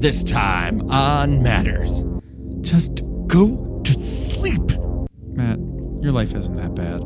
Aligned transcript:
This 0.00 0.22
time 0.22 0.88
on 0.90 1.42
Matters. 1.42 2.04
Just 2.60 3.02
go 3.26 3.80
to 3.82 3.94
sleep. 3.94 4.62
Matt, 5.32 5.58
your 6.00 6.12
life 6.12 6.32
isn't 6.36 6.54
that 6.54 6.76
bad. 6.76 7.02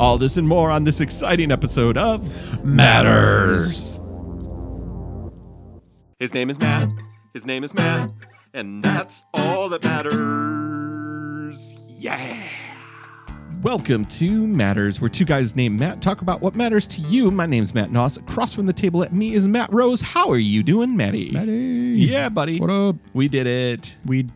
All 0.00 0.18
this 0.18 0.36
and 0.36 0.48
more 0.48 0.68
on 0.68 0.82
this 0.82 1.00
exciting 1.00 1.52
episode 1.52 1.96
of 1.96 2.64
Matters. 2.64 4.00
His 6.18 6.34
name 6.34 6.50
is 6.50 6.58
Matt. 6.58 6.88
His 7.32 7.46
name 7.46 7.62
is 7.62 7.72
Matt. 7.74 8.10
And 8.52 8.82
that's 8.82 9.22
all 9.34 9.68
that 9.68 9.84
matters. 9.84 11.76
Yeah. 11.88 12.48
Welcome 13.62 14.06
to 14.06 14.44
Matters, 14.48 15.00
where 15.00 15.08
two 15.08 15.24
guys 15.24 15.54
named 15.54 15.78
Matt 15.78 16.02
talk 16.02 16.20
about 16.20 16.40
what 16.40 16.56
matters 16.56 16.84
to 16.88 17.00
you. 17.02 17.30
My 17.30 17.46
name's 17.46 17.72
Matt 17.72 17.90
Noss. 17.92 18.18
Across 18.18 18.54
from 18.54 18.66
the 18.66 18.72
table 18.72 19.04
at 19.04 19.12
me 19.12 19.34
is 19.34 19.46
Matt 19.46 19.72
Rose. 19.72 20.00
How 20.00 20.28
are 20.30 20.38
you 20.38 20.64
doing, 20.64 20.96
Matty? 20.96 21.30
Matty. 21.30 21.52
Yeah, 21.52 22.28
buddy. 22.28 22.58
What 22.58 22.70
up? 22.70 22.96
We 23.14 23.28
did 23.28 23.46
it. 23.46 23.96
We 24.04 24.26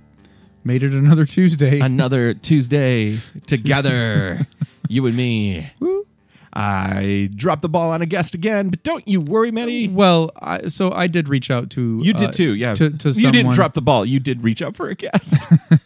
made 0.63 0.85
it 0.85 0.93
another 0.93 1.27
Tuesday. 1.27 1.81
Another 1.81 2.35
Tuesday 2.35 3.19
together, 3.47 4.47
you 4.89 5.05
and 5.09 5.17
me. 5.17 5.73
Woo. 5.81 6.07
I 6.53 7.29
dropped 7.35 7.63
the 7.63 7.69
ball 7.69 7.91
on 7.91 8.03
a 8.03 8.07
guest 8.07 8.37
again, 8.37 8.69
but 8.69 8.85
don't 8.85 9.07
you 9.09 9.21
worry, 9.21 9.51
Matty. 9.51 9.89
Well, 9.89 10.31
I, 10.41 10.69
so 10.69 10.93
I 10.93 11.09
did 11.09 11.29
reach 11.29 11.51
out 11.51 11.71
to 11.71 12.01
You 12.05 12.15
uh, 12.15 12.17
did 12.17 12.33
too, 12.33 12.55
yeah. 12.55 12.75
To, 12.75 12.91
to 12.91 13.11
you 13.11 13.33
didn't 13.33 13.55
drop 13.55 13.75
the 13.75 13.83
ball. 13.83 14.07
You 14.07 14.21
did 14.21 14.45
reach 14.45 14.63
out 14.63 14.77
for 14.77 14.89
a 14.89 14.95
guest. 14.95 15.37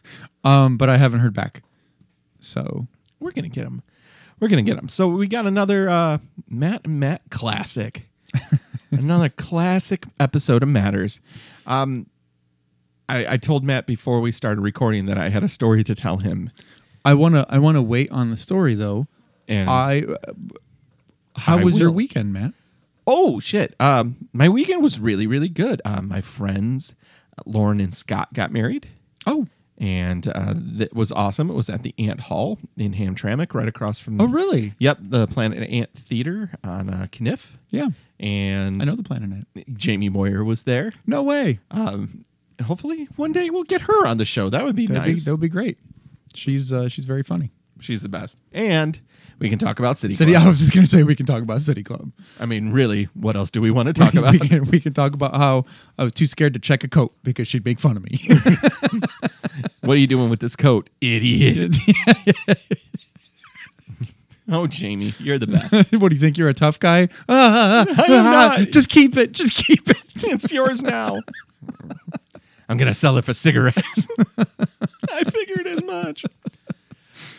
um, 0.45 0.77
but 0.77 0.91
I 0.91 0.99
haven't 0.99 1.21
heard 1.21 1.33
back. 1.33 1.63
So 2.41 2.87
We're 3.21 3.33
gonna 3.33 3.49
get 3.49 3.65
him. 3.65 3.83
We're 4.41 4.49
gonna 4.49 4.63
get 4.63 4.79
him. 4.79 4.89
So 4.89 5.09
we 5.09 5.29
got 5.29 5.47
another 5.47 5.89
uh, 5.89 6.19
Matt 6.49 6.83
and 6.85 6.99
Matt 6.99 7.23
classic. 7.31 8.09
another 8.91 9.29
classic 9.29 10.07
episode 10.19 10.63
of 10.63 10.69
Matters. 10.69 11.21
Um, 11.67 12.07
I, 13.09 13.35
I 13.35 13.37
told 13.37 13.65
Matt 13.65 13.87
before 13.87 14.21
we 14.21 14.33
started 14.33 14.61
recording 14.63 15.07
that 15.07 15.19
I 15.19 15.29
had 15.29 15.43
a 15.45 15.49
story 15.49 15.83
to 15.85 15.95
tell 15.95 16.19
him, 16.19 16.51
I 17.05 17.15
wanna 17.15 17.45
I 17.49 17.59
wanna 17.59 17.83
wait 17.83 18.11
on 18.11 18.31
the 18.31 18.37
story 18.37 18.75
though. 18.75 19.07
and 19.49 19.69
I. 19.69 20.03
uh, 20.03 20.33
How 21.37 21.59
I 21.59 21.65
was 21.65 21.79
your 21.79 21.89
will. 21.91 21.97
weekend, 21.97 22.33
Matt? 22.33 22.53
Oh 23.07 23.41
shit! 23.41 23.75
Um, 23.81 24.17
my 24.33 24.49
weekend 24.49 24.83
was 24.83 25.01
really, 25.01 25.27
really 25.27 25.49
good. 25.49 25.83
Um, 25.85 26.09
my 26.09 26.21
friends, 26.21 26.95
uh, 27.37 27.43
Lauren 27.47 27.81
and 27.81 27.93
Scott, 27.93 28.33
got 28.33 28.53
married, 28.53 28.89
Oh, 29.27 29.47
and 29.81 30.29
uh, 30.29 30.53
that 30.55 30.95
was 30.95 31.11
awesome. 31.11 31.51
It 31.51 31.55
was 31.55 31.69
at 31.71 31.83
the 31.83 31.95
Ant 31.99 32.21
Hall 32.21 32.59
in 32.77 32.93
Hamtramck, 32.95 33.55
right 33.55 33.67
across 33.67 33.99
from. 33.99 34.21
oh, 34.21 34.27
really? 34.27 34.75
Yep, 34.79 34.99
the 35.01 35.27
Planet 35.27 35.69
Ant 35.69 35.93
Theater 35.95 36.51
on 36.63 36.89
uh, 36.91 37.07
Caniff, 37.11 37.57
Yeah, 37.71 37.89
and 38.21 38.81
I 38.81 38.85
know 38.85 38.95
the 38.95 39.03
planet. 39.03 39.31
Ant. 39.57 39.77
Jamie 39.77 40.11
Moyer 40.11 40.45
was 40.45 40.63
there. 40.65 40.93
No 41.07 41.23
way. 41.23 41.59
Um, 41.71 42.25
hopefully, 42.63 43.09
one 43.17 43.33
day 43.33 43.49
we'll 43.51 43.65
get 43.65 43.81
her 43.81 44.07
on 44.07 44.19
the 44.19 44.25
show. 44.27 44.51
That 44.51 44.65
would 44.65 44.77
be 44.77 44.87
That'd 44.87 45.05
be 45.05 45.11
nice. 45.13 45.25
that 45.25 45.31
would 45.33 45.41
be 45.41 45.49
great. 45.49 45.79
She's 46.35 46.73
uh, 46.73 46.89
she's 46.89 47.07
very 47.07 47.23
funny. 47.23 47.51
She's 47.81 48.03
the 48.03 48.09
best, 48.11 48.37
and 48.53 49.01
we 49.41 49.49
can 49.49 49.59
talk 49.59 49.79
about 49.79 49.97
City. 49.97 50.15
City. 50.15 50.33
Club. 50.33 50.45
I 50.45 50.49
was 50.49 50.61
just 50.61 50.73
gonna 50.73 50.87
say 50.87 51.03
we 51.03 51.17
can 51.17 51.27
talk 51.27 51.43
about 51.43 51.63
City 51.63 51.83
Club. 51.83 52.13
I 52.39 52.47
mean, 52.47 52.71
really, 52.71 53.09
what 53.15 53.37
else 53.37 53.51
do 53.51 53.61
we 53.61 53.71
want 53.71 53.87
to 53.89 53.93
talk 53.93 54.15
about? 54.15 54.33
we, 54.33 54.49
can, 54.49 54.65
we 54.67 54.81
can 54.81 54.93
talk 54.93 55.15
about 55.15 55.35
how 55.35 55.65
I 55.99 56.05
was 56.05 56.13
too 56.13 56.27
scared 56.27 56.53
to 56.55 56.61
check 56.61 56.85
a 56.85 56.89
coat 56.89 57.15
because 57.25 57.49
she'd 57.49 57.65
make 57.65 57.81
fun 57.81 57.97
of 57.97 58.05
me. 58.05 58.29
what 59.81 59.95
are 59.95 60.01
you 60.01 60.07
doing 60.07 60.29
with 60.29 60.41
this 60.41 60.55
coat, 60.55 60.89
idiot? 61.01 61.77
Oh, 64.53 64.67
Jamie, 64.67 65.15
you're 65.21 65.39
the 65.39 65.47
best. 65.47 65.73
what 65.93 66.09
do 66.09 66.15
you 66.17 66.21
think? 66.21 66.37
You're 66.37 66.49
a 66.49 66.55
tough 66.55 66.81
guy? 66.81 67.09
Ah, 67.29 67.87
ah, 67.89 68.03
I 68.03 68.13
am 68.13 68.27
ah, 68.27 68.57
not. 68.59 68.71
Just 68.71 68.89
keep 68.89 69.17
it. 69.17 69.31
Just 69.31 69.55
keep 69.55 69.89
it. 69.89 69.97
it's 70.17 70.51
yours 70.51 70.83
now. 70.83 71.21
I'm 72.69 72.77
gonna 72.77 72.93
sell 72.93 73.17
it 73.17 73.25
for 73.25 73.33
cigarettes. 73.33 74.09
I 75.09 75.23
figured 75.23 75.69
as 75.69 75.85
much. 75.85 76.25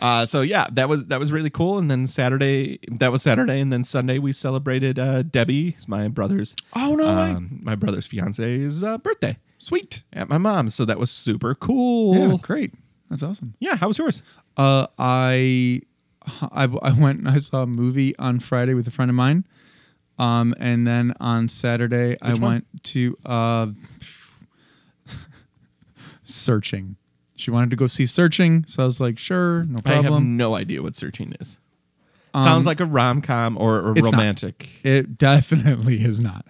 Uh, 0.01 0.25
so 0.25 0.41
yeah, 0.41 0.65
that 0.71 0.89
was 0.89 1.05
that 1.07 1.19
was 1.19 1.31
really 1.31 1.51
cool. 1.51 1.77
And 1.77 1.89
then 1.89 2.07
Saturday, 2.07 2.79
that 2.89 3.11
was 3.11 3.21
Saturday, 3.21 3.59
and 3.61 3.71
then 3.71 3.83
Sunday 3.83 4.17
we 4.17 4.33
celebrated 4.33 4.97
uh, 4.97 5.21
Debbie, 5.21 5.77
my 5.87 6.07
brother's 6.07 6.55
Oh 6.75 6.95
no 6.95 7.07
um, 7.07 7.59
my 7.61 7.75
brother's 7.75 8.07
fiance's 8.07 8.81
uh, 8.81 8.97
birthday 8.97 9.37
Sweet. 9.59 10.01
at 10.11 10.27
my 10.27 10.39
mom's. 10.39 10.73
So 10.73 10.85
that 10.85 10.97
was 10.97 11.11
super 11.11 11.53
cool. 11.53 12.15
Yeah, 12.31 12.37
great. 12.41 12.73
That's 13.11 13.21
awesome. 13.21 13.53
Yeah, 13.59 13.75
how 13.75 13.89
was 13.89 13.97
yours? 13.99 14.23
Uh, 14.57 14.87
I, 14.97 15.81
I 16.25 16.63
I 16.63 16.93
went 16.99 17.19
and 17.19 17.29
I 17.29 17.37
saw 17.39 17.61
a 17.61 17.67
movie 17.67 18.15
on 18.17 18.39
Friday 18.39 18.73
with 18.73 18.87
a 18.87 18.91
friend 18.91 19.09
of 19.11 19.15
mine. 19.15 19.45
Um, 20.17 20.53
and 20.59 20.85
then 20.87 21.13
on 21.19 21.47
Saturday 21.47 22.17
I 22.21 22.31
one? 22.33 22.41
went 22.41 22.65
to 22.85 23.17
uh, 23.25 23.67
searching. 26.23 26.95
She 27.41 27.51
wanted 27.51 27.71
to 27.71 27.75
go 27.75 27.87
see 27.87 28.05
searching, 28.05 28.65
so 28.67 28.83
I 28.83 28.85
was 28.85 29.01
like, 29.01 29.17
sure, 29.17 29.63
no 29.63 29.81
problem. 29.81 29.91
I 29.91 29.95
have 29.95 30.05
problem. 30.05 30.37
no 30.37 30.55
idea 30.55 30.81
what 30.81 30.95
searching 30.95 31.33
is. 31.39 31.59
Um, 32.33 32.43
Sounds 32.45 32.65
like 32.65 32.79
a 32.79 32.85
rom 32.85 33.21
com 33.21 33.57
or, 33.57 33.91
it's 33.91 34.03
not. 34.03 34.13
romantic. 34.13 34.69
It 34.83 35.17
definitely 35.17 36.03
is 36.03 36.19
not. 36.19 36.45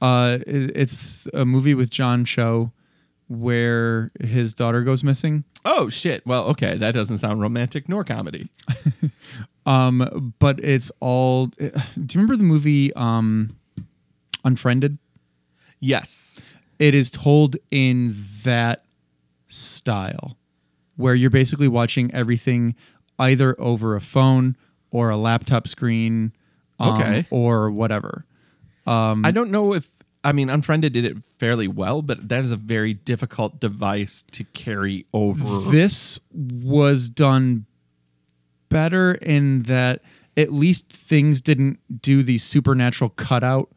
Uh, 0.00 0.38
it, 0.46 0.76
it's 0.76 1.28
a 1.32 1.44
movie 1.44 1.74
with 1.74 1.90
John 1.90 2.24
Cho 2.24 2.72
where 3.28 4.10
his 4.20 4.52
daughter 4.52 4.82
goes 4.82 5.02
missing. 5.02 5.44
Oh 5.64 5.88
shit! 5.88 6.26
Well, 6.26 6.44
okay, 6.48 6.76
that 6.76 6.92
doesn't 6.92 7.18
sound 7.18 7.40
romantic 7.40 7.88
nor 7.88 8.04
comedy. 8.04 8.50
Um, 9.66 10.34
but 10.38 10.58
it's 10.58 10.90
all. 11.00 11.46
Do 11.46 11.64
you 11.66 11.72
remember 12.14 12.36
the 12.36 12.42
movie 12.42 12.92
um, 12.94 13.56
Unfriended? 14.44 14.98
Yes. 15.80 16.40
It 16.78 16.94
is 16.94 17.10
told 17.10 17.56
in 17.70 18.16
that 18.42 18.84
style, 19.52 20.36
where 20.96 21.14
you're 21.14 21.30
basically 21.30 21.68
watching 21.68 22.12
everything 22.14 22.74
either 23.18 23.54
over 23.60 23.94
a 23.96 24.00
phone 24.00 24.56
or 24.90 25.10
a 25.10 25.16
laptop 25.16 25.68
screen, 25.68 26.32
um, 26.80 26.94
Okay. 26.94 27.26
or 27.30 27.70
whatever. 27.70 28.24
Um, 28.86 29.24
I 29.24 29.30
don't 29.30 29.50
know 29.50 29.74
if 29.74 29.88
I 30.24 30.32
mean 30.32 30.48
Unfriended 30.50 30.92
did 30.92 31.04
it 31.04 31.22
fairly 31.22 31.68
well, 31.68 32.02
but 32.02 32.28
that 32.28 32.44
is 32.44 32.52
a 32.52 32.56
very 32.56 32.94
difficult 32.94 33.60
device 33.60 34.24
to 34.32 34.44
carry 34.44 35.06
over. 35.12 35.70
this 35.70 36.18
was 36.32 37.08
done 37.08 37.66
better 38.68 39.12
in 39.14 39.64
that 39.64 40.00
at 40.36 40.52
least 40.52 40.88
things 40.90 41.40
didn't 41.40 41.78
do 42.00 42.22
the 42.22 42.38
supernatural 42.38 43.10
cutout 43.10 43.70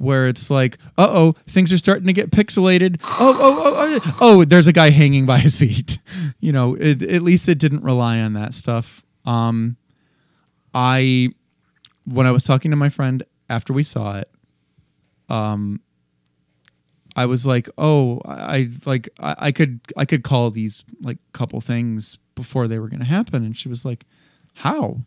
where 0.00 0.28
it's 0.28 0.48
like, 0.48 0.78
uh 0.96 1.08
oh, 1.10 1.34
things 1.46 1.70
are 1.72 1.78
starting 1.78 2.06
to 2.06 2.12
get 2.14 2.30
pixelated. 2.30 2.98
Oh, 3.04 3.36
oh, 3.38 3.62
oh, 3.62 4.00
oh, 4.02 4.16
oh, 4.20 4.44
there's 4.44 4.66
a 4.66 4.72
guy 4.72 4.88
hanging 4.90 5.26
by 5.26 5.38
his 5.38 5.56
feet. 5.56 5.98
You 6.42 6.52
know, 6.52 6.74
it, 6.74 7.02
at 7.02 7.20
least 7.20 7.50
it 7.50 7.58
didn't 7.58 7.82
rely 7.82 8.18
on 8.20 8.32
that 8.32 8.54
stuff. 8.54 9.02
Um, 9.26 9.76
I, 10.72 11.28
when 12.06 12.26
I 12.26 12.30
was 12.30 12.44
talking 12.44 12.70
to 12.70 12.78
my 12.78 12.88
friend 12.88 13.22
after 13.50 13.74
we 13.74 13.82
saw 13.82 14.18
it, 14.18 14.30
um, 15.28 15.82
I 17.14 17.26
was 17.26 17.44
like, 17.46 17.68
oh, 17.76 18.22
I 18.24 18.70
like 18.86 19.10
I, 19.18 19.34
I 19.38 19.52
could 19.52 19.80
I 19.98 20.06
could 20.06 20.24
call 20.24 20.50
these 20.50 20.82
like 21.02 21.18
couple 21.32 21.60
things 21.60 22.16
before 22.34 22.68
they 22.68 22.78
were 22.78 22.88
to 22.88 23.04
happen, 23.04 23.44
and 23.44 23.56
she 23.56 23.68
was 23.68 23.84
like, 23.84 24.06
how? 24.54 25.00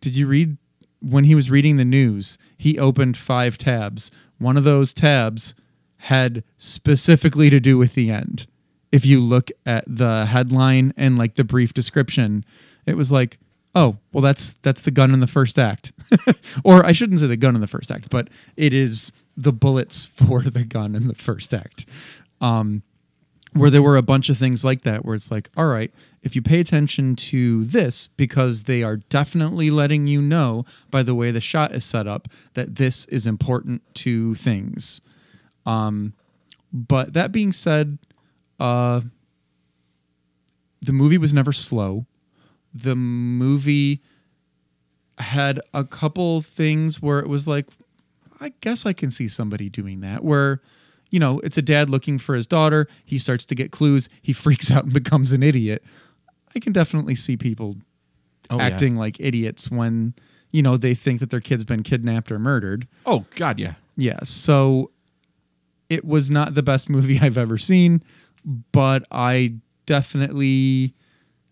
Did 0.00 0.14
you 0.14 0.26
read 0.26 0.58
when 1.02 1.24
he 1.24 1.34
was 1.34 1.50
reading 1.50 1.76
the 1.76 1.84
news? 1.84 2.38
He 2.56 2.78
opened 2.78 3.16
five 3.16 3.58
tabs. 3.58 4.10
One 4.38 4.56
of 4.56 4.64
those 4.64 4.92
tabs 4.92 5.54
had 5.98 6.42
specifically 6.58 7.50
to 7.50 7.60
do 7.60 7.78
with 7.78 7.94
the 7.94 8.10
end. 8.10 8.46
If 8.90 9.06
you 9.06 9.20
look 9.20 9.50
at 9.64 9.84
the 9.86 10.26
headline 10.26 10.92
and 10.96 11.16
like 11.16 11.36
the 11.36 11.44
brief 11.44 11.72
description, 11.72 12.44
it 12.86 12.96
was 12.96 13.12
like, 13.12 13.38
oh, 13.74 13.98
well, 14.12 14.22
that's 14.22 14.54
that's 14.62 14.82
the 14.82 14.90
gun 14.90 15.14
in 15.14 15.20
the 15.20 15.26
first 15.26 15.58
act, 15.58 15.92
or 16.64 16.84
I 16.84 16.92
shouldn't 16.92 17.20
say 17.20 17.26
the 17.26 17.36
gun 17.36 17.54
in 17.54 17.60
the 17.60 17.66
first 17.66 17.90
act, 17.90 18.10
but 18.10 18.28
it 18.56 18.74
is 18.74 19.12
the 19.36 19.52
bullets 19.52 20.06
for 20.14 20.42
the 20.42 20.64
gun 20.64 20.94
in 20.94 21.08
the 21.08 21.14
first 21.14 21.54
act. 21.54 21.86
Um, 22.40 22.82
where 23.54 23.70
there 23.70 23.82
were 23.82 23.96
a 23.96 24.02
bunch 24.02 24.28
of 24.28 24.38
things 24.38 24.64
like 24.64 24.82
that 24.82 25.04
where 25.04 25.14
it's 25.14 25.30
like 25.30 25.50
all 25.56 25.66
right 25.66 25.92
if 26.22 26.36
you 26.36 26.42
pay 26.42 26.60
attention 26.60 27.16
to 27.16 27.64
this 27.64 28.06
because 28.16 28.64
they 28.64 28.82
are 28.82 28.96
definitely 28.96 29.70
letting 29.70 30.06
you 30.06 30.22
know 30.22 30.64
by 30.90 31.02
the 31.02 31.14
way 31.14 31.30
the 31.30 31.40
shot 31.40 31.74
is 31.74 31.84
set 31.84 32.06
up 32.06 32.28
that 32.54 32.76
this 32.76 33.04
is 33.06 33.26
important 33.26 33.82
to 33.94 34.34
things 34.34 35.00
um 35.66 36.12
but 36.72 37.12
that 37.12 37.32
being 37.32 37.52
said 37.52 37.98
uh 38.60 39.00
the 40.80 40.92
movie 40.92 41.18
was 41.18 41.32
never 41.32 41.52
slow 41.52 42.06
the 42.74 42.96
movie 42.96 44.00
had 45.18 45.60
a 45.74 45.84
couple 45.84 46.40
things 46.40 47.02
where 47.02 47.18
it 47.18 47.28
was 47.28 47.46
like 47.46 47.66
I 48.40 48.52
guess 48.60 48.84
I 48.84 48.92
can 48.92 49.12
see 49.12 49.28
somebody 49.28 49.68
doing 49.68 50.00
that 50.00 50.24
where 50.24 50.60
you 51.12 51.20
know, 51.20 51.40
it's 51.40 51.58
a 51.58 51.62
dad 51.62 51.90
looking 51.90 52.18
for 52.18 52.34
his 52.34 52.46
daughter. 52.46 52.88
He 53.04 53.18
starts 53.18 53.44
to 53.44 53.54
get 53.54 53.70
clues. 53.70 54.08
He 54.22 54.32
freaks 54.32 54.70
out 54.70 54.84
and 54.84 54.92
becomes 54.92 55.30
an 55.30 55.42
idiot. 55.42 55.84
I 56.54 56.60
can 56.60 56.72
definitely 56.72 57.14
see 57.14 57.36
people 57.36 57.76
Oh, 58.50 58.56
yeah. 58.58 58.64
acting 58.64 58.96
like 58.96 59.16
idiots 59.20 59.70
when, 59.70 60.14
you 60.50 60.62
know, 60.62 60.76
they 60.76 60.94
think 60.94 61.20
that 61.20 61.30
their 61.30 61.40
kid's 61.40 61.64
been 61.64 61.82
kidnapped 61.82 62.30
or 62.30 62.38
murdered. 62.38 62.86
Oh 63.06 63.24
God, 63.36 63.58
yeah. 63.58 63.74
Yeah. 63.96 64.18
So 64.24 64.90
it 65.88 66.04
was 66.04 66.28
not 66.30 66.54
the 66.54 66.62
best 66.62 66.88
movie 66.90 67.18
I've 67.20 67.38
ever 67.38 67.56
seen, 67.56 68.02
but 68.72 69.04
I 69.10 69.54
definitely 69.86 70.92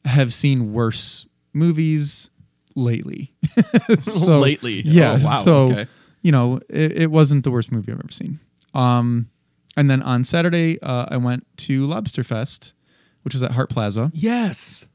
have 0.05 0.35
seen 0.35 0.73
worse 0.73 1.27
movies 1.53 2.31
lately. 2.75 3.33
so, 4.03 4.39
Lately? 4.39 4.83
yeah. 4.83 5.19
Oh, 5.21 5.25
wow, 5.25 5.45
So 5.45 5.73
okay. 5.73 5.87
you 6.23 6.33
know, 6.33 6.61
it, 6.69 6.93
it 7.03 7.11
wasn't 7.11 7.45
the 7.45 7.51
worst 7.51 7.71
movie 7.73 7.93
I've 7.93 7.99
ever 8.01 8.11
seen. 8.13 8.39
Um, 8.75 9.29
and 9.77 9.89
then 9.91 10.03
on 10.03 10.25
Saturday, 10.25 10.81
uh, 10.83 11.07
I 11.09 11.17
went 11.17 11.47
to 11.59 11.87
Lobster 11.87 12.25
Fest, 12.25 12.73
which 13.23 13.35
was 13.35 13.43
at 13.43 13.51
Hart 13.53 13.71
Plaza, 13.71 14.11
Yes. 14.15 14.87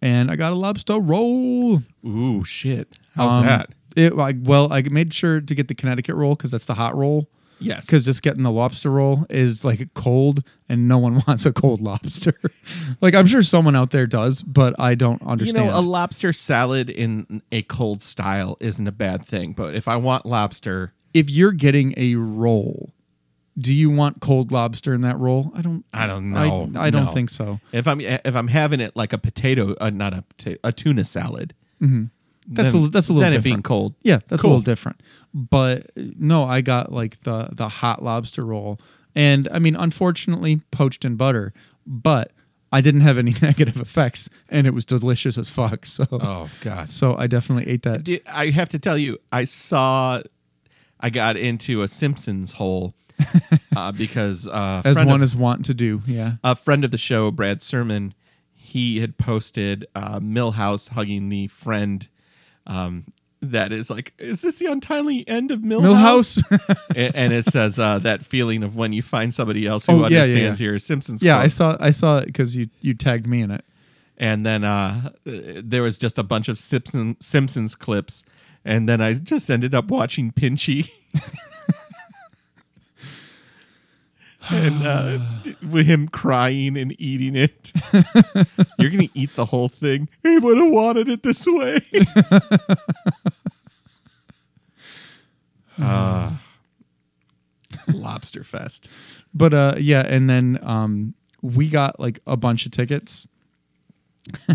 and 0.00 0.30
I 0.30 0.36
got 0.36 0.52
a 0.52 0.56
lobster 0.56 0.98
roll. 0.98 1.82
Ooh, 2.06 2.44
shit. 2.44 2.96
How's 3.14 3.32
Um, 3.40 3.46
that? 3.46 3.70
It 3.96 4.16
like 4.16 4.36
well, 4.40 4.72
I 4.72 4.82
made 4.82 5.12
sure 5.12 5.40
to 5.40 5.54
get 5.54 5.68
the 5.68 5.74
Connecticut 5.74 6.14
roll 6.16 6.34
because 6.34 6.50
that's 6.50 6.64
the 6.66 6.74
hot 6.74 6.96
roll. 6.96 7.28
Yes. 7.58 7.86
Because 7.86 8.04
just 8.04 8.22
getting 8.22 8.42
the 8.42 8.50
lobster 8.50 8.90
roll 8.90 9.24
is 9.30 9.64
like 9.64 9.94
cold, 9.94 10.42
and 10.68 10.88
no 10.88 10.98
one 10.98 11.22
wants 11.28 11.44
a 11.46 11.52
cold 11.52 11.80
lobster. 11.80 12.34
like 13.00 13.14
I'm 13.14 13.26
sure 13.26 13.42
someone 13.42 13.76
out 13.76 13.90
there 13.90 14.06
does, 14.06 14.42
but 14.42 14.74
I 14.80 14.94
don't 14.94 15.22
understand. 15.22 15.56
you 15.56 15.62
understand. 15.64 15.68
know, 15.68 15.78
a 15.78 15.82
lobster 15.88 16.32
salad 16.32 16.88
in 16.90 17.42
a 17.52 17.62
cold 17.62 18.02
style 18.02 18.56
isn't 18.60 18.86
a 18.88 18.92
bad 18.92 19.24
thing, 19.26 19.52
but 19.52 19.74
if 19.76 19.86
I 19.86 19.96
want 19.96 20.26
lobster, 20.26 20.92
if 21.14 21.30
you're 21.30 21.52
getting 21.52 21.94
a 21.98 22.14
roll, 22.16 22.90
do 23.58 23.74
you 23.74 23.90
want 23.90 24.20
cold 24.20 24.50
lobster 24.52 24.94
in 24.94 25.02
that 25.02 25.18
roll? 25.18 25.52
I 25.54 25.62
don't. 25.62 25.84
I 25.92 26.06
don't 26.06 26.30
know. 26.30 26.70
I, 26.76 26.86
I 26.86 26.90
don't 26.90 27.06
No. 27.06 27.12
think 27.12 27.30
so. 27.30 27.60
if 27.72 27.86
I'm 27.86 28.00
if 28.00 28.34
I'm 28.34 28.48
having 28.48 28.80
it 28.80 28.96
like 28.96 29.12
a 29.12 29.18
potato, 29.18 29.74
uh, 29.80 29.90
not 29.90 30.14
a 30.14 30.22
potato, 30.22 30.58
a 30.64 30.72
tuna 30.72 31.04
salad, 31.04 31.54
That's 31.80 32.72
then, 32.72 32.84
a, 32.84 32.88
that's 32.88 33.08
a 33.08 33.12
little 33.12 33.20
then 33.30 33.34
it 33.34 33.42
being 33.42 33.62
cold. 33.62 33.94
Yeah, 34.02 34.20
that's 34.28 34.40
Cool. 34.42 34.50
a 34.50 34.52
little 34.52 34.62
different. 34.62 35.00
But 35.34 35.90
no, 35.96 36.44
I 36.44 36.60
got 36.62 36.92
like 36.92 37.22
the 37.24 37.48
the 37.52 37.68
hot 37.68 38.02
lobster 38.02 38.44
roll, 38.44 38.80
and 39.14 39.48
I 39.52 39.58
mean, 39.58 39.76
unfortunately, 39.76 40.60
poached 40.70 41.04
in 41.04 41.16
butter, 41.16 41.52
but 41.86 42.32
I 42.72 42.80
didn't 42.80 43.02
have 43.02 43.18
any 43.18 43.34
negative 43.42 43.76
effects, 43.76 44.30
and 44.48 44.66
it 44.66 44.70
was 44.72 44.86
delicious 44.86 45.36
as 45.36 45.50
fuck. 45.50 45.84
So, 45.84 46.06
Oh 46.10 46.48
god. 46.62 46.88
so 46.88 47.16
I 47.16 47.26
definitely 47.26 47.70
ate 47.70 47.82
that. 47.82 48.08
I 48.26 48.48
have 48.48 48.70
to 48.70 48.78
tell 48.78 48.96
you, 48.96 49.18
I 49.30 49.44
saw, 49.44 50.22
I 51.00 51.10
got 51.10 51.36
into 51.36 51.82
a 51.82 51.88
Simpsons 51.88 52.52
hole 52.52 52.94
uh, 53.76 53.92
because 53.92 54.46
uh, 54.46 54.82
As 54.84 54.96
one 54.96 55.08
of, 55.16 55.22
is 55.22 55.34
wont 55.36 55.64
to 55.66 55.74
do. 55.74 56.00
Yeah. 56.06 56.34
a 56.44 56.54
friend 56.56 56.84
of 56.84 56.90
the 56.90 56.98
show, 56.98 57.30
Brad 57.30 57.62
Sermon, 57.62 58.14
he 58.54 59.00
had 59.00 59.18
posted 59.18 59.86
uh, 59.94 60.20
Milhouse 60.20 60.88
hugging 60.88 61.28
the 61.28 61.46
friend. 61.48 62.08
Um, 62.66 63.06
that 63.44 63.72
is 63.72 63.90
like, 63.90 64.12
is 64.18 64.42
this 64.42 64.60
the 64.60 64.66
untimely 64.66 65.26
end 65.28 65.50
of 65.50 65.60
Milhouse? 65.60 66.40
Milhouse. 66.42 66.78
and, 66.94 67.16
and 67.16 67.32
it 67.32 67.44
says 67.44 67.76
uh, 67.78 67.98
that 67.98 68.24
feeling 68.24 68.62
of 68.62 68.76
when 68.76 68.92
you 68.92 69.02
find 69.02 69.34
somebody 69.34 69.66
else 69.66 69.86
who 69.86 69.92
Oh, 69.92 69.96
yeah, 70.02 70.08
yeah, 70.08 70.20
understands 70.22 70.60
yeah. 70.60 70.64
your 70.68 70.78
Simpsons. 70.78 71.22
yeah, 71.24 71.38
I 71.38 71.48
saw 71.48 71.76
I 71.80 71.90
saw 71.90 72.18
it 72.18 72.26
because 72.26 72.54
you 72.54 72.68
you 72.82 72.94
tagged 72.94 73.26
me 73.26 73.40
in 73.42 73.50
it. 73.50 73.64
and 74.16 74.46
then 74.46 74.62
uh, 74.62 75.10
there 75.24 75.82
was 75.82 75.98
just 75.98 76.18
a 76.18 76.22
bunch 76.22 76.48
of 76.48 76.56
Simpson, 76.56 77.16
Simpsons 77.18 77.74
clips, 77.74 78.22
and 78.64 78.88
then 78.88 79.00
I 79.00 79.14
just 79.14 79.50
ended 79.50 79.74
up 79.74 79.90
watching 79.90 80.30
Pinchy. 80.30 80.88
and 84.50 84.86
uh, 84.86 85.18
with 85.70 85.86
him 85.86 86.08
crying 86.08 86.76
and 86.76 86.94
eating 87.00 87.36
it, 87.36 87.72
you're 88.78 88.90
gonna 88.90 89.08
eat 89.14 89.34
the 89.36 89.44
whole 89.44 89.68
thing. 89.68 90.08
He 90.22 90.38
would 90.38 90.58
have 90.58 90.70
wanted 90.70 91.08
it 91.08 91.22
this 91.22 91.46
way. 91.46 91.80
Ah, 95.78 96.40
Lobster 97.88 98.44
Fest. 98.44 98.88
But 99.34 99.54
uh 99.54 99.74
yeah, 99.78 100.02
and 100.06 100.28
then 100.28 100.58
um 100.62 101.14
we 101.40 101.68
got 101.68 101.98
like 101.98 102.20
a 102.26 102.36
bunch 102.36 102.66
of 102.66 102.72
tickets. 102.72 103.26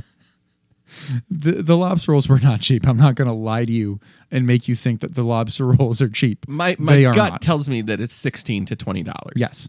the 1.29 1.63
the 1.63 1.75
lobster 1.75 2.11
rolls 2.11 2.29
were 2.29 2.39
not 2.39 2.61
cheap. 2.61 2.87
I'm 2.87 2.97
not 2.97 3.15
gonna 3.15 3.33
lie 3.33 3.65
to 3.65 3.71
you 3.71 3.99
and 4.31 4.45
make 4.45 4.67
you 4.67 4.75
think 4.75 5.01
that 5.01 5.15
the 5.15 5.23
lobster 5.23 5.65
rolls 5.65 6.01
are 6.01 6.09
cheap. 6.09 6.47
My 6.47 6.75
my 6.79 6.95
They 6.95 7.03
gut 7.03 7.41
tells 7.41 7.67
me 7.67 7.81
that 7.81 7.99
it's 7.99 8.13
sixteen 8.13 8.65
to 8.65 8.75
twenty 8.75 9.03
dollars. 9.03 9.33
Yes. 9.35 9.67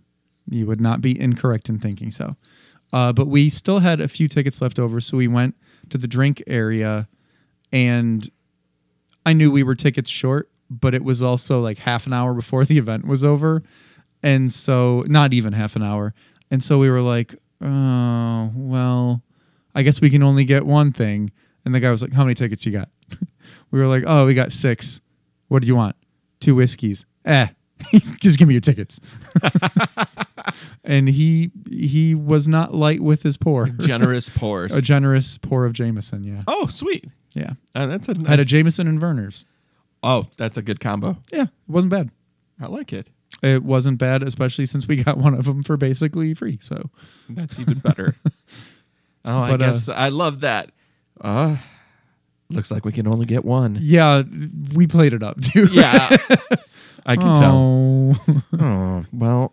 You 0.49 0.67
would 0.67 0.81
not 0.81 1.01
be 1.01 1.19
incorrect 1.19 1.69
in 1.69 1.79
thinking 1.79 2.11
so. 2.11 2.37
Uh, 2.93 3.13
but 3.13 3.27
we 3.27 3.51
still 3.51 3.81
had 3.81 4.01
a 4.01 4.09
few 4.09 4.29
tickets 4.29 4.63
left 4.63 4.79
over, 4.79 5.01
so 5.01 5.17
we 5.17 5.29
went 5.29 5.55
to 5.91 5.99
the 5.99 6.09
drink 6.09 6.43
area 6.47 7.07
and 7.73 8.31
I 9.27 9.35
knew 9.35 9.51
we 9.51 9.63
were 9.63 9.75
tickets 9.75 10.11
short, 10.11 10.51
but 10.71 10.95
it 10.95 11.05
was 11.05 11.23
also 11.23 11.61
like 11.61 11.79
half 11.79 12.07
an 12.07 12.13
hour 12.13 12.33
before 12.33 12.65
the 12.67 12.79
event 12.79 13.07
was 13.07 13.25
over. 13.25 13.63
And 14.23 14.53
so 14.53 15.05
not 15.07 15.33
even 15.33 15.53
half 15.53 15.77
an 15.77 15.83
hour. 15.83 16.15
And 16.51 16.65
so 16.65 16.79
we 16.79 16.91
were 16.91 17.03
like, 17.03 17.35
oh, 17.61 18.51
well, 18.55 19.23
I 19.75 19.83
guess 19.83 20.01
we 20.01 20.11
can 20.11 20.23
only 20.23 20.45
get 20.45 20.67
one 20.67 20.93
thing. 20.93 21.31
And 21.65 21.75
the 21.75 21.81
guy 21.81 21.91
was 21.91 22.03
like, 22.03 22.13
How 22.13 22.25
many 22.25 22.35
tickets 22.35 22.65
you 22.65 22.73
got? 22.73 22.89
we 23.71 23.79
were 23.79 23.87
like, 23.87 24.05
Oh, 24.07 24.27
we 24.27 24.35
got 24.35 24.53
six. 24.53 25.01
What 25.49 25.61
do 25.61 25.69
you 25.69 25.77
want? 25.77 25.97
Two 26.41 26.55
whiskeys. 26.55 27.05
Eh. 27.25 27.49
Just 28.19 28.39
give 28.39 28.49
me 28.49 28.55
your 28.55 28.61
tickets. 28.61 29.01
And 30.85 31.09
he 31.09 31.51
he 31.71 32.15
was 32.15 32.49
not 32.49 32.75
light 32.75 33.01
with 33.03 33.23
his 33.23 33.37
pour. 33.37 33.67
Generous 33.67 34.29
pours. 34.29 34.75
a 34.75 34.81
generous 34.83 35.39
pour 35.39 35.65
of 35.67 35.73
Jameson, 35.73 36.25
yeah. 36.25 36.43
oh, 36.47 36.67
sweet. 36.67 37.07
Yeah. 37.35 37.53
Uh, 37.75 37.87
that's 37.87 38.09
a 38.09 38.15
nice, 38.15 38.27
Had 38.27 38.41
a 38.41 38.45
Jameson 38.45 38.87
and 38.89 38.99
Vernors. 39.01 39.45
Oh, 40.03 40.27
that's 40.39 40.57
a 40.57 40.63
good 40.63 40.81
combo. 40.81 41.17
Yeah, 41.33 41.43
it 41.45 41.51
wasn't 41.69 41.91
bad. 41.91 42.11
I 42.61 42.67
like 42.67 42.93
it. 42.93 43.09
It 43.43 43.63
wasn't 43.63 43.99
bad, 43.99 44.23
especially 44.23 44.65
since 44.67 44.89
we 44.89 45.03
got 45.05 45.19
one 45.19 45.35
of 45.35 45.45
them 45.45 45.63
for 45.63 45.77
basically 45.77 46.33
free. 46.35 46.59
So 46.63 46.89
That's 47.29 47.59
even 47.59 47.79
better. 47.81 48.17
oh, 49.25 49.39
I 49.41 49.51
But, 49.51 49.63
uh, 49.63 49.67
guess 49.67 49.89
I 49.89 50.09
love 50.09 50.41
that. 50.41 50.71
Uh, 51.21 51.57
looks 52.49 52.71
like 52.71 52.85
we 52.85 52.93
can 52.93 53.07
only 53.07 53.27
get 53.27 53.45
one. 53.45 53.79
yeah, 53.81 54.23
we 54.75 54.87
played 54.87 55.13
it 55.13 55.23
up 55.23 55.41
too. 55.43 55.69
Yeah, 55.71 56.17
I 57.05 57.17
can 57.17 57.35
tell. 57.35 57.55
Oh. 57.57 58.43
Oh, 58.59 59.05
well, 59.13 59.53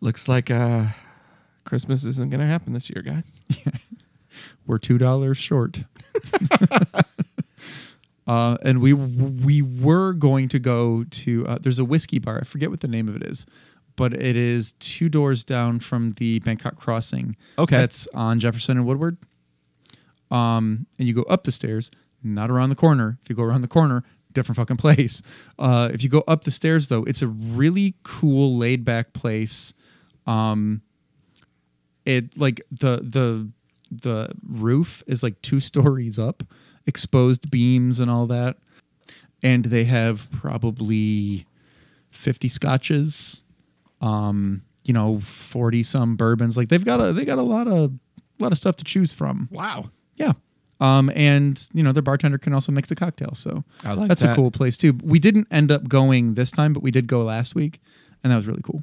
looks 0.00 0.28
like 0.28 0.50
uh, 0.50 0.86
Christmas 1.64 2.04
isn't 2.04 2.30
going 2.30 2.40
to 2.40 2.46
happen 2.46 2.72
this 2.72 2.90
year, 2.90 3.02
guys. 3.02 3.42
We're 4.66 4.78
two 4.78 4.98
dollars 4.98 5.38
short. 5.38 5.84
uh, 8.26 8.56
and 8.62 8.80
we 8.80 8.92
we 8.92 9.62
were 9.62 10.12
going 10.12 10.48
to 10.48 10.58
go 10.58 11.04
to 11.04 11.46
uh, 11.46 11.58
there's 11.60 11.78
a 11.78 11.84
whiskey 11.84 12.18
bar. 12.18 12.38
I 12.40 12.44
forget 12.44 12.70
what 12.70 12.80
the 12.80 12.88
name 12.88 13.08
of 13.08 13.16
it 13.16 13.22
is, 13.22 13.46
but 13.96 14.12
it 14.12 14.36
is 14.36 14.72
two 14.78 15.08
doors 15.08 15.44
down 15.44 15.80
from 15.80 16.12
the 16.12 16.40
Bangkok 16.40 16.76
Crossing. 16.76 17.36
Okay. 17.58 17.76
that's 17.76 18.06
on 18.14 18.40
Jefferson 18.40 18.76
and 18.78 18.86
Woodward. 18.86 19.16
Um, 20.30 20.86
and 20.98 21.06
you 21.06 21.14
go 21.14 21.22
up 21.22 21.44
the 21.44 21.52
stairs, 21.52 21.90
not 22.22 22.50
around 22.50 22.70
the 22.70 22.76
corner. 22.76 23.18
If 23.22 23.30
you 23.30 23.36
go 23.36 23.44
around 23.44 23.62
the 23.62 23.68
corner, 23.68 24.02
different 24.32 24.56
fucking 24.56 24.76
place. 24.76 25.22
Uh, 25.58 25.90
if 25.92 26.02
you 26.02 26.08
go 26.08 26.22
up 26.28 26.44
the 26.44 26.50
stairs 26.50 26.88
though, 26.88 27.04
it's 27.04 27.22
a 27.22 27.26
really 27.26 27.94
cool, 28.02 28.56
laid 28.56 28.84
back 28.84 29.12
place. 29.12 29.72
Um, 30.26 30.82
it 32.04 32.38
like 32.38 32.62
the 32.70 32.98
the 33.02 33.48
the 33.90 34.30
roof 34.46 35.02
is 35.06 35.22
like 35.22 35.40
two 35.42 35.60
stories 35.70 36.18
up, 36.18 36.42
exposed 36.86 37.50
beams 37.50 38.00
and 38.00 38.10
all 38.10 38.26
that, 38.26 38.56
and 39.42 39.66
they 39.66 39.84
have 39.84 40.28
probably 40.30 41.46
fifty 42.10 42.48
scotches, 42.48 43.42
um, 44.00 44.62
you 44.84 44.94
know, 44.94 45.20
forty 45.20 45.82
some 45.82 46.16
bourbons. 46.16 46.56
Like 46.56 46.68
they've 46.68 46.84
got 46.84 47.00
a 47.00 47.12
they 47.12 47.24
got 47.24 47.38
a 47.38 47.42
lot 47.42 47.68
of 47.68 47.92
a 48.38 48.42
lot 48.42 48.52
of 48.52 48.58
stuff 48.58 48.76
to 48.76 48.84
choose 48.84 49.12
from. 49.12 49.48
Wow. 49.50 49.90
Yeah. 50.16 50.32
Um, 50.78 51.10
and 51.14 51.66
you 51.72 51.82
know, 51.82 51.92
their 51.92 52.02
bartender 52.02 52.38
can 52.38 52.52
also 52.52 52.70
mix 52.70 52.90
a 52.90 52.94
cocktail, 52.94 53.34
so 53.34 53.64
I 53.82 53.94
like 53.94 54.08
that's 54.08 54.20
that. 54.20 54.32
a 54.32 54.34
cool 54.34 54.50
place 54.50 54.76
too. 54.76 54.98
We 55.02 55.18
didn't 55.18 55.48
end 55.50 55.72
up 55.72 55.88
going 55.88 56.34
this 56.34 56.50
time, 56.50 56.74
but 56.74 56.82
we 56.82 56.90
did 56.90 57.06
go 57.06 57.22
last 57.22 57.54
week, 57.54 57.80
and 58.22 58.30
that 58.30 58.36
was 58.36 58.46
really 58.46 58.60
cool. 58.62 58.82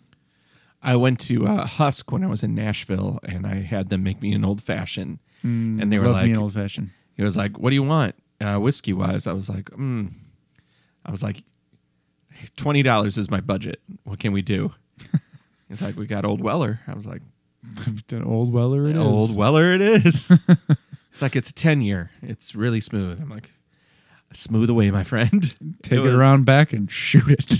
I 0.86 0.96
went 0.98 1.20
to 1.22 1.48
uh, 1.48 1.66
Husk 1.66 2.12
when 2.12 2.24
I 2.24 2.28
was 2.28 2.44
in 2.44 2.54
Nashville, 2.54 3.20
and 3.24 3.48
I 3.48 3.56
had 3.62 3.90
them 3.90 4.04
make 4.04 4.22
me 4.22 4.34
an 4.34 4.44
old 4.44 4.62
fashioned. 4.62 5.20
and 5.44 5.92
they 5.92 5.98
were 5.98 6.08
Mm, 6.08 6.13
like, 6.13 6.25
me 6.25 6.32
an 6.32 6.38
old 6.38 6.54
fashioned. 6.54 6.90
he 7.16 7.24
was 7.24 7.36
like, 7.38 7.58
"What 7.58 7.70
do 7.70 7.75
you 7.75 7.84
want, 7.84 8.16
uh, 8.42 8.58
whiskey 8.58 8.92
wise?" 8.94 9.25
I 9.28 9.34
was 9.34 9.48
like, 9.50 9.70
mm. 9.72 10.12
I 11.06 11.12
was 11.12 11.24
like, 11.24 11.44
twenty 12.58 12.84
dollars 12.84 13.18
is 13.18 13.32
my 13.32 13.40
budget. 13.42 13.82
What 14.04 14.20
can 14.20 14.32
we 14.34 14.42
do? 14.42 14.74
He's 15.70 15.82
like, 15.82 15.96
"We 15.96 16.06
got 16.06 16.25
Old 16.25 16.42
Weller." 16.42 16.80
I 16.88 16.94
was 16.94 17.06
like, 17.06 17.22
An 18.12 18.24
old 18.24 18.52
Weller 18.54 18.86
it 18.86 18.92
is. 18.96 18.98
Old 19.02 19.38
Weller, 19.38 19.72
it 19.74 19.82
is. 19.82 20.32
it's 21.12 21.22
like 21.22 21.36
it's 21.38 21.50
a 21.50 21.54
ten 21.54 21.82
year. 21.82 22.12
It's 22.22 22.56
really 22.56 22.82
smooth. 22.82 23.22
I'm 23.22 23.30
like, 23.30 23.52
smooth 24.34 24.70
away, 24.70 24.92
my 24.92 25.04
friend. 25.06 25.42
Take 25.82 25.94
it, 25.94 26.00
was- 26.02 26.13
around 26.13 26.44
back 26.46 26.74
and 26.74 26.92
shoot 26.92 27.24
it. 27.30 27.54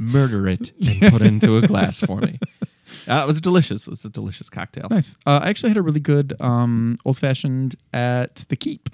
Murder 0.00 0.48
it, 0.48 0.72
and 0.84 1.00
put 1.12 1.20
it 1.22 1.26
into 1.28 1.56
a 1.58 1.62
glass 1.66 2.00
for 2.00 2.18
me. 2.20 2.38
Uh, 3.06 3.20
it 3.22 3.26
was 3.26 3.40
delicious. 3.40 3.86
It 3.86 3.90
was 3.90 4.04
a 4.04 4.10
delicious 4.10 4.48
cocktail. 4.48 4.86
nice. 4.90 5.14
Uh, 5.26 5.40
I 5.42 5.48
actually 5.50 5.70
had 5.70 5.76
a 5.76 5.82
really 5.82 6.00
good 6.00 6.34
um, 6.40 6.98
old 7.04 7.18
fashioned 7.18 7.76
at 7.92 8.44
the 8.48 8.56
Keep. 8.56 8.88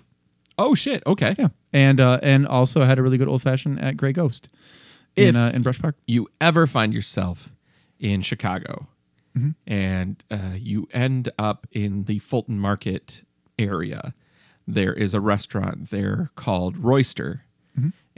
Oh 0.58 0.74
shit. 0.74 1.02
Okay. 1.06 1.34
Yeah, 1.38 1.48
and 1.72 2.00
uh, 2.00 2.18
and 2.22 2.46
also 2.46 2.82
I 2.82 2.86
had 2.86 2.98
a 2.98 3.02
really 3.02 3.18
good 3.18 3.28
old 3.28 3.42
fashioned 3.42 3.80
at 3.80 3.96
Grey 3.96 4.12
Ghost. 4.12 4.48
If- 5.16 5.30
in 5.34 5.36
uh, 5.36 5.52
in 5.54 5.62
Brush 5.62 5.78
Park. 5.80 5.96
you 6.06 6.28
ever 6.40 6.66
find 6.66 6.92
yourself 6.92 7.54
in 7.98 8.20
Chicago 8.22 8.88
Mm-hmm. 9.36 9.50
and 9.70 10.24
uh, 10.30 10.56
you 10.56 10.88
end 10.94 11.28
up 11.38 11.66
in 11.70 12.04
the 12.04 12.18
Fulton 12.20 12.58
Market 12.58 13.22
area, 13.58 14.14
there 14.66 14.94
is 14.94 15.12
a 15.12 15.20
restaurant 15.20 15.90
there 15.90 16.30
called 16.36 16.76
Roister. 16.78 17.40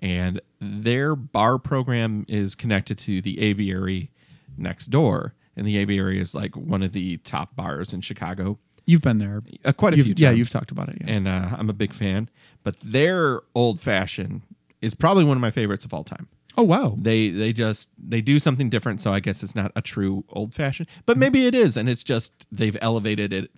And 0.01 0.41
their 0.61 1.17
bar 1.17 1.59
program 1.59 2.25
is 2.29 2.55
connected 2.55 2.99
to 2.99 3.21
the 3.23 3.41
aviary 3.41 4.11
next 4.57 4.87
door. 4.87 5.35
And 5.57 5.67
the 5.67 5.77
aviary 5.79 6.21
is 6.21 6.35
like 6.35 6.55
one 6.57 6.83
of 6.83 6.93
the 6.93 7.17
top 7.19 7.57
bars 7.57 7.93
in 7.93 8.01
Chicago. 8.01 8.59
You've 8.87 9.03
been 9.03 9.19
there. 9.19 9.43
Uh, 9.65 9.73
quite 9.73 9.93
a 9.95 9.97
You've- 9.97 10.09
few 10.09 10.15
times 10.15 10.21
yeah, 10.23 10.31
you've 10.31 10.51
talked 10.51 10.71
about 10.71 10.89
it. 10.89 10.99
Yeah. 11.01 11.13
and 11.15 11.29
uh, 11.29 11.51
I'm 11.59 11.69
a 11.69 11.73
big 11.75 11.93
fan. 11.93 12.31
But 12.63 12.77
their 12.83 13.41
old 13.55 13.81
fashioned 13.81 14.43
is 14.81 14.95
probably 14.95 15.25
one 15.25 15.37
of 15.37 15.41
my 15.41 15.51
favorites 15.51 15.85
of 15.85 15.93
all 15.93 16.05
time. 16.05 16.29
oh 16.57 16.63
wow. 16.63 16.95
They 16.97 17.31
they 17.31 17.53
just 17.53 17.89
they 17.99 18.21
do 18.21 18.39
something 18.39 18.71
different, 18.71 19.01
so 19.01 19.13
I 19.13 19.21
guess 19.21 19.43
it's 19.43 19.55
not 19.55 19.73
a 19.77 19.83
true 19.83 20.25
old 20.31 20.55
fashioned, 20.55 20.89
but 21.07 21.17
maybe 21.19 21.47
it 21.47 21.55
is, 21.55 21.77
and 21.77 21.89
it's 21.89 22.05
just 22.05 22.47
they've 22.53 22.77
elevated 22.81 23.33
it 23.33 23.51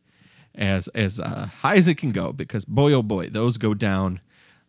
as 0.54 0.88
as 0.88 1.20
uh, 1.20 1.48
high 1.60 1.76
as 1.76 1.86
it 1.88 1.94
can 1.96 2.12
go. 2.12 2.32
Because 2.32 2.64
boy 2.64 2.92
oh 2.92 3.02
boy, 3.02 3.28
those 3.28 3.56
go 3.58 3.74
down 3.74 4.20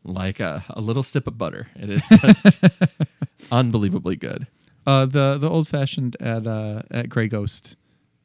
like 0.04 0.40
a, 0.40 0.64
a 0.70 0.82
little 0.82 1.04
sip 1.04 1.28
of 1.28 1.38
butter. 1.38 1.68
It 1.76 1.90
is 1.90 2.08
just 2.08 2.60
unbelievably 3.52 4.18
good. 4.18 4.48
Uh, 4.86 5.06
the 5.06 5.38
the 5.38 5.50
old 5.50 5.68
fashioned 5.68 6.18
at 6.20 6.48
uh, 6.48 6.82
at 6.90 7.10
Grey 7.10 7.28
Ghost 7.28 7.76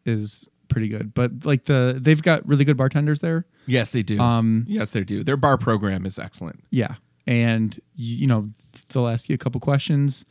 is 0.04 0.48
pretty 0.68 0.88
good, 0.88 1.12
but 1.14 1.44
like 1.44 1.64
the 1.64 1.98
they've 2.00 2.22
got 2.22 2.46
really 2.46 2.64
good 2.64 2.76
bartenders 2.76 3.20
there. 3.20 3.46
Yes, 3.66 3.92
they 3.92 4.02
do. 4.02 4.18
Um, 4.18 4.64
yes, 4.68 4.92
they 4.92 5.04
do. 5.04 5.22
Their 5.22 5.36
bar 5.36 5.58
program 5.58 6.06
is 6.06 6.18
excellent. 6.18 6.64
Yeah, 6.70 6.94
and 7.26 7.78
you 7.94 8.26
know 8.26 8.50
they'll 8.88 9.08
ask 9.08 9.28
you 9.28 9.34
a 9.34 9.38
couple 9.38 9.60
questions, 9.60 10.24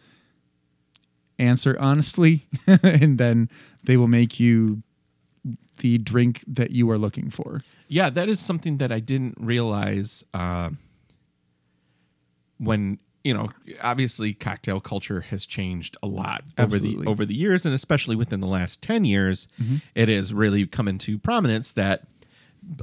answer 1.38 1.78
honestly, 1.80 2.48
and 2.68 3.18
then 3.18 3.50
they 3.84 3.98
will 3.98 4.08
make 4.08 4.40
you 4.40 4.82
the 5.78 5.98
drink 6.00 6.44
that 6.48 6.72
you 6.72 6.90
are 6.90 6.98
looking 6.98 7.30
for. 7.30 7.62
Yeah, 7.88 8.10
that 8.10 8.30
is 8.30 8.40
something 8.40 8.78
that 8.78 8.92
I 8.92 9.00
didn't 9.00 9.36
realize 9.40 10.24
uh, 10.34 10.72
when 12.58 13.00
you 13.24 13.34
know. 13.34 13.50
Obviously, 13.82 14.34
cocktail 14.34 14.80
culture 14.80 15.22
has 15.22 15.46
changed 15.46 15.98
a 16.04 16.08
lot 16.08 16.44
over 16.58 16.76
Absolutely. 16.76 17.04
the 17.06 17.10
over 17.10 17.26
the 17.26 17.36
years, 17.36 17.66
and 17.66 17.74
especially 17.74 18.16
within 18.16 18.40
the 18.40 18.48
last 18.48 18.82
ten 18.82 19.06
years, 19.06 19.48
it 19.96 20.10
has 20.10 20.34
really 20.34 20.66
come 20.68 20.88
into 20.88 21.18
prominence 21.18 21.74
that 21.74 22.04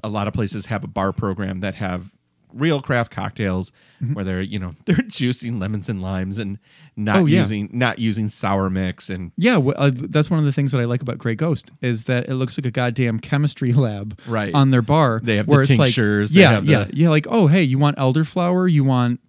a 0.05 0.09
lot 0.09 0.29
of 0.29 0.35
places 0.35 0.67
have 0.67 0.85
a 0.85 0.89
bar 0.89 1.13
program 1.13 1.61
that 1.61 1.75
have 1.77 2.13
real 2.55 2.83
craft 2.83 3.11
cocktails 3.11 3.73
where 4.13 4.25
they're 4.27 4.43
you 4.43 4.59
know 4.59 4.75
they're 4.85 4.97
juicing 4.97 5.59
lemons 5.59 5.89
and 5.89 6.03
limes 6.03 6.39
and 6.39 6.59
not 6.97 7.17
Oh, 7.21 7.25
yeah. 7.25 7.41
using 7.41 7.71
not 7.73 7.99
using 7.99 8.29
sour 8.29 8.69
mix 8.69 9.09
and 9.09 9.33
Yeah, 9.39 9.59
wh- 9.59 9.73
uh, 9.75 9.91
that's 9.95 10.29
one 10.29 10.39
of 10.39 10.45
the 10.45 10.53
things 10.53 10.71
that 10.73 10.81
I 10.81 10.85
like 10.85 11.01
about 11.01 11.17
Grey 11.17 11.35
Ghost 11.35 11.71
is 11.81 12.05
that 12.05 12.29
it 12.29 12.35
looks 12.35 12.59
like 12.59 12.67
a 12.67 12.71
goddamn 12.71 13.21
chemistry 13.21 13.73
lab 13.87 14.21
Right. 14.27 14.53
on 14.55 14.71
their 14.71 14.83
bar. 14.83 15.21
They 15.25 15.37
have 15.37 15.47
the 15.47 15.51
where 15.53 15.61
like- 15.65 15.69
tinctures, 15.79 16.33
they 16.33 16.43
yeah, 16.43 16.51
have 16.51 16.67
the- 16.67 16.73
yeah, 16.73 16.87
yeah. 16.93 17.09
Like, 17.09 17.27
oh, 17.31 17.47
hey, 17.47 17.63
you 17.63 17.79
want 17.79 17.97
elderflower? 17.97 18.71
You 18.71 18.85
want 18.85 19.21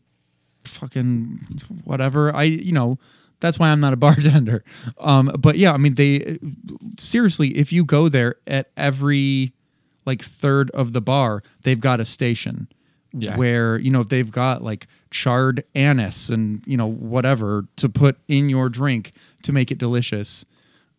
fucking 0.66 1.40
whatever? 1.84 2.36
I, 2.36 2.44
you 2.44 2.72
know, 2.72 2.98
that's 3.40 3.60
why 3.60 3.70
I'm 3.70 3.80
not 3.80 3.94
a 3.94 3.98
bartender. 3.98 4.64
Um, 4.98 5.32
but 5.38 5.58
yeah, 5.58 5.74
I 5.74 5.78
mean, 5.78 5.96
they 5.96 6.40
seriously, 6.98 7.58
if 7.58 7.72
you 7.72 7.86
go 7.86 8.10
there 8.10 8.36
at 8.48 8.72
every 8.78 9.54
like 10.06 10.22
third 10.22 10.72
of 10.72 10.94
the 10.94 11.02
bar, 11.02 11.42
they've 11.64 11.80
got 11.80 12.00
a 12.00 12.06
station. 12.06 12.68
Yeah. 13.16 13.38
Where 13.38 13.78
you 13.78 13.92
know 13.92 14.02
they've 14.02 14.32
got 14.32 14.64
like 14.64 14.88
charred 15.12 15.64
anise 15.76 16.30
and 16.30 16.64
you 16.66 16.76
know 16.76 16.88
whatever 16.88 17.68
to 17.76 17.88
put 17.88 18.18
in 18.28 18.50
your 18.50 18.70
drink 18.70 19.12
to 19.44 19.52
make 19.52 19.70
it 19.70 19.78
delicious. 19.78 20.46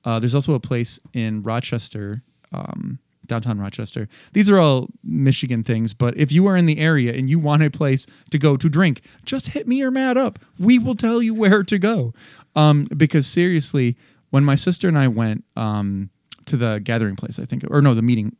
Uh, 0.04 0.20
there's 0.20 0.34
also 0.34 0.54
a 0.54 0.60
place 0.60 1.00
in 1.12 1.42
Rochester, 1.42 2.22
um, 2.52 3.00
downtown 3.26 3.58
Rochester. 3.58 4.08
These 4.32 4.50
are 4.50 4.58
all 4.58 4.88
Michigan 5.02 5.64
things, 5.64 5.92
but 5.92 6.16
if 6.16 6.32
you 6.32 6.46
are 6.46 6.56
in 6.56 6.66
the 6.66 6.78
area 6.78 7.12
and 7.12 7.28
you 7.28 7.38
want 7.38 7.62
a 7.62 7.70
place 7.70 8.06
to 8.30 8.38
go 8.38 8.56
to 8.56 8.68
drink, 8.68 9.02
just 9.24 9.48
hit 9.48 9.66
me 9.66 9.82
or 9.82 9.90
Matt 9.90 10.16
up. 10.16 10.38
We 10.58 10.78
will 10.78 10.96
tell 10.96 11.22
you 11.22 11.34
where 11.34 11.62
to 11.62 11.78
go. 11.78 12.12
Um, 12.56 12.84
because 12.96 13.26
seriously, 13.26 13.96
when 14.30 14.44
my 14.44 14.54
sister 14.54 14.88
and 14.88 14.98
I 14.98 15.08
went 15.08 15.44
um, 15.56 16.10
to 16.46 16.56
the 16.56 16.80
gathering 16.82 17.16
place, 17.16 17.38
I 17.38 17.44
think, 17.44 17.64
or 17.70 17.80
no, 17.82 17.94
the 17.94 18.02
meeting. 18.02 18.36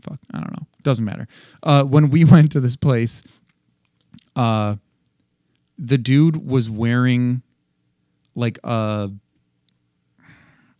Fuck, 0.00 0.18
I 0.32 0.38
don't 0.38 0.52
know. 0.52 0.66
Doesn't 0.82 1.04
matter. 1.04 1.28
Uh, 1.62 1.84
when 1.84 2.10
we 2.10 2.24
went 2.24 2.52
to 2.52 2.60
this 2.60 2.76
place, 2.76 3.22
uh, 4.36 4.76
the 5.78 5.98
dude 5.98 6.46
was 6.46 6.70
wearing 6.70 7.42
like 8.34 8.58
a 8.64 9.10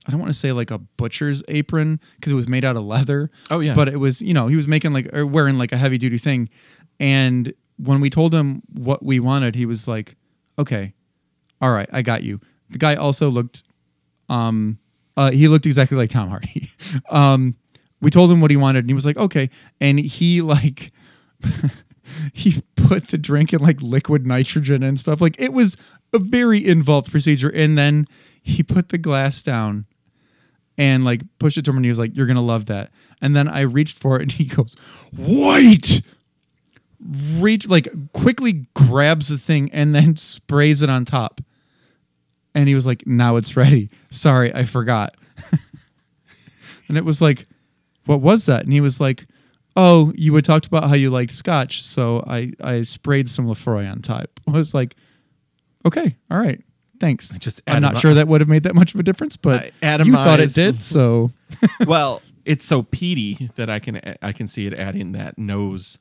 I 0.07 0.11
don't 0.11 0.21
want 0.21 0.33
to 0.33 0.39
say 0.39 0.53
like 0.53 0.71
a 0.71 0.79
butcher's 0.79 1.43
apron 1.49 1.99
because 2.17 2.33
it 2.33 2.35
was 2.35 2.49
made 2.49 2.65
out 2.65 2.77
of 2.77 2.85
leather. 2.85 3.31
Oh, 3.51 3.61
yeah. 3.61 3.75
But 3.75 3.89
it 3.89 3.97
was, 3.97 4.21
you 4.21 4.35
know, 4.35 4.49
he 4.49 4.57
was 4.57 4.69
making 4.69 4.93
like 4.93 5.13
or 5.15 5.27
wearing 5.27 5.57
like 5.57 5.73
a 5.73 5.79
heavy 5.79 5.99
duty 5.99 6.19
thing. 6.19 6.51
And 7.01 7.55
when 7.79 8.01
we 8.01 8.11
told 8.11 8.35
him 8.35 8.63
what 8.73 9.03
we 9.03 9.19
wanted, 9.19 9.55
he 9.55 9.67
was 9.67 9.89
like, 9.89 10.17
"Okay. 10.59 10.93
All 11.61 11.73
right, 11.73 11.89
I 11.93 12.03
got 12.03 12.23
you." 12.23 12.41
The 12.71 12.79
guy 12.79 12.95
also 12.97 13.29
looked 13.29 13.63
um 14.29 14.79
uh 15.17 15.31
he 15.31 15.49
looked 15.49 15.67
exactly 15.67 15.97
like 15.97 16.11
Tom 16.11 16.29
Hardy. 16.29 16.71
um 17.11 17.57
we 18.01 18.11
told 18.11 18.31
him 18.31 18.41
what 18.41 18.51
he 18.51 18.57
wanted 18.57 18.81
and 18.81 18.91
he 18.91 18.95
was 18.95 19.07
like, 19.07 19.17
"Okay." 19.17 19.49
And 19.81 19.99
he 19.99 20.43
like 20.43 20.93
he 22.33 22.63
put 22.77 23.09
the 23.09 23.19
drink 23.19 23.53
in 23.53 23.61
like 23.61 23.81
liquid 23.81 24.27
nitrogen 24.27 24.83
and 24.83 25.01
stuff. 25.01 25.21
Like 25.21 25.37
it 25.39 25.53
was 25.53 25.77
a 26.13 26.19
very 26.19 26.65
involved 26.65 27.11
procedure. 27.11 27.49
And 27.49 27.77
then 27.77 28.07
he 28.43 28.63
put 28.63 28.91
the 28.91 28.99
glass 28.99 29.43
down 29.43 29.87
and 30.76 31.04
like 31.04 31.23
pushed 31.38 31.57
it 31.59 31.64
to 31.64 31.71
him 31.71 31.76
and 31.76 31.85
he 31.85 31.88
was 31.88 31.99
like, 31.99 32.16
You're 32.16 32.26
gonna 32.26 32.43
love 32.43 32.66
that. 32.66 32.90
And 33.21 33.35
then 33.35 33.49
I 33.49 33.61
reached 33.61 33.99
for 33.99 34.16
it 34.16 34.23
and 34.23 34.33
he 34.33 34.45
goes, 34.45 34.76
Wait! 35.16 36.02
Reach 37.37 37.69
like 37.69 37.88
quickly 38.12 38.66
grabs 38.75 39.28
the 39.28 39.38
thing 39.38 39.71
and 39.73 39.95
then 39.95 40.16
sprays 40.19 40.83
it 40.83 40.90
on 40.90 41.04
top. 41.04 41.40
And 42.54 42.69
he 42.69 42.75
was 42.75 42.87
like, 42.87 43.07
Now 43.07 43.37
it's 43.37 43.57
ready. 43.57 43.90
Sorry, 44.11 44.54
I 44.54 44.64
forgot. 44.64 45.16
and 46.88 46.97
it 46.97 47.04
was 47.04 47.21
like, 47.21 47.47
What 48.07 48.21
was 48.21 48.47
that? 48.47 48.64
And 48.64 48.73
he 48.73 48.81
was 48.81 49.00
like, 49.00 49.26
Oh, 49.76 50.12
you 50.16 50.35
had 50.35 50.45
talked 50.45 50.66
about 50.66 50.88
how 50.88 50.95
you 50.95 51.11
liked 51.11 51.33
scotch, 51.33 51.83
so 51.83 52.23
I, 52.28 52.52
I 52.61 52.83
sprayed 52.83 53.28
some 53.28 53.47
Laphroaig 53.47 53.90
on 53.90 54.02
top. 54.02 54.28
I 54.49 54.52
was 54.52 54.75
like, 54.75 54.97
Okay, 55.87 56.16
all 56.31 56.38
right. 56.38 56.61
Thanks. 57.01 57.29
just 57.31 57.61
I'm 57.67 57.83
not 57.83 57.99
sure 57.99 58.15
that 58.15 58.29
would 58.29 58.41
have 58.41 58.49
made 58.49 58.63
that 58.65 58.75
much 58.75 58.95
of 58.95 59.01
a 59.01 59.03
difference, 59.03 59.37
but 59.37 59.73
I 59.83 59.97
you 60.03 60.13
thought 60.13 60.41
it 60.41 60.55
did, 60.55 60.83
so 60.83 61.31
well, 61.87 62.23
it's 62.45 62.65
so 62.65 62.83
peaty 62.83 63.51
that 63.57 63.69
I 63.71 63.79
can 63.79 64.01
I 64.23 64.33
can 64.33 64.47
see 64.47 64.67
it 64.67 64.75
adding 64.75 65.13
that 65.13 65.39
nose. 65.39 65.99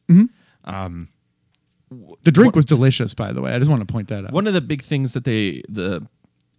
the 2.23 2.31
drink 2.31 2.55
was 2.55 2.65
delicious. 2.65 3.13
By 3.13 3.33
the 3.33 3.41
way, 3.41 3.53
I 3.53 3.59
just 3.59 3.69
want 3.69 3.85
to 3.85 3.91
point 3.91 4.07
that 4.09 4.25
out. 4.25 4.31
One 4.31 4.47
of 4.47 4.53
the 4.53 4.61
big 4.61 4.81
things 4.81 5.13
that 5.13 5.25
they 5.25 5.63
the 5.69 6.07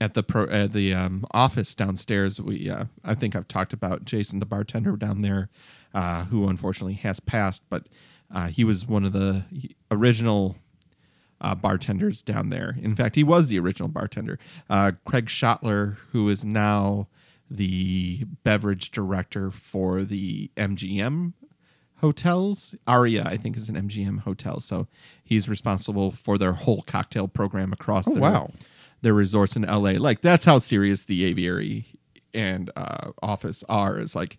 at 0.00 0.14
the 0.14 0.23
pro 0.23 0.47
at 0.49 0.73
the 0.73 0.95
um, 0.95 1.25
office 1.33 1.75
downstairs, 1.75 2.41
we 2.41 2.71
uh, 2.71 2.85
I 3.05 3.14
think 3.14 3.35
I've 3.37 3.49
talked 3.49 3.73
about 3.73 4.05
Jason, 4.05 4.38
the 4.38 4.47
bartender 4.47 4.97
down 4.97 5.23
there, 5.23 5.49
uh, 5.95 6.25
who 6.25 6.49
unfortunately 6.49 6.95
has 6.95 7.21
passed, 7.21 7.62
but 7.69 7.87
uh, 8.35 8.49
he 8.49 8.64
was 8.64 8.87
one 8.87 9.05
of 9.05 9.12
the 9.12 9.45
original 9.91 10.57
uh, 11.45 11.55
bartenders 11.55 12.23
down 12.23 12.49
there. 12.49 12.75
In 12.81 12.97
fact, 12.97 13.17
he 13.17 13.23
was 13.23 13.49
the 13.49 13.59
original 13.59 13.89
bartender. 13.89 14.39
Uh, 14.71 14.93
Craig 15.05 15.27
Schoettler, 15.27 15.99
who 16.11 16.31
is 16.31 16.45
now 16.45 17.07
the 17.51 18.25
beverage 18.43 18.91
director 18.91 19.51
for 19.51 20.05
the 20.05 20.51
MGM 20.57 21.35
hotels. 21.99 22.75
Aria, 22.87 23.25
I 23.27 23.37
think, 23.37 23.59
is 23.59 23.69
an 23.69 23.77
MGM 23.77 24.21
hotel. 24.21 24.59
So 24.59 24.89
he's 25.23 25.47
responsible 25.47 26.11
for 26.11 26.39
their 26.39 26.55
whole 26.55 26.83
cocktail 26.83 27.29
program 27.29 27.75
across 27.75 28.07
their, 28.07 28.23
wow. 28.23 28.51
their 29.03 29.15
resorts 29.15 29.55
in 29.55 29.63
LA. 29.63 29.93
Like, 29.99 30.23
that's 30.23 30.47
how 30.47 30.59
serious 30.59 31.05
the 31.05 31.27
aviary 31.27 31.85
and 32.33 32.71
uh, 32.75 33.11
office 33.23 33.63
are. 33.69 33.99
Is 33.99 34.17
like, 34.17 34.39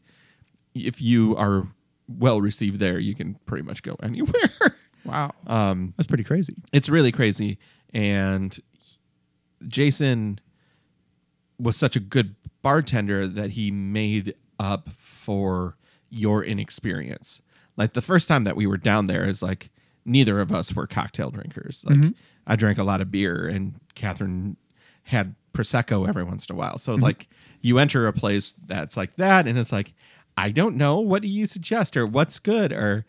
if 0.73 0.99
you 0.99 1.35
are 1.37 1.67
well 2.07 2.41
received 2.41 2.79
there, 2.79 2.97
you 2.97 3.13
can 3.13 3.35
pretty 3.45 3.63
much 3.63 3.83
go 3.83 3.95
anywhere. 4.03 4.75
Wow, 5.05 5.33
um, 5.47 5.93
that's 5.97 6.07
pretty 6.07 6.23
crazy. 6.23 6.55
it's 6.73 6.89
really 6.89 7.11
crazy. 7.11 7.57
And 7.93 8.57
Jason 9.67 10.39
was 11.59 11.77
such 11.77 11.95
a 11.95 11.99
good 11.99 12.35
bartender 12.61 13.27
that 13.27 13.51
he 13.51 13.71
made 13.71 14.35
up 14.59 14.89
for 14.89 15.77
your 16.09 16.43
inexperience. 16.43 17.41
Like 17.77 17.93
the 17.93 18.01
first 18.01 18.27
time 18.27 18.43
that 18.45 18.55
we 18.55 18.67
were 18.67 18.77
down 18.77 19.07
there 19.07 19.25
is 19.25 19.41
like 19.41 19.69
neither 20.05 20.39
of 20.39 20.51
us 20.51 20.73
were 20.75 20.87
cocktail 20.87 21.29
drinkers. 21.29 21.83
Like 21.87 21.97
I 22.47 22.55
drank 22.55 22.77
a 22.77 22.83
lot 22.83 23.01
of 23.01 23.11
beer 23.11 23.47
and 23.47 23.75
Catherine 23.95 24.57
had 25.03 25.35
prosecco 25.53 26.07
every 26.07 26.23
once 26.23 26.45
in 26.47 26.55
a 26.55 26.57
while. 26.57 26.77
So 26.77 26.95
like 26.95 27.27
you 27.61 27.79
enter 27.79 28.07
a 28.07 28.13
place 28.13 28.53
that's 28.65 28.97
like 28.97 29.15
that 29.17 29.47
and 29.47 29.57
it's 29.57 29.71
like 29.71 29.93
I 30.37 30.51
don't 30.51 30.75
know 30.75 30.99
what 30.99 31.21
do 31.21 31.27
you 31.27 31.47
suggest 31.47 31.95
or 31.95 32.05
what's 32.05 32.39
good 32.39 32.73
or 32.73 33.05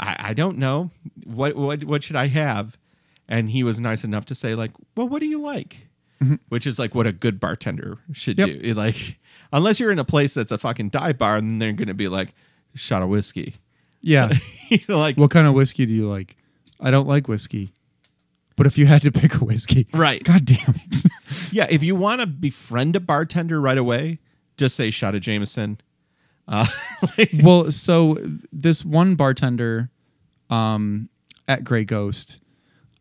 I, 0.00 0.16
I 0.30 0.34
don't 0.34 0.58
know 0.58 0.90
what 1.24 1.54
what 1.56 1.84
what 1.84 2.02
should 2.02 2.16
I 2.16 2.26
have? 2.28 2.76
And 3.28 3.48
he 3.50 3.62
was 3.62 3.78
nice 3.80 4.02
enough 4.02 4.24
to 4.26 4.34
say 4.34 4.54
like, 4.56 4.72
"Well, 4.96 5.08
what 5.08 5.20
do 5.20 5.26
you 5.28 5.40
like?" 5.40 5.86
Mm-hmm. 6.22 6.34
which 6.50 6.66
is 6.66 6.78
like 6.78 6.94
what 6.94 7.06
a 7.06 7.12
good 7.12 7.40
bartender 7.40 7.96
should 8.12 8.38
Yep. 8.38 8.46
do. 8.48 8.60
It, 8.62 8.76
like, 8.76 9.18
unless 9.54 9.80
you're 9.80 9.90
in 9.90 9.98
a 9.98 10.04
place 10.04 10.34
that's 10.34 10.52
a 10.52 10.58
fucking 10.58 10.90
dive 10.90 11.16
bar, 11.16 11.36
and 11.36 11.62
they're 11.62 11.72
going 11.72 11.88
to 11.88 11.94
be 11.94 12.08
like, 12.08 12.34
shot 12.74 13.00
of 13.00 13.08
whiskey. 13.08 13.54
Yeah. 14.02 14.30
you 14.68 14.80
know, 14.86 14.98
like, 14.98 15.16
what 15.16 15.30
kind 15.30 15.46
of 15.46 15.54
whiskey 15.54 15.86
do 15.86 15.94
you 15.94 16.10
like? 16.10 16.36
I 16.78 16.90
don't 16.90 17.08
like 17.08 17.26
whiskey. 17.26 17.72
But 18.54 18.66
if 18.66 18.76
you 18.76 18.84
had 18.84 19.00
to 19.00 19.10
pick 19.10 19.34
a 19.36 19.44
whiskey, 19.46 19.86
right. 19.94 20.22
God 20.22 20.44
damn 20.44 20.74
it. 20.90 21.10
Yeah. 21.52 21.66
If 21.70 21.82
you 21.82 21.94
want 21.94 22.20
to 22.20 22.26
befriend 22.26 22.96
a 22.96 23.00
bartender 23.00 23.58
right 23.58 23.78
away, 23.78 24.18
just 24.58 24.76
say 24.76 24.90
shot 24.90 25.14
of 25.14 25.22
Jameson. 25.22 25.80
Uh, 26.50 26.66
well, 27.42 27.70
so 27.70 28.18
this 28.52 28.84
one 28.84 29.14
bartender 29.14 29.88
um, 30.50 31.08
at 31.48 31.64
Grey 31.64 31.84
Ghost, 31.84 32.40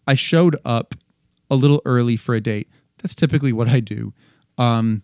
I 0.08 0.16
showed 0.16 0.56
up 0.64 0.96
a 1.50 1.56
little 1.56 1.82
early 1.84 2.16
for 2.16 2.36
a 2.36 2.42
date. 2.42 2.70
That's 3.02 3.16
typically 3.16 3.52
what 3.52 3.68
I 3.68 3.80
do. 3.80 4.14
Um, 4.58 5.04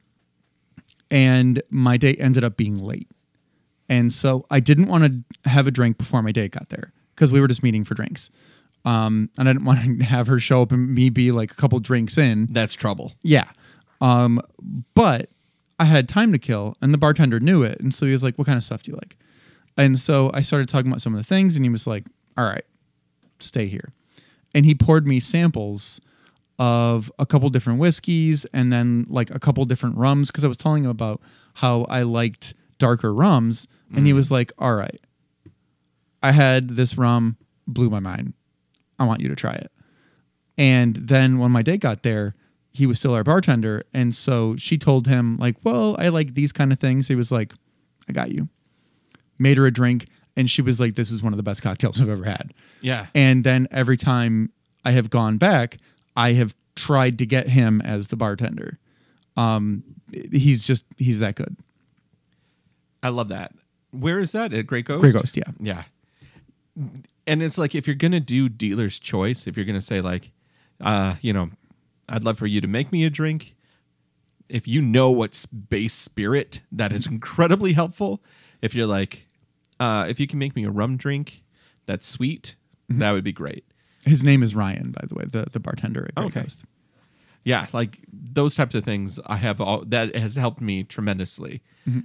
and 1.10 1.62
my 1.70 1.98
date 1.98 2.18
ended 2.20 2.44
up 2.44 2.56
being 2.56 2.78
late. 2.78 3.10
And 3.90 4.12
so 4.12 4.46
I 4.50 4.60
didn't 4.60 4.88
want 4.88 5.04
to 5.04 5.50
have 5.50 5.68
a 5.68 5.72
drink 5.72 5.98
before 5.98 6.22
my 6.22 6.32
date 6.32 6.52
got 6.52 6.70
there 6.70 6.92
because 7.14 7.32
we 7.32 7.40
were 7.40 7.48
just 7.48 7.64
meeting 7.64 7.84
for 7.84 7.94
drinks. 7.94 8.32
Um, 8.84 9.30
and 9.38 9.48
I 9.48 9.54
didn't 9.54 9.66
want 9.66 10.00
to 10.00 10.06
have 10.06 10.28
her 10.28 10.40
show 10.40 10.62
up 10.62 10.72
and 10.72 10.94
me 10.94 11.10
be 11.10 11.32
like 11.32 11.52
a 11.52 11.56
couple 11.56 11.80
drinks 11.80 12.18
in. 12.18 12.48
that's 12.52 12.74
trouble. 12.74 13.14
Yeah. 13.24 13.50
Um, 14.02 14.42
but 14.94 15.30
I 15.80 15.86
had 15.86 16.08
time 16.08 16.32
to 16.32 16.40
kill, 16.40 16.78
and 16.82 16.94
the 16.94 16.98
bartender 16.98 17.40
knew 17.40 17.64
it, 17.64 17.80
and 17.80 17.94
so 17.94 18.06
he 18.06 18.12
was 18.12 18.24
like, 18.24 18.38
"What 18.38 18.48
kind 18.48 18.58
of 18.58 18.64
stuff 18.64 18.84
do 18.84 18.92
you 18.92 18.96
like?" 18.98 19.18
And 19.78 20.00
so 20.00 20.32
I 20.34 20.42
started 20.42 20.70
talking 20.70 20.88
about 20.88 21.02
some 21.02 21.14
of 21.14 21.18
the 21.18 21.28
things, 21.28 21.56
and 21.56 21.66
he 21.66 21.70
was 21.70 21.86
like, 21.86 22.06
"All 22.38 22.46
right, 22.46 22.66
stay 23.40 23.68
here," 23.68 23.92
and 24.54 24.66
he 24.66 24.74
poured 24.74 25.06
me 25.06 25.20
samples 25.20 26.00
of 26.58 27.12
a 27.20 27.26
couple 27.26 27.50
different 27.50 27.80
whiskeys 27.80 28.46
and 28.54 28.72
then 28.72 29.06
like 29.10 29.30
a 29.30 29.40
couple 29.40 29.66
different 29.66 29.98
rums 29.98 30.32
because 30.32 30.46
I 30.46 30.48
was 30.48 30.56
telling 30.56 30.86
him 30.86 30.90
about 30.90 31.22
how 31.56 31.84
I 31.84 32.04
liked 32.04 32.54
darker 32.78 33.14
rums, 33.14 33.68
and 33.94 34.06
he 34.06 34.14
mm. 34.14 34.16
was 34.16 34.32
like, 34.32 34.54
"All 34.58 34.76
right, 34.76 35.02
I 36.24 36.32
had 36.32 36.70
this 36.70 36.98
rum, 36.98 37.38
blew 37.68 37.90
my 37.90 38.00
mind. 38.00 38.34
I 38.98 39.06
want 39.06 39.22
you 39.22 39.28
to 39.28 39.36
try 39.36 39.54
it." 39.54 39.72
And 40.58 40.96
then 40.96 41.38
when 41.38 41.52
my 41.52 41.62
date 41.62 41.82
got 41.82 42.04
there, 42.04 42.36
he 42.76 42.86
was 42.86 43.00
still 43.00 43.14
our 43.14 43.24
bartender. 43.24 43.84
And 43.94 44.14
so 44.14 44.56
she 44.58 44.78
told 44.78 45.08
him, 45.08 45.38
like, 45.38 45.56
well, 45.64 45.96
I 45.98 46.10
like 46.10 46.34
these 46.34 46.52
kind 46.52 46.74
of 46.74 46.80
things. 46.80 47.08
He 47.08 47.16
was 47.16 47.32
like, 47.32 47.54
I 48.10 48.12
got 48.12 48.32
you. 48.32 48.50
Made 49.40 49.58
her 49.58 49.66
a 49.66 49.72
drink. 49.72 50.08
And 50.36 50.50
she 50.50 50.62
was 50.62 50.80
like, 50.80 50.96
this 50.96 51.10
is 51.10 51.24
one 51.24 51.32
of 51.32 51.38
the 51.38 51.44
best 51.44 51.62
cocktails 51.62 52.02
I've 52.02 52.10
ever 52.10 52.26
had. 52.26 52.54
Yeah. 52.82 53.08
And 53.16 53.44
then 53.46 53.70
every 53.72 53.96
time 53.96 54.52
I 54.84 54.92
have 54.92 55.10
gone 55.10 55.38
back, 55.38 55.78
I 56.18 56.34
have 56.34 56.54
tried 56.76 57.18
to 57.20 57.26
get 57.26 57.48
him 57.48 57.82
as 57.82 58.10
the 58.10 58.18
bartender. 58.18 58.78
Um, 59.38 59.84
he's 60.12 60.66
just, 60.66 60.84
he's 60.98 61.20
that 61.20 61.36
good. 61.36 61.56
I 63.02 63.10
love 63.10 63.30
that. 63.30 63.54
Where 63.92 64.20
is 64.20 64.34
that? 64.34 64.54
At 64.54 64.68
Grey 64.68 64.82
Ghost? 64.82 65.02
Grey 65.02 65.14
Ghost, 65.14 65.38
yeah. 65.38 65.52
Yeah. 65.60 65.84
And 67.26 67.42
it's 67.42 67.58
like 67.58 67.74
if 67.74 67.88
you're 67.88 67.96
gonna 67.96 68.20
do 68.20 68.50
dealer's 68.50 69.00
choice, 69.00 69.48
if 69.48 69.56
you're 69.56 69.66
gonna 69.66 69.82
say 69.82 70.02
like, 70.02 70.32
uh, 70.82 71.16
you 71.22 71.32
know, 71.32 71.50
I'd 72.10 72.24
love 72.24 72.38
for 72.38 72.48
you 72.48 72.62
to 72.62 72.68
make 72.68 72.92
me 72.92 73.04
a 73.06 73.10
drink. 73.10 73.56
If 74.50 74.68
you 74.68 74.82
know 74.82 75.10
what's 75.12 75.46
base 75.46 75.94
spirit, 75.94 76.62
that 76.72 76.92
is 76.92 77.08
incredibly 77.12 77.74
helpful. 77.74 78.22
If 78.62 78.76
you're 78.76 78.86
like, 78.88 79.28
uh, 79.80 80.06
if 80.08 80.20
you 80.20 80.28
can 80.28 80.40
make 80.40 80.56
me 80.56 80.64
a 80.66 80.70
rum 80.72 80.98
drink 80.98 81.44
that's 81.86 82.06
sweet, 82.06 82.56
Mm-hmm. 82.88 83.00
that 83.00 83.12
would 83.14 83.24
be 83.24 83.32
great. 83.34 83.66
His 84.06 84.22
name 84.22 84.44
is 84.44 84.54
Ryan, 84.54 84.92
by 84.92 85.08
the 85.10 85.16
way, 85.16 85.24
the, 85.28 85.48
the 85.52 85.60
bartender 85.60 86.06
at 86.08 86.14
Grey 86.14 86.26
Okay. 86.28 86.42
Ghost. 86.44 86.62
yeah 87.44 87.66
like 87.74 87.98
those 88.14 88.54
types 88.54 88.76
of 88.76 88.84
things 88.86 89.20
i 89.26 89.36
have 89.38 89.60
all 89.60 89.84
that 89.88 90.16
has 90.16 90.36
helped 90.36 90.62
me 90.62 90.84
tremendously 90.84 91.62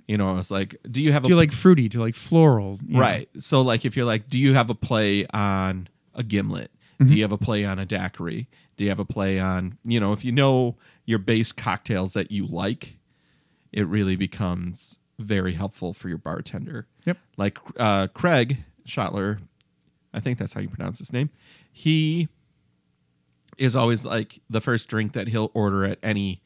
you 0.06 0.16
know 0.16 0.30
i 0.30 0.32
was 0.32 0.50
like 0.50 0.74
do 0.90 1.02
you 1.02 1.12
have 1.12 1.22
Mm-hmm. 1.22 1.28
Do 1.28 1.34
a 1.34 1.36
you 1.36 1.40
like 1.48 1.52
fruity? 1.52 1.88
Do 1.90 1.98
you 1.98 2.02
like 2.04 2.14
floral? 2.14 2.78
You 2.86 2.94
know? 2.94 3.00
right 3.00 3.28
so 3.40 3.60
like 3.60 3.84
if 3.84 3.94
you're 3.94 4.06
like 4.06 4.28
do 4.30 4.38
you 4.38 4.54
have 4.54 4.70
a 4.70 4.74
play 4.74 5.26
on 5.34 5.86
a 6.14 6.22
gimlet 6.22 6.70
Mm-hmm. 7.00 7.06
do 7.08 7.16
you 7.16 7.22
have 7.22 7.32
a 7.32 7.38
play 7.38 7.64
on 7.64 7.78
a 7.78 7.86
daiquiri 7.86 8.46
do 8.76 8.84
you 8.84 8.90
have 8.90 8.98
a 8.98 9.04
play 9.06 9.38
on 9.40 9.78
you 9.84 9.98
know 9.98 10.12
if 10.12 10.24
you 10.24 10.32
know 10.32 10.76
your 11.06 11.18
base 11.18 11.50
cocktails 11.50 12.12
that 12.12 12.30
you 12.30 12.46
like 12.46 12.98
it 13.72 13.86
really 13.86 14.16
becomes 14.16 14.98
very 15.18 15.54
helpful 15.54 15.92
for 15.94 16.08
your 16.08 16.18
bartender 16.18 16.86
Yep. 17.06 17.16
like 17.38 17.58
uh, 17.78 18.08
craig 18.08 18.58
schoettler 18.86 19.38
i 20.12 20.20
think 20.20 20.38
that's 20.38 20.52
how 20.52 20.60
you 20.60 20.68
pronounce 20.68 20.98
his 20.98 21.12
name 21.12 21.30
he 21.72 22.28
is 23.58 23.74
always 23.76 24.04
like 24.04 24.40
the 24.48 24.60
first 24.60 24.88
drink 24.88 25.12
that 25.12 25.28
he'll 25.28 25.50
order 25.54 25.84
at 25.84 25.98
any 26.02 26.42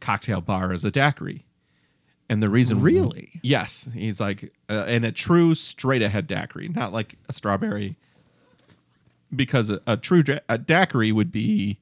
cocktail 0.00 0.40
bar 0.40 0.72
is 0.72 0.84
a 0.84 0.90
daiquiri. 0.90 1.44
And 2.28 2.40
the 2.42 2.48
reason 2.48 2.80
Really? 2.80 3.40
Yes, 3.42 3.88
he's 3.92 4.20
like 4.20 4.52
uh, 4.70 4.84
and 4.86 5.04
a 5.04 5.10
true 5.12 5.54
straight 5.56 6.02
ahead 6.02 6.26
daiquiri, 6.28 6.68
not 6.68 6.92
like 6.92 7.16
a 7.28 7.32
strawberry 7.32 7.96
because 9.34 9.70
a, 9.70 9.80
a 9.86 9.96
true 9.96 10.22
da- 10.22 10.40
a 10.48 10.58
daiquiri 10.58 11.12
would 11.12 11.32
be 11.32 11.78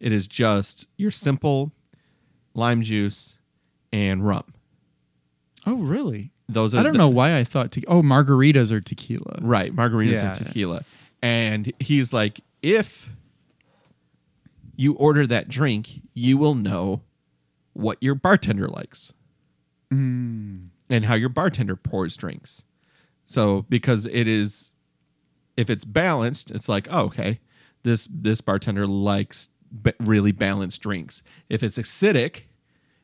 it 0.00 0.12
is 0.12 0.26
just 0.26 0.86
your 0.96 1.10
simple 1.10 1.72
lime 2.54 2.82
juice 2.82 3.38
and 3.92 4.26
rum. 4.26 4.44
Oh, 5.66 5.76
really? 5.76 6.30
Those 6.48 6.74
are 6.74 6.78
I 6.78 6.82
don't 6.82 6.92
the- 6.92 6.98
know 6.98 7.08
why 7.08 7.36
I 7.38 7.44
thought 7.44 7.72
te- 7.72 7.84
oh 7.88 8.02
margaritas 8.02 8.70
are 8.70 8.80
tequila. 8.80 9.38
Right, 9.40 9.74
margaritas 9.74 10.14
Yeah. 10.22 10.36
and 10.36 10.46
tequila. 10.46 10.84
And 11.22 11.72
he's 11.80 12.12
like, 12.12 12.40
if 12.62 13.10
you 14.76 14.92
order 14.94 15.26
that 15.26 15.48
drink, 15.48 16.02
you 16.14 16.36
will 16.38 16.54
know 16.54 17.00
what 17.72 17.98
your 18.02 18.14
bartender 18.14 18.68
likes 18.68 19.12
Mm. 19.92 20.68
and 20.90 21.04
how 21.04 21.14
your 21.14 21.28
bartender 21.28 21.76
pours 21.76 22.16
drinks. 22.16 22.64
So 23.24 23.64
because 23.68 24.04
it 24.06 24.26
is, 24.28 24.72
if 25.56 25.70
it's 25.70 25.84
balanced, 25.84 26.50
it's 26.50 26.68
like, 26.68 26.88
oh, 26.90 27.04
okay, 27.04 27.40
this 27.82 28.08
this 28.10 28.40
bartender 28.40 28.86
likes 28.86 29.48
ba- 29.70 29.94
really 30.00 30.32
balanced 30.32 30.80
drinks. 30.80 31.22
If 31.48 31.62
it's 31.62 31.78
acidic, 31.78 32.42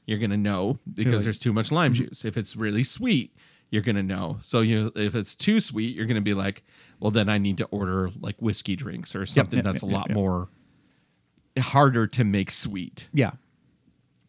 you're 0.06 0.18
gonna 0.18 0.36
know 0.36 0.78
because 0.92 1.14
like- 1.14 1.24
there's 1.24 1.38
too 1.38 1.52
much 1.52 1.72
lime 1.72 1.94
mm-hmm. 1.94 2.04
juice. 2.04 2.24
If 2.24 2.36
it's 2.36 2.56
really 2.56 2.84
sweet, 2.84 3.34
you're 3.70 3.82
gonna 3.82 4.02
know. 4.02 4.38
So 4.42 4.60
you 4.60 4.92
if 4.94 5.14
it's 5.14 5.34
too 5.34 5.60
sweet, 5.60 5.94
you're 5.94 6.06
gonna 6.06 6.20
be 6.20 6.34
like, 6.34 6.62
well, 7.00 7.10
then 7.10 7.28
I 7.28 7.38
need 7.38 7.58
to 7.58 7.64
order 7.66 8.10
like 8.20 8.36
whiskey 8.40 8.76
drinks 8.76 9.14
or 9.14 9.26
something 9.26 9.58
yep, 9.58 9.64
that's 9.64 9.82
yep, 9.82 9.90
a 9.90 9.94
lot 9.94 10.10
more 10.10 10.48
harder 11.58 12.06
to 12.06 12.24
make 12.24 12.50
sweet 12.50 13.08
Yeah. 13.12 13.32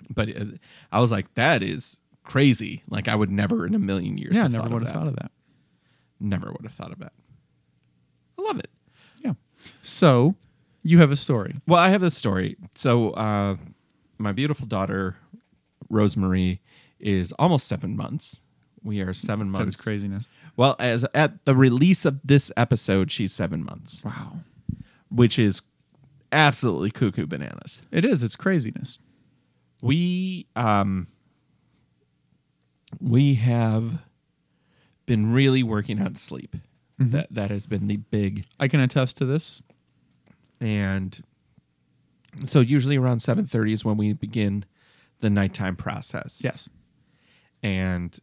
but 0.10 0.28
it, 0.28 0.60
I 0.92 1.00
was 1.00 1.10
like, 1.10 1.34
that 1.36 1.64
is 1.64 1.98
crazy. 2.24 2.84
Like 2.90 3.08
I 3.08 3.16
would 3.16 3.32
never 3.32 3.66
in 3.66 3.76
a 3.76 3.80
million 3.80 4.18
years. 4.18 4.36
Yeah, 4.36 4.48
never 4.48 4.70
would 4.70 4.84
have 4.84 4.94
thought 4.94 5.08
of 5.08 5.16
that. 5.18 5.32
Never 6.20 6.52
would 6.52 6.64
have 6.64 6.74
thought 6.74 6.92
of 6.92 7.00
that. 7.00 7.14
I 8.44 8.48
love 8.48 8.60
it. 8.60 8.70
Yeah. 9.24 9.34
So 9.82 10.36
you 10.84 11.00
have 11.00 11.12
a 11.12 11.16
story. 11.16 11.56
Well, 11.68 11.80
I 11.80 11.90
have 11.90 12.04
a 12.04 12.12
story. 12.12 12.58
So 12.76 13.12
uh, 13.12 13.56
my 14.18 14.32
beautiful 14.34 14.68
daughter, 14.68 15.16
Rosemary, 15.90 16.62
is 17.00 17.32
almost 17.40 17.68
seven 17.68 17.96
months. 17.96 18.42
We 18.84 19.00
are 19.02 19.14
seven 19.14 19.50
months. 19.50 19.64
That 19.66 19.70
is 19.80 19.82
craziness. 19.82 20.28
Well, 20.58 20.76
as 20.80 21.06
at 21.14 21.46
the 21.46 21.56
release 21.56 22.04
of 22.06 22.20
this 22.24 22.52
episode, 22.58 23.12
she's 23.12 23.32
seven 23.32 23.64
months, 23.64 24.04
Wow. 24.04 24.40
which 25.10 25.40
is 25.40 25.62
absolutely 26.34 26.92
cuckoo 26.92 27.26
bananas. 27.26 27.82
It 27.92 28.04
is. 28.04 28.24
It's 28.24 28.36
craziness. 28.36 29.00
we 29.82 30.48
um 30.56 31.08
we 33.00 33.36
have 33.36 34.04
been 35.06 35.32
really 35.34 35.64
working 35.64 36.02
on 36.02 36.16
sleep 36.16 36.56
Mm-hmm. 37.04 37.12
that 37.18 37.28
that 37.34 37.52
has 37.52 37.68
been 37.68 37.88
the 37.88 37.98
big 37.98 38.46
I 38.60 38.68
can 38.68 38.80
attest 38.80 39.18
to 39.18 39.26
this. 39.26 39.62
and 40.60 41.22
so 42.48 42.60
usually 42.62 42.98
around 42.98 43.20
7:30 43.20 43.74
is 43.74 43.86
when 43.86 43.98
we 43.98 44.14
begin 44.14 44.66
the 45.20 45.30
nighttime 45.30 45.76
process 45.76 46.42
Yes. 46.44 46.68
and 47.62 48.18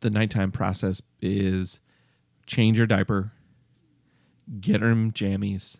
the 0.00 0.10
nighttime 0.10 0.50
process 0.50 1.02
is 1.20 1.78
change 2.46 2.78
your 2.78 2.86
diaper 2.86 3.32
get 4.60 4.80
her 4.80 4.94
jammies 4.94 5.76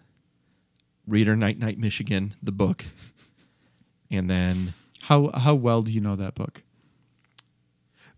read 1.06 1.26
her 1.26 1.35
night 1.37 1.59
night 1.59 1.78
michigan 1.78 2.35
the 2.42 2.52
book 2.52 2.85
and 4.11 4.28
then 4.30 4.74
How 5.02 5.30
how 5.33 5.54
well 5.54 5.83
do 5.83 5.90
you 5.92 6.00
know 6.00 6.16
that 6.16 6.35
book? 6.35 6.62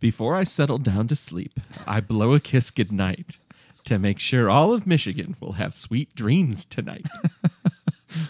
Before 0.01 0.35
I 0.35 0.43
settle 0.45 0.79
down 0.79 1.07
to 1.09 1.15
sleep, 1.17 1.61
I 1.87 2.01
blow 2.01 2.33
a 2.35 2.41
kiss 2.41 2.71
goodnight 2.73 3.39
to 3.85 3.99
make 3.99 4.19
sure 4.19 4.49
all 4.51 4.73
of 4.75 4.87
Michigan 4.87 5.37
will 5.41 5.53
have 5.53 5.75
sweet 5.75 6.15
dreams 6.15 6.65
tonight. 6.65 7.07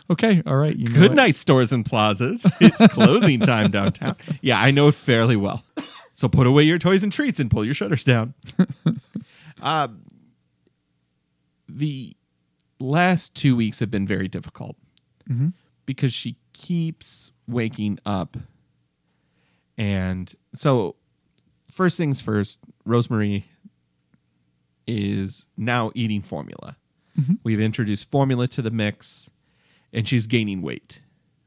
Okay. 0.08 0.40
All 0.46 0.54
right. 0.54 0.76
Good 0.78 1.10
it. 1.10 1.14
night, 1.16 1.34
stores 1.34 1.72
and 1.72 1.84
plazas. 1.84 2.46
It's 2.60 2.86
closing 2.94 3.40
time 3.40 3.72
downtown. 3.72 4.14
Yeah, 4.40 4.60
I 4.60 4.70
know 4.70 4.86
it 4.86 4.94
fairly 4.94 5.34
well. 5.34 5.64
So 6.14 6.28
put 6.28 6.46
away 6.46 6.62
your 6.62 6.78
toys 6.78 7.02
and 7.02 7.12
treats 7.12 7.40
and 7.40 7.50
pull 7.50 7.64
your 7.64 7.74
shutters 7.74 8.04
down. 8.04 8.32
uh, 9.60 9.88
the 11.68 12.16
last 12.78 13.34
two 13.34 13.56
weeks 13.56 13.80
have 13.80 13.90
been 13.90 14.06
very 14.06 14.28
difficult 14.28 14.76
Mhm. 15.28 15.52
because 15.84 16.12
she 16.12 16.36
keeps 16.52 17.32
waking 17.48 17.98
up. 18.06 18.36
And 19.76 20.32
so, 20.54 20.94
first 21.72 21.96
things 21.96 22.20
first, 22.20 22.60
Rosemary 22.84 23.46
is 24.86 25.46
now 25.56 25.90
eating 25.94 26.22
formula. 26.22 26.76
Mm-hmm. 27.18 27.34
We've 27.44 27.60
introduced 27.60 28.10
formula 28.10 28.48
to 28.48 28.62
the 28.62 28.70
mix, 28.70 29.28
and 29.92 30.08
she's 30.08 30.26
gaining 30.26 30.62
weight, 30.62 31.00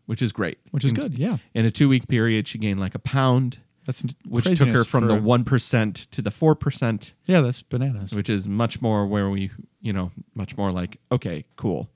which 0.05 0.21
is 0.21 0.31
great. 0.31 0.59
Which 0.71 0.85
is 0.85 0.91
In- 0.91 0.95
good. 0.95 1.17
Yeah. 1.17 1.37
In 1.53 1.65
a 1.65 1.71
two 1.71 1.89
week 1.89 2.07
period, 2.07 2.47
she 2.47 2.57
gained 2.57 2.79
like 2.79 2.93
a 2.95 2.99
pound, 2.99 3.57
That's 3.85 4.03
which 4.27 4.45
took 4.45 4.67
her 4.69 4.83
from 4.83 5.07
the 5.07 5.15
1% 5.15 6.09
to 6.11 6.21
the 6.21 6.29
4%, 6.29 7.13
Yeah, 7.25 7.41
that's 7.41 7.61
bananas. 7.61 8.13
which 8.13 8.29
is 8.29 8.47
much 8.47 8.81
more 8.81 9.05
where 9.07 9.29
we, 9.29 9.51
you 9.81 9.93
know, 9.93 10.11
much 10.33 10.55
more 10.57 10.71
like, 10.71 10.97
okay, 11.11 11.45
cool. 11.55 11.89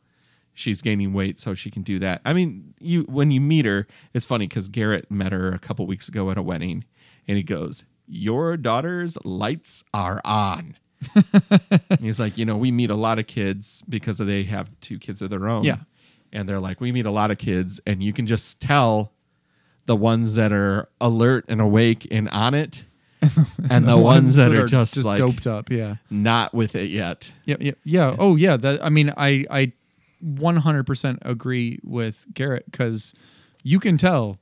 She's 0.54 0.82
gaining 0.82 1.14
weight, 1.14 1.40
so 1.40 1.54
she 1.54 1.72
can 1.72 1.84
do 1.84 2.00
that. 2.00 2.20
I 2.26 2.34
mean, 2.34 2.74
you 2.82 3.04
when 3.04 3.32
you 3.32 3.40
meet 3.40 3.64
her, 3.66 3.88
it's 4.14 4.26
funny 4.26 4.46
because 4.46 4.68
Garrett 4.68 5.10
met 5.10 5.32
her 5.32 5.54
a 5.54 5.60
couple 5.60 5.88
weeks 5.88 6.10
ago 6.10 6.30
at 6.32 6.38
a 6.38 6.42
wedding, 6.42 6.84
and 7.30 7.38
he 7.38 7.44
goes, 7.44 7.86
"Your 8.08 8.58
daughter's 8.58 9.18
lights 9.24 9.86
are 9.94 10.20
on." 10.26 10.76
And 11.16 12.00
he's 12.02 12.20
like, 12.20 12.38
you 12.38 12.46
know, 12.46 12.58
we 12.58 12.72
meet 12.72 12.90
a 12.90 12.96
lot 12.96 13.20
of 13.20 13.28
kids 13.28 13.84
because 13.88 14.18
they 14.18 14.44
have 14.44 14.70
two 14.82 15.00
kids 15.00 15.22
of 15.22 15.30
their 15.30 15.48
own. 15.48 15.64
Yeah. 15.64 15.78
and 16.32 16.48
they're 16.48 16.60
like, 16.60 16.80
we 16.82 16.92
meet 16.92 17.06
a 17.06 17.12
lot 17.12 17.32
of 17.32 17.38
kids, 17.38 17.80
and 17.86 18.04
you 18.04 18.14
can 18.14 18.28
just 18.28 18.60
tell 18.60 19.12
the 19.86 19.96
ones 19.96 20.36
that 20.36 20.52
are 20.52 20.88
alert 21.02 21.46
and 21.48 21.62
awake 21.62 22.08
and 22.12 22.30
on 22.30 22.54
it, 22.54 22.84
and 23.70 23.88
the, 23.88 23.98
ones, 23.98 24.36
that, 24.36 24.54
are, 24.54 24.68
just, 24.68 24.96
like 24.98 25.18
doped 25.18 25.48
up. 25.48 25.70
Yeah. 25.72 25.96
not 26.10 26.54
with 26.54 26.76
it 26.76 26.90
yet. 26.90 27.34
Yeah, 27.46 27.58
yeah, 27.60 27.72
yeah. 27.84 28.16
Oh, 28.18 28.36
yeah. 28.36 28.56
That 28.56 28.84
I 28.84 28.90
mean, 28.90 29.12
I 29.18 29.46
I 29.50 29.74
100% 30.24 31.18
agree 31.24 31.80
with 31.84 32.16
Garrett 32.34 32.70
because 32.72 33.14
you 33.64 33.80
can 33.80 33.98
tell 33.98 34.40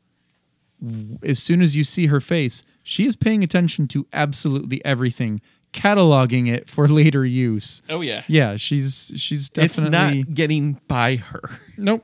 as 1.23 1.41
soon 1.41 1.61
as 1.61 1.75
you 1.75 1.83
see 1.83 2.07
her 2.07 2.21
face, 2.21 2.63
she 2.83 3.05
is 3.05 3.15
paying 3.15 3.43
attention 3.43 3.87
to 3.89 4.05
absolutely 4.13 4.83
everything, 4.85 5.41
cataloging 5.77 6.51
it 6.51 6.69
for 6.69 6.87
later 6.89 7.25
use. 7.25 7.81
Oh 7.89 8.01
yeah, 8.01 8.23
Yeah, 8.27 8.57
she's 8.57 9.11
she's 9.15 9.49
it's 9.55 9.77
definitely 9.77 10.23
not 10.23 10.33
getting 10.33 10.81
by 10.87 11.17
her. 11.17 11.41
nope. 11.77 12.03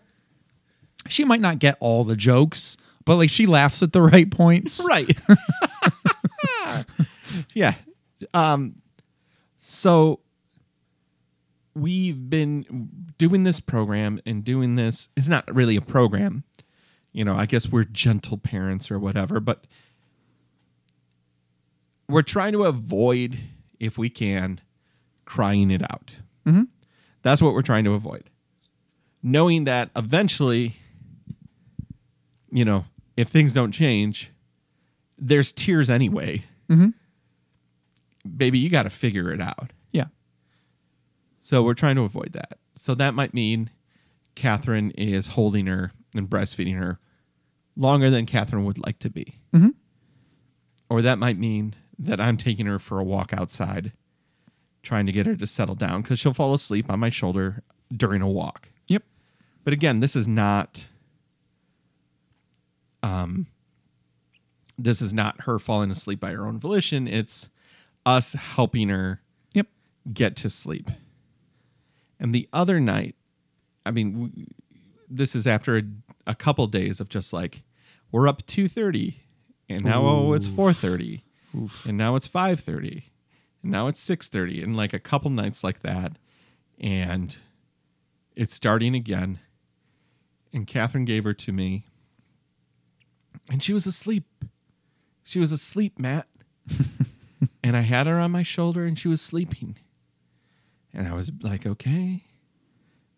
She 1.09 1.25
might 1.25 1.41
not 1.41 1.59
get 1.59 1.75
all 1.81 2.05
the 2.05 2.15
jokes, 2.15 2.77
but 3.03 3.17
like 3.17 3.29
she 3.29 3.45
laughs 3.45 3.83
at 3.83 3.91
the 3.91 4.01
right 4.01 4.29
points. 4.31 4.79
right 4.87 5.17
yeah 7.53 7.73
um 8.33 8.75
so 9.57 10.19
we've 11.75 12.29
been 12.29 12.89
doing 13.17 13.43
this 13.43 13.59
program 13.59 14.21
and 14.25 14.43
doing 14.43 14.75
this 14.75 15.09
it's 15.17 15.27
not 15.27 15.43
really 15.53 15.75
a 15.75 15.81
program 15.81 16.43
you 17.11 17.25
know 17.25 17.35
i 17.35 17.45
guess 17.47 17.67
we're 17.67 17.83
gentle 17.85 18.37
parents 18.37 18.91
or 18.91 18.99
whatever 18.99 19.39
but 19.39 19.65
we're 22.07 22.21
trying 22.21 22.51
to 22.53 22.63
avoid 22.65 23.39
if 23.83 23.97
we 23.97 24.09
can 24.09 24.59
crying 25.25 25.69
it 25.71 25.81
out 25.91 26.17
Mhm. 26.45 26.67
that's 27.21 27.41
what 27.41 27.53
we're 27.53 27.61
trying 27.61 27.83
to 27.85 27.93
avoid 27.93 28.29
knowing 29.21 29.63
that 29.65 29.89
eventually 29.95 30.75
you 32.51 32.65
know 32.65 32.85
if 33.17 33.27
things 33.29 33.53
don't 33.53 33.71
change 33.71 34.29
there's 35.17 35.53
tears 35.53 35.89
anyway. 35.89 36.43
Mhm. 36.69 36.93
Baby, 38.35 38.59
you 38.59 38.69
got 38.69 38.83
to 38.83 38.89
figure 38.89 39.31
it 39.31 39.39
out. 39.39 39.71
Yeah. 39.91 40.07
So 41.39 41.63
we're 41.63 41.75
trying 41.75 41.95
to 41.95 42.01
avoid 42.01 42.33
that. 42.33 42.57
So 42.75 42.95
that 42.95 43.13
might 43.13 43.33
mean 43.33 43.69
Catherine 44.35 44.91
is 44.91 45.27
holding 45.27 45.67
her 45.67 45.91
and 46.15 46.29
breastfeeding 46.29 46.77
her 46.77 46.99
longer 47.77 48.09
than 48.09 48.25
Catherine 48.25 48.65
would 48.65 48.79
like 48.79 48.99
to 48.99 49.09
be. 49.09 49.35
Mhm. 49.53 49.75
Or 50.89 51.01
that 51.03 51.19
might 51.19 51.37
mean 51.37 51.75
that 51.99 52.19
I'm 52.19 52.37
taking 52.37 52.65
her 52.65 52.79
for 52.79 52.99
a 52.99 53.03
walk 53.03 53.33
outside, 53.33 53.91
trying 54.81 55.05
to 55.05 55.11
get 55.11 55.25
her 55.25 55.35
to 55.35 55.47
settle 55.47 55.75
down 55.75 56.01
because 56.01 56.19
she'll 56.19 56.33
fall 56.33 56.53
asleep 56.53 56.89
on 56.89 56.99
my 56.99 57.09
shoulder 57.09 57.63
during 57.95 58.21
a 58.21 58.29
walk. 58.29 58.69
Yep. 58.87 59.03
But 59.63 59.73
again, 59.73 59.99
this 59.99 60.15
is 60.15 60.27
not 60.27 60.87
um 63.01 63.47
this 64.77 65.01
is 65.01 65.13
not 65.13 65.41
her 65.41 65.59
falling 65.59 65.91
asleep 65.91 66.19
by 66.19 66.31
her 66.31 66.45
own 66.47 66.59
volition. 66.59 67.07
It's 67.07 67.49
us 68.05 68.33
helping 68.33 68.89
her 68.89 69.21
Yep. 69.53 69.67
get 70.13 70.35
to 70.37 70.49
sleep. 70.49 70.89
And 72.19 72.33
the 72.33 72.49
other 72.51 72.79
night, 72.79 73.15
I 73.85 73.91
mean, 73.91 74.13
w- 74.13 74.45
this 75.09 75.35
is 75.35 75.45
after 75.45 75.77
a, 75.77 75.83
a 76.25 76.33
couple 76.35 76.65
days 76.67 76.99
of 76.99 77.07
just 77.09 77.33
like 77.33 77.61
we're 78.11 78.27
up 78.27 78.45
2:30 78.47 79.15
and 79.69 79.83
now 79.83 80.05
oh 80.05 80.33
it's 80.33 80.47
4:30 80.47 81.21
and 81.53 81.97
now 81.97 82.15
it's 82.15 82.27
5:30 82.27 83.03
and 83.61 83.71
now 83.71 83.87
it's 83.87 84.01
6:30 84.01 84.63
and 84.63 84.75
like 84.75 84.93
a 84.93 84.99
couple 84.99 85.31
nights 85.31 85.63
like 85.63 85.81
that. 85.81 86.17
And 86.79 87.35
it's 88.35 88.53
starting 88.53 88.95
again. 88.95 89.39
And 90.51 90.67
Catherine 90.67 91.05
gave 91.05 91.23
her 91.23 91.33
to 91.33 91.51
me. 91.51 91.85
And 93.49 93.63
she 93.63 93.73
was 93.73 93.85
asleep. 93.85 94.25
She 95.23 95.39
was 95.39 95.51
asleep 95.51 95.97
Matt. 95.97 96.27
And 97.65 97.77
I 97.77 97.81
had 97.81 98.07
her 98.07 98.19
on 98.19 98.31
my 98.31 98.43
shoulder 98.43 98.85
and 98.85 98.99
she 98.99 99.07
was 99.07 99.21
sleeping. 99.21 99.77
And 100.93 101.07
I 101.07 101.13
was 101.13 101.31
like 101.41 101.65
okay. 101.65 102.23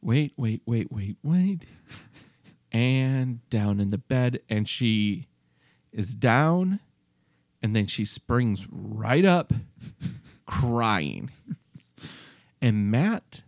Wait 0.01 0.33
wait 0.37 0.61
wait 0.65 0.91
wait 0.91 1.17
wait. 1.23 1.65
And 2.71 3.47
down 3.49 3.79
in 3.79 3.89
the 3.89 3.97
bed. 3.97 4.41
And 4.49 4.67
she 4.67 5.27
is 5.91 6.13
down 6.13 6.79
and 7.65 7.75
then 7.75 7.87
she 7.87 8.05
springs 8.05 8.67
right 8.69 9.25
up 9.25 9.51
crying. 10.45 11.31
And 12.61 12.91
matt 12.91 13.41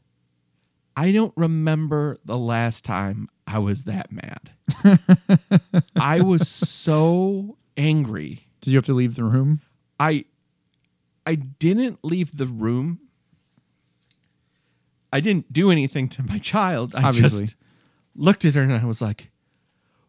i 0.96 1.12
don't 1.12 1.34
remember 1.38 2.18
the 2.26 2.36
last 2.38 2.84
time 2.84 3.30
i 3.46 3.60
was 3.60 3.84
that 3.84 4.12
mad. 4.12 4.50
I 5.96 6.22
was 6.22 6.48
so 6.48 7.58
angry. 7.78 8.48
Did 8.62 8.72
you 8.72 8.78
have 8.80 8.86
to 8.86 8.96
leave 8.96 9.14
the 9.16 9.24
room? 9.24 9.62
i 10.00 10.26
i 11.28 11.36
didn't 11.36 12.00
leave 12.04 12.36
the 12.38 12.48
room. 12.48 13.00
I 15.14 15.20
didn't 15.20 15.54
do 15.54 15.70
anything 15.70 16.10
to 16.10 16.24
my 16.24 16.40
child. 16.40 16.96
I 16.96 17.04
Obviously. 17.04 17.46
just 17.46 17.56
looked 18.16 18.46
at 18.46 18.56
her 18.56 18.62
and 18.64 18.74
i 18.74 18.84
was 18.84 19.00
like 19.00 19.30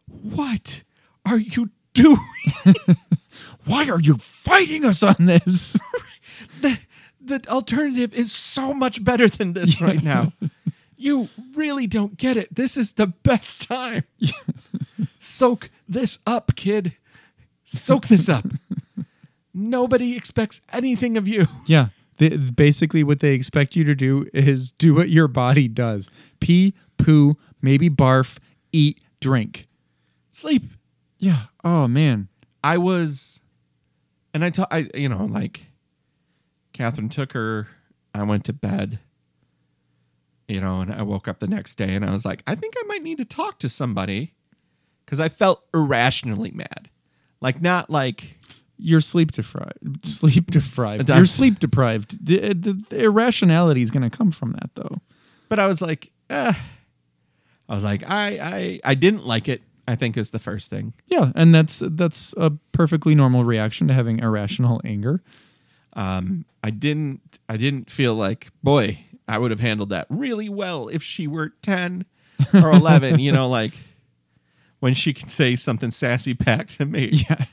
what 0.07 0.81
are 1.27 1.37
you 1.37 1.69
doing 1.93 2.17
Why 3.65 3.89
are 3.89 3.99
you 3.99 4.17
fighting 4.17 4.85
us 4.85 5.03
on 5.03 5.15
this? 5.19 5.77
the, 6.61 6.79
the 7.21 7.41
alternative 7.49 8.13
is 8.13 8.31
so 8.31 8.73
much 8.73 9.03
better 9.03 9.27
than 9.27 9.53
this 9.53 9.81
right 9.81 10.03
now. 10.03 10.33
You 10.97 11.29
really 11.53 11.87
don't 11.87 12.17
get 12.17 12.37
it. 12.37 12.53
This 12.53 12.75
is 12.75 12.93
the 12.93 13.07
best 13.07 13.61
time. 13.61 14.03
Soak 15.19 15.69
this 15.87 16.19
up, 16.25 16.55
kid. 16.55 16.93
Soak 17.65 18.07
this 18.07 18.27
up. 18.27 18.45
Nobody 19.53 20.15
expects 20.15 20.61
anything 20.71 21.17
of 21.17 21.27
you. 21.27 21.47
Yeah. 21.65 21.89
The, 22.17 22.37
basically, 22.37 23.03
what 23.03 23.21
they 23.21 23.33
expect 23.33 23.75
you 23.75 23.83
to 23.85 23.95
do 23.95 24.27
is 24.33 24.71
do 24.71 24.93
what 24.93 25.09
your 25.09 25.27
body 25.27 25.67
does 25.67 26.09
pee, 26.39 26.73
poo, 26.97 27.37
maybe 27.61 27.89
barf, 27.89 28.37
eat, 28.71 28.99
drink. 29.21 29.67
Sleep. 30.29 30.63
Yeah. 31.17 31.43
Oh, 31.63 31.87
man. 31.87 32.28
I 32.63 32.77
was, 32.77 33.41
and 34.33 34.43
I, 34.43 34.49
ta- 34.49 34.67
I, 34.69 34.89
you 34.93 35.09
know, 35.09 35.25
like, 35.25 35.65
Catherine 36.73 37.09
took 37.09 37.33
her. 37.33 37.67
I 38.13 38.23
went 38.23 38.43
to 38.45 38.53
bed, 38.53 38.99
you 40.47 40.59
know, 40.59 40.81
and 40.81 40.91
I 40.93 41.03
woke 41.03 41.27
up 41.27 41.39
the 41.39 41.47
next 41.47 41.75
day 41.75 41.93
and 41.93 42.03
I 42.03 42.11
was 42.11 42.25
like, 42.25 42.41
I 42.47 42.55
think 42.55 42.73
I 42.77 42.83
might 42.87 43.03
need 43.03 43.19
to 43.19 43.25
talk 43.25 43.59
to 43.59 43.69
somebody 43.69 44.33
because 45.05 45.19
I 45.19 45.29
felt 45.29 45.63
irrationally 45.73 46.51
mad. 46.51 46.89
Like, 47.39 47.61
not 47.61 47.89
like, 47.89 48.35
You're 48.77 49.01
sleep 49.01 49.31
deprived. 49.31 50.05
Sleep 50.05 50.51
deprived. 50.51 51.07
You're 51.09 51.25
sleep 51.25 51.59
deprived. 51.59 52.25
The, 52.25 52.53
the, 52.53 52.83
the 52.89 53.03
irrationality 53.03 53.81
is 53.83 53.91
going 53.91 54.09
to 54.09 54.15
come 54.15 54.31
from 54.31 54.53
that, 54.53 54.71
though. 54.75 54.97
but 55.49 55.59
I 55.59 55.67
was 55.67 55.81
like, 55.81 56.11
eh. 56.29 56.53
I 57.69 57.75
was 57.75 57.83
like, 57.83 58.03
I, 58.09 58.39
I, 58.41 58.79
I 58.83 58.95
didn't 58.95 59.25
like 59.25 59.47
it. 59.47 59.61
I 59.89 59.95
think 59.95 60.17
is 60.17 60.31
the 60.31 60.39
first 60.39 60.69
thing. 60.69 60.93
Yeah, 61.07 61.31
and 61.35 61.53
that's 61.55 61.81
that's 61.85 62.33
a 62.37 62.51
perfectly 62.71 63.15
normal 63.15 63.43
reaction 63.43 63.87
to 63.87 63.93
having 63.93 64.19
irrational 64.19 64.79
anger. 64.85 65.21
Um, 65.93 66.45
I 66.63 66.69
didn't, 66.69 67.39
I 67.49 67.57
didn't 67.57 67.89
feel 67.89 68.13
like, 68.15 68.49
boy, 68.61 68.99
I 69.27 69.37
would 69.39 69.49
have 69.51 69.59
handled 69.59 69.89
that 69.89 70.05
really 70.09 70.47
well 70.49 70.87
if 70.89 71.01
she 71.01 71.25
were 71.27 71.53
ten 71.61 72.05
or 72.53 72.71
eleven. 72.81 73.19
you 73.19 73.31
know, 73.31 73.49
like 73.49 73.73
when 74.79 74.93
she 74.93 75.13
could 75.13 75.29
say 75.29 75.55
something 75.55 75.91
sassy 75.91 76.33
back 76.33 76.67
to 76.67 76.85
me, 76.85 77.09
Yeah. 77.29 77.45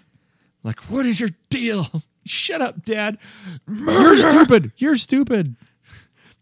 like, 0.62 0.81
"What 0.90 1.07
is 1.07 1.18
your 1.18 1.31
deal? 1.49 2.03
Shut 2.27 2.61
up, 2.61 2.85
Dad. 2.85 3.18
You're 3.68 4.16
stupid. 4.18 4.72
You're 4.77 4.96
stupid. 4.96 5.57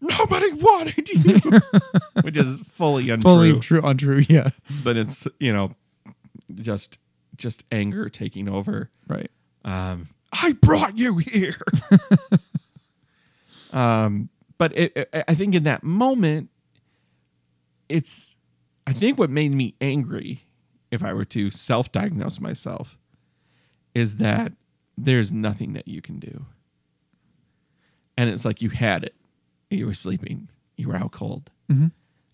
Nobody 0.01 0.51
wanted 0.53 1.07
you," 1.09 1.39
which 2.21 2.35
is 2.37 2.59
fully 2.67 3.09
untrue. 3.09 3.31
Fully 3.31 3.59
true, 3.61 3.81
untrue. 3.83 4.25
Yeah. 4.27 4.49
but 4.83 4.97
it's 4.97 5.27
you 5.39 5.53
know 5.53 5.73
just 6.53 6.97
just 7.35 7.63
anger 7.71 8.09
taking 8.09 8.47
over. 8.47 8.89
Right. 9.07 9.31
Um, 9.63 10.09
I 10.31 10.53
brought 10.53 10.97
you 10.97 11.17
here. 11.17 11.61
um, 13.73 14.29
but 14.57 14.77
it, 14.77 14.93
it, 14.95 15.23
I 15.27 15.35
think 15.35 15.55
in 15.55 15.63
that 15.63 15.83
moment, 15.83 16.49
it's, 17.89 18.35
I 18.87 18.93
think 18.93 19.17
what 19.17 19.29
made 19.29 19.51
me 19.51 19.75
angry, 19.81 20.45
if 20.91 21.03
I 21.03 21.13
were 21.13 21.25
to 21.25 21.51
self 21.51 21.91
diagnose 21.91 22.39
myself, 22.39 22.97
is 23.93 24.17
that 24.17 24.53
there's 24.97 25.31
nothing 25.31 25.73
that 25.73 25.87
you 25.87 26.01
can 26.01 26.19
do. 26.19 26.45
And 28.17 28.29
it's 28.29 28.45
like 28.45 28.61
you 28.61 28.69
had 28.69 29.03
it, 29.03 29.15
you 29.69 29.85
were 29.85 29.93
sleeping, 29.93 30.49
you 30.77 30.87
were 30.87 30.95
out 30.95 31.11
cold. 31.11 31.49
Mm-hmm. 31.69 31.87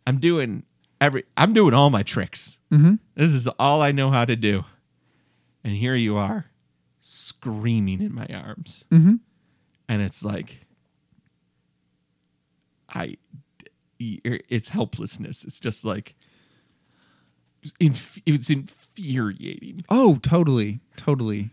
I'm 0.05 0.19
doing 0.19 0.63
every, 1.01 1.25
I'm 1.35 1.51
doing 1.51 1.73
all 1.73 1.89
my 1.89 2.03
tricks. 2.03 2.59
Mm-hmm. 2.71 2.95
This 3.15 3.33
is 3.33 3.47
all 3.59 3.81
I 3.81 3.91
know 3.91 4.11
how 4.11 4.23
to 4.23 4.37
do. 4.37 4.63
And 5.63 5.73
here 5.73 5.95
you 5.95 6.15
are 6.15 6.45
screaming 6.99 8.01
in 8.01 8.13
my 8.13 8.27
arms. 8.27 8.85
Mm-hmm. 8.91 9.15
And 9.89 10.01
it's 10.01 10.23
like, 10.23 10.61
I, 12.87 13.17
it's 13.99 14.69
helplessness. 14.69 15.43
It's 15.43 15.59
just 15.59 15.83
like, 15.83 16.15
it's 17.79 18.49
infuriating. 18.49 19.83
Oh, 19.89 20.15
totally, 20.21 20.79
totally. 20.97 21.51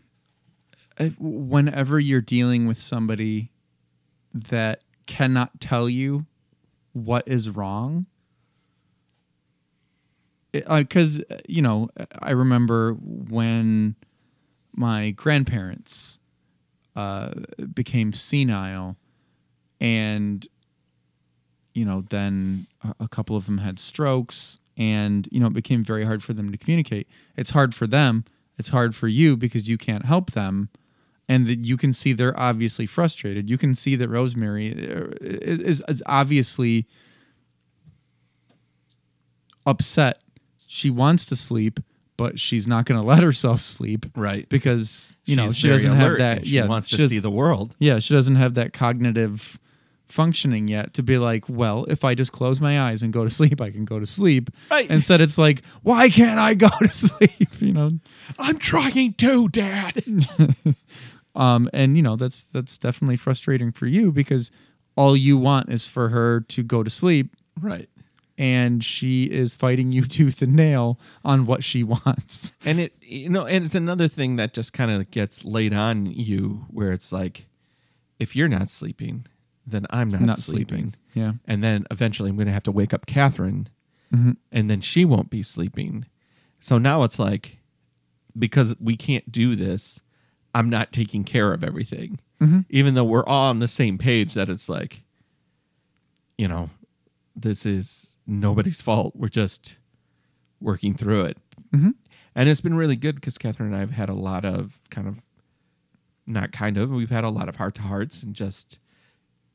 Uh, 0.99 1.11
Whenever 1.19 1.99
you're 2.01 2.21
dealing 2.21 2.67
with 2.67 2.81
somebody 2.81 3.51
that 4.33 4.83
cannot 5.07 5.61
tell 5.61 5.89
you 5.89 6.27
what 6.93 7.25
is 7.27 7.51
wrong, 7.51 8.07
because 10.53 11.21
uh, 11.31 11.39
you 11.47 11.63
know, 11.63 11.89
I 12.21 12.31
remember 12.31 12.93
when 12.93 13.97
my 14.75 15.11
grandparents 15.11 16.19
uh, 16.97 17.31
became 17.75 18.13
senile, 18.13 18.97
and 19.81 20.47
you 21.75 21.85
know, 21.85 22.03
then 22.11 22.67
a, 22.83 23.05
a 23.05 23.09
couple 23.09 23.37
of 23.37 23.47
them 23.47 23.59
had 23.59 23.79
strokes, 23.79 24.59
and 24.77 25.29
you 25.31 25.41
know, 25.41 25.47
it 25.49 25.55
became 25.55 25.85
very 25.85 26.05
hard 26.05 26.23
for 26.23 26.33
them 26.33 26.51
to 26.51 26.59
communicate. 26.59 27.09
It's 27.37 27.51
hard 27.51 27.75
for 27.75 27.87
them. 27.87 28.25
It's 28.59 28.71
hard 28.71 28.97
for 28.97 29.07
you 29.09 29.37
because 29.37 29.69
you 29.69 29.79
can't 29.79 30.05
help 30.05 30.33
them, 30.33 30.71
and 31.29 31.47
that 31.47 31.65
you 31.65 31.77
can 31.77 31.93
see 31.93 32.13
they're 32.13 32.39
obviously 32.39 32.87
frustrated. 32.87 33.49
You 33.49 33.59
can 33.59 33.75
see 33.75 33.95
that 33.97 34.09
Rosemary 34.09 34.73
uh, 34.73 35.09
is, 35.21 35.83
is 35.87 36.03
obviously 36.07 36.87
upset. 39.67 40.21
She 40.71 40.91
wants 40.91 41.25
to 41.27 41.35
sleep, 41.35 41.81
but 42.17 42.39
she's 42.39 42.67
not 42.69 42.85
going 42.85 43.01
to 43.01 43.07
let 43.07 43.23
herself 43.25 43.63
sleep 43.63 44.07
Right. 44.15 44.49
because 44.49 45.11
you 45.25 45.35
know 45.35 45.51
she 45.51 45.67
doesn't 45.69 45.97
have 45.97 46.19
that. 46.19 46.47
She 46.47 46.57
yeah, 46.57 46.67
wants 46.69 46.89
to 46.91 47.09
see 47.09 47.19
the 47.19 47.31
world. 47.31 47.75
yeah, 47.81 47.99
she 47.99 48.15
doesn't 48.15 48.37
have 48.37 48.55
that 48.55 48.73
cognitive 48.73 49.59
functioning 50.07 50.69
yet 50.69 50.95
to 50.95 51.03
be 51.03 51.19
like, 51.19 51.45
well, 51.49 51.85
if 51.89 52.03
I 52.05 52.15
just 52.15 52.33
close 52.33 52.61
my 52.61 52.81
eyes 52.81 53.03
and 53.03 53.13
go 53.13 53.25
to 53.25 53.31
sleep, 53.41 53.61
I 53.61 53.71
can 53.71 53.85
go 53.85 53.99
to 53.99 54.07
sleep. 54.07 54.51
Right. 54.71 54.89
Instead, 54.91 55.21
it's 55.21 55.37
like, 55.39 55.63
why 55.83 56.09
can't 56.11 56.39
I 56.41 56.55
go 56.55 56.69
to 56.81 56.93
sleep? 56.93 57.49
You 57.61 57.73
know, 57.73 57.93
I'm 58.39 58.59
trying 58.59 59.15
to, 59.15 59.49
Dad. 59.49 60.03
um, 61.35 61.69
and 61.73 61.97
you 61.97 62.03
know 62.03 62.17
that's 62.17 62.45
that's 62.53 62.77
definitely 62.79 63.17
frustrating 63.17 63.73
for 63.73 63.87
you 63.87 64.13
because 64.13 64.51
all 64.97 65.17
you 65.17 65.37
want 65.39 65.71
is 65.71 65.87
for 65.87 66.09
her 66.11 66.41
to 66.41 66.63
go 66.63 66.83
to 66.83 66.91
sleep, 66.91 67.35
right. 67.61 67.89
And 68.39 68.83
she 68.85 69.25
is 69.25 69.55
fighting 69.55 69.93
you 69.93 70.03
tooth 70.07 70.41
and 70.41 70.55
nail 70.55 70.99
on 71.25 71.45
what 71.45 71.63
she 71.65 71.83
wants. 71.83 72.53
And 72.65 72.79
it, 72.81 72.95
you 73.03 73.29
know, 73.29 73.45
and 73.47 73.65
it's 73.65 73.75
another 73.75 74.09
thing 74.09 74.37
that 74.37 74.55
just 74.55 74.73
kind 74.73 74.91
of 74.91 75.11
gets 75.11 75.45
laid 75.45 75.75
on 75.75 76.07
you 76.07 76.65
where 76.71 76.93
it's 76.93 77.11
like, 77.13 77.47
if 78.19 78.35
you're 78.37 78.49
not 78.49 78.69
sleeping, 78.69 79.27
then 79.67 79.87
I'm 79.91 80.09
not, 80.09 80.21
Not 80.23 80.37
sleeping. 80.39 80.67
sleeping. 80.67 80.95
Yeah. 81.15 81.33
And 81.47 81.63
then 81.65 81.87
eventually 81.91 82.31
I'm 82.31 82.37
going 82.37 82.47
to 82.47 82.53
have 82.53 82.63
to 82.65 82.73
wake 82.73 82.95
up 82.95 83.07
Catherine 83.07 83.69
Mhm. 84.13 84.37
and 84.53 84.71
then 84.71 84.81
she 84.81 85.05
won't 85.05 85.29
be 85.31 85.43
sleeping. 85.43 86.07
So 86.61 86.79
now 86.79 87.03
it's 87.03 87.19
like, 87.19 87.59
because 88.39 88.75
we 88.81 88.97
can't 88.97 89.31
do 89.31 89.55
this, 89.57 90.01
I'm 90.55 90.71
not 90.71 90.93
taking 90.93 91.25
care 91.25 91.53
of 91.53 91.63
everything. 91.63 92.19
Mhm. 92.41 92.65
Even 92.71 92.95
though 92.95 93.05
we're 93.05 93.27
all 93.27 93.51
on 93.51 93.59
the 93.59 93.69
same 93.69 93.99
page 93.99 94.35
that 94.35 94.49
it's 94.49 94.69
like, 94.69 95.03
you 96.39 96.49
know, 96.49 96.71
this 97.37 97.67
is 97.67 98.17
nobody's 98.29 98.81
fault. 98.81 99.17
We're 99.17 99.29
just 99.29 99.79
working 100.61 100.95
through 100.95 101.23
it. 101.25 101.39
Mhm. 101.75 101.95
And 102.37 102.49
it's 102.49 102.61
been 102.61 102.77
really 102.77 102.95
good 102.97 103.17
because 103.17 103.39
Catherine 103.39 103.69
and 103.69 103.77
I 103.77 103.81
have 103.81 103.91
had 103.91 104.09
a 104.09 104.15
lot 104.15 104.45
of 104.45 104.79
kind 104.91 105.09
of, 105.09 105.19
not 106.27 106.53
kind 106.53 106.77
of, 106.77 106.91
we've 106.91 107.11
had 107.11 107.25
a 107.25 107.31
lot 107.31 107.49
of 107.49 107.57
heart 107.57 107.75
to 107.77 107.83
hearts 107.83 108.23
and 108.23 108.35
just 108.35 108.79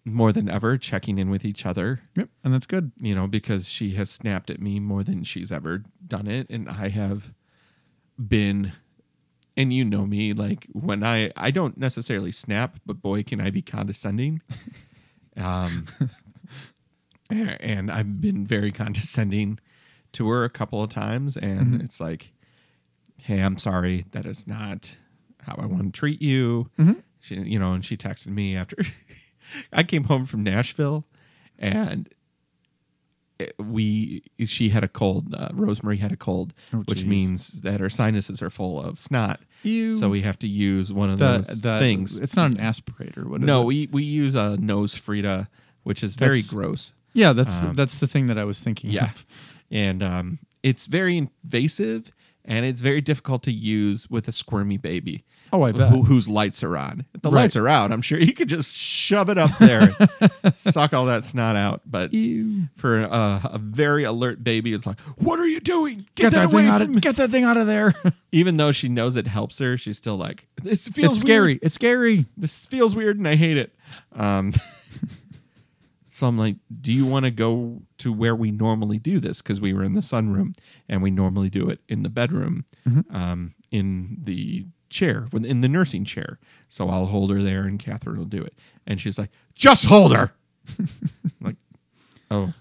more 0.05 0.33
than 0.33 0.49
ever 0.49 0.77
checking 0.77 1.17
in 1.17 1.29
with 1.29 1.45
each 1.45 1.65
other 1.65 2.01
Yep, 2.17 2.27
and 2.43 2.53
that's 2.53 2.65
good. 2.65 2.91
you 2.99 3.15
know, 3.15 3.25
because 3.27 3.69
she 3.69 3.91
has 3.95 4.09
snapped 4.09 4.49
at 4.49 4.59
me 4.59 4.79
more 4.81 5.01
than 5.03 5.23
she's 5.23 5.49
ever 5.51 5.83
done 6.05 6.27
it. 6.27 6.49
And 6.49 6.67
I 6.67 6.89
have 6.89 7.31
been, 8.27 8.73
and 9.55 9.71
you 9.71 9.85
know 9.85 10.05
me, 10.05 10.33
like 10.33 10.67
when 10.73 11.03
I, 11.03 11.31
I 11.37 11.51
don't 11.51 11.77
necessarily 11.77 12.33
snap, 12.33 12.79
but 12.85 13.01
boy, 13.01 13.23
can 13.23 13.39
I 13.39 13.49
be 13.49 13.61
condescending. 13.61 14.41
um, 15.37 15.85
and, 17.29 17.91
I've 17.91 18.19
been 18.21 18.45
very 18.45 18.71
condescending 18.71 19.59
to 20.13 20.27
her 20.29 20.43
a 20.43 20.49
couple 20.49 20.83
of 20.83 20.89
times. 20.89 21.35
And 21.37 21.81
it's 21.81 21.99
like, 21.99 22.31
hey, 23.17 23.39
I'm 23.41 23.57
sorry. 23.57 24.05
That 24.11 24.25
is 24.25 24.45
not 24.47 24.97
how 25.39 25.55
I 25.57 25.65
want 25.65 25.93
to 25.93 25.99
treat 25.99 26.21
you. 26.21 26.69
She, 27.19 27.35
you 27.35 27.57
know, 27.59 27.73
and 27.73 27.83
she 27.85 27.95
texted 27.97 28.27
me 28.27 28.55
after 28.55 28.75
I 29.73 29.83
came 29.83 30.03
home 30.05 30.25
from 30.25 30.43
Nashville 30.43 31.05
and 31.57 32.09
we 33.59 34.23
she 34.45 34.69
had 34.69 34.83
a 34.83 34.87
cold 34.87 35.33
uh, 35.33 35.49
rosemary 35.53 35.97
had 35.97 36.11
a 36.11 36.17
cold 36.17 36.53
Oh, 36.73 36.77
which 36.85 37.03
means 37.05 37.61
that 37.61 37.79
her 37.79 37.89
sinuses 37.89 38.41
are 38.41 38.49
full 38.49 38.79
of 38.81 38.97
snot 38.97 39.39
Ew. 39.63 39.97
so 39.97 40.09
we 40.09 40.21
have 40.21 40.37
to 40.39 40.47
use 40.47 40.93
one 40.93 41.09
of 41.09 41.19
the, 41.19 41.25
those 41.37 41.61
the 41.61 41.77
things 41.77 42.19
It's 42.19 42.35
not 42.35 42.51
an 42.51 42.57
aspirator. 42.57 43.25
What 43.25 43.41
no 43.41 43.63
we 43.63 43.87
we 43.91 44.03
use 44.03 44.35
a 44.35 44.57
NoseFrida 44.59 45.47
which 45.83 46.03
is 46.03 46.15
very 46.15 46.41
That's- 46.41 46.49
gross 46.53 46.93
Yeah, 47.13 47.33
that's 47.33 47.63
Um, 47.63 47.75
that's 47.75 47.99
the 47.99 48.07
thing 48.07 48.27
that 48.27 48.37
I 48.37 48.43
was 48.43 48.59
thinking. 48.59 48.89
yeah 48.91 49.11
of. 49.11 49.25
and 49.71 50.03
um 50.03 50.39
it's 50.63 50.87
very 50.87 51.17
invasive 51.17 52.11
and 52.45 52.65
it's 52.65 52.81
very 52.81 53.01
difficult 53.01 53.43
to 53.43 53.51
use 53.51 54.09
with 54.09 54.27
a 54.27 54.31
squirmy 54.31 54.77
baby 54.77 55.23
Oh, 55.51 55.61
I 55.61 55.71
bet. 55.71 55.91
who, 55.91 56.01
whose 56.03 56.27
lights 56.27 56.63
are 56.63 56.75
on. 56.75 57.05
If 57.13 57.21
the 57.21 57.29
Right. 57.29 57.41
lights 57.43 57.55
are 57.55 57.67
out, 57.67 57.91
I'm 57.91 58.01
sure 58.01 58.17
you 58.19 58.33
could 58.33 58.49
just 58.49 58.73
shove 58.73 59.29
it 59.29 59.37
up 59.37 59.55
there, 59.59 59.95
suck 60.53 60.93
all 60.95 61.05
that 61.05 61.23
snot 61.25 61.55
out. 61.55 61.81
But 61.85 62.11
Ew. 62.11 62.63
for 62.75 63.01
uh, 63.01 63.39
a 63.43 63.59
very 63.59 64.03
alert 64.03 64.43
baby, 64.43 64.73
it's 64.73 64.87
like, 64.87 64.99
"What 65.17 65.39
are 65.39 65.45
you 65.47 65.59
doing? 65.59 66.07
Get, 66.15 66.31
that, 66.31 66.45
away 66.45 66.63
thing 66.63 66.71
out 66.71 66.81
of 66.81 66.89
me!" 66.89 66.99
get 67.01 67.17
that 67.17 67.29
thing 67.29 67.43
out 67.43 67.57
of 67.57 67.67
there. 67.67 67.93
Even 68.31 68.57
though 68.57 68.71
she 68.71 68.89
knows 68.89 69.15
it 69.15 69.27
helps 69.27 69.59
her, 69.59 69.77
she's 69.77 69.97
still 69.97 70.17
like, 70.17 70.47
"This 70.63 70.87
feels 70.87 71.17
it's 71.17 71.19
scary. 71.21 71.53
weird. 71.53 71.59
It's 71.61 71.75
scary. 71.75 72.25
This 72.35 72.65
feels 72.65 72.95
weird, 72.95 73.17
and 73.19 73.27
I 73.27 73.35
hate 73.35 73.57
it." 73.57 73.75
Um, 74.15 74.53
so 76.13 76.27
I'm 76.27 76.37
like, 76.37 76.57
"Do 76.81 76.93
you 76.93 77.05
want 77.07 77.25
to 77.25 77.31
go 77.31 77.81
to 77.97 78.13
where 78.13 78.35
we 78.35 78.51
normally 78.51 78.99
do 78.99 79.19
this? 79.19 79.41
Because 79.41 79.59
we 79.59 79.73
were 79.73 79.83
in 79.83 79.93
the 79.93 80.01
sunroom, 80.01 80.55
and 80.87 81.01
we 81.01 81.09
normally 81.11 81.49
do 81.49 81.69
it 81.69 81.79
in 81.89 82.03
the 82.03 82.09
bedroom, 82.09 82.65
Mm-hmm. 82.87 83.15
um, 83.15 83.55
in 83.71 84.17
the 84.23 84.65
chair, 84.89 85.27
in 85.33 85.61
the 85.61 85.67
nursing 85.67 86.05
chair. 86.05 86.37
So 86.69 86.89
I'll 86.89 87.07
hold 87.07 87.31
her 87.31 87.41
there, 87.41 87.63
and 87.63 87.79
Catherine 87.79 88.17
will 88.17 88.25
do 88.25 88.43
it. 88.43 88.53
And 88.85 89.01
she's 89.01 89.17
like, 89.17 89.31
"Just 89.55 89.85
hold 89.85 90.13
her." 90.15 90.31
Like, 91.41 91.55
oh, 92.31 92.53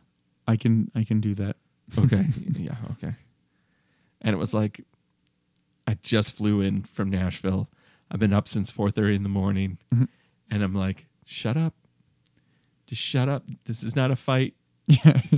I 0.49 0.57
can 0.57 0.91
I 0.95 1.05
can 1.05 1.21
do 1.21 1.35
that. 1.35 1.57
okay, 1.99 2.27
yeah, 2.59 2.77
okay. 2.93 3.15
And 4.23 4.35
it 4.35 4.39
was 4.39 4.55
like, 4.55 4.81
I 5.87 5.99
just 6.03 6.33
flew 6.37 6.61
in 6.63 6.83
from 6.85 7.11
Nashville. 7.11 7.69
I've 8.11 8.19
been 8.21 8.33
up 8.33 8.49
since 8.49 8.71
four 8.71 8.91
thirty 8.91 9.15
in 9.15 9.23
the 9.25 9.29
morning, 9.29 9.79
Mhm. 9.95 10.09
and 10.51 10.63
I'm 10.63 10.75
like, 10.75 11.07
shut 11.25 11.57
up, 11.57 11.75
just 12.93 13.03
shut 13.03 13.29
up. 13.29 13.45
This 13.65 13.83
is 13.83 13.97
not 13.97 14.11
a 14.11 14.17
fight. 14.17 14.55
Yeah. 14.87 15.21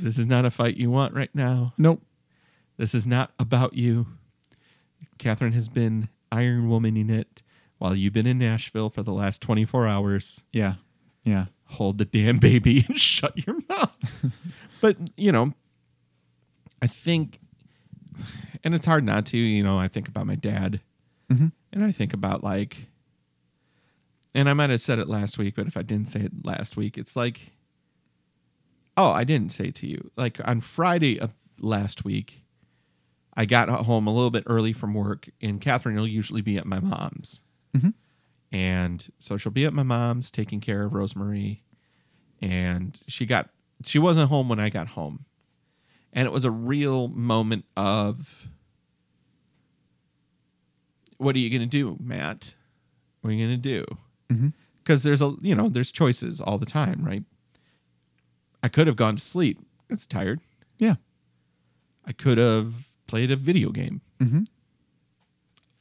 This 0.00 0.18
is 0.18 0.26
not 0.26 0.44
a 0.44 0.50
fight 0.50 0.76
you 0.76 0.90
want 0.90 1.14
right 1.14 1.32
now. 1.34 1.72
nope. 1.78 2.02
This 2.78 2.94
is 2.94 3.06
not 3.06 3.30
about 3.38 3.74
you. 3.74 4.06
Catherine 5.18 5.52
has 5.52 5.68
been 5.68 6.08
Iron 6.32 6.68
Womaning 6.68 7.10
it 7.10 7.42
while 7.78 7.94
you've 7.94 8.12
been 8.12 8.26
in 8.26 8.38
Nashville 8.38 8.90
for 8.90 9.02
the 9.04 9.12
last 9.12 9.40
24 9.40 9.86
hours. 9.88 10.42
Yeah. 10.52 10.74
Yeah. 11.24 11.46
Hold 11.66 11.98
the 11.98 12.04
damn 12.04 12.38
baby 12.38 12.84
and 12.88 13.00
shut 13.00 13.46
your 13.46 13.56
mouth. 13.68 13.96
but, 14.80 14.96
you 15.16 15.30
know, 15.32 15.52
I 16.82 16.86
think, 16.88 17.38
and 18.64 18.74
it's 18.74 18.86
hard 18.86 19.04
not 19.04 19.26
to, 19.26 19.38
you 19.38 19.62
know, 19.62 19.78
I 19.78 19.86
think 19.88 20.08
about 20.08 20.26
my 20.26 20.34
dad 20.36 20.80
Mhm. 21.30 21.52
and 21.72 21.84
I 21.84 21.92
think 21.92 22.12
about 22.14 22.42
like, 22.42 22.76
and 24.34 24.48
I 24.48 24.52
might 24.52 24.70
have 24.70 24.80
said 24.82 24.98
it 24.98 25.08
last 25.08 25.38
week, 25.38 25.54
but 25.56 25.66
if 25.66 25.76
I 25.76 25.82
didn't 25.82 26.08
say 26.08 26.20
it 26.20 26.32
last 26.44 26.76
week, 26.76 26.96
it's 26.98 27.16
like, 27.16 27.40
oh, 28.96 29.10
I 29.10 29.24
didn't 29.24 29.52
say 29.52 29.66
it 29.66 29.74
to 29.76 29.86
you. 29.86 30.10
Like 30.16 30.40
on 30.44 30.60
Friday 30.60 31.18
of 31.18 31.32
last 31.58 32.04
week, 32.04 32.42
I 33.36 33.44
got 33.46 33.68
home 33.68 34.06
a 34.06 34.12
little 34.12 34.30
bit 34.30 34.44
early 34.46 34.72
from 34.72 34.94
work, 34.94 35.28
and 35.40 35.60
Catherine 35.60 35.96
will 35.96 36.06
usually 36.08 36.42
be 36.42 36.58
at 36.58 36.66
my 36.66 36.80
mom's. 36.80 37.40
Mhm. 37.76 37.94
And 38.50 39.06
so 39.18 39.36
she'll 39.36 39.52
be 39.52 39.66
at 39.66 39.74
my 39.74 39.82
mom's 39.82 40.30
taking 40.30 40.60
care 40.60 40.84
of 40.84 40.94
Rosemary. 40.94 41.62
And 42.40 42.98
she 43.06 43.26
got, 43.26 43.50
she 43.84 43.98
wasn't 43.98 44.30
home 44.30 44.48
when 44.48 44.58
I 44.58 44.70
got 44.70 44.88
home. 44.88 45.24
And 46.12 46.26
it 46.26 46.32
was 46.32 46.44
a 46.44 46.50
real 46.50 47.08
moment 47.08 47.64
of, 47.76 48.48
what 51.18 51.36
are 51.36 51.38
you 51.38 51.50
going 51.50 51.60
to 51.60 51.66
do, 51.66 51.96
Matt? 52.00 52.54
What 53.20 53.30
are 53.30 53.32
you 53.34 53.46
going 53.46 53.60
to 53.60 53.62
do? 53.62 53.84
Because 54.28 55.02
there's 55.02 55.22
a, 55.22 55.34
you 55.40 55.54
know, 55.54 55.68
there's 55.68 55.90
choices 55.90 56.40
all 56.40 56.58
the 56.58 56.66
time, 56.66 57.02
right? 57.04 57.24
I 58.62 58.68
could 58.68 58.86
have 58.86 58.96
gone 58.96 59.16
to 59.16 59.22
sleep. 59.22 59.58
It's 59.88 60.06
tired. 60.06 60.40
Yeah. 60.78 60.96
I 62.04 62.12
could 62.12 62.38
have 62.38 62.88
played 63.06 63.30
a 63.30 63.36
video 63.36 63.70
game. 63.70 64.00
Mm-hmm. 64.20 64.42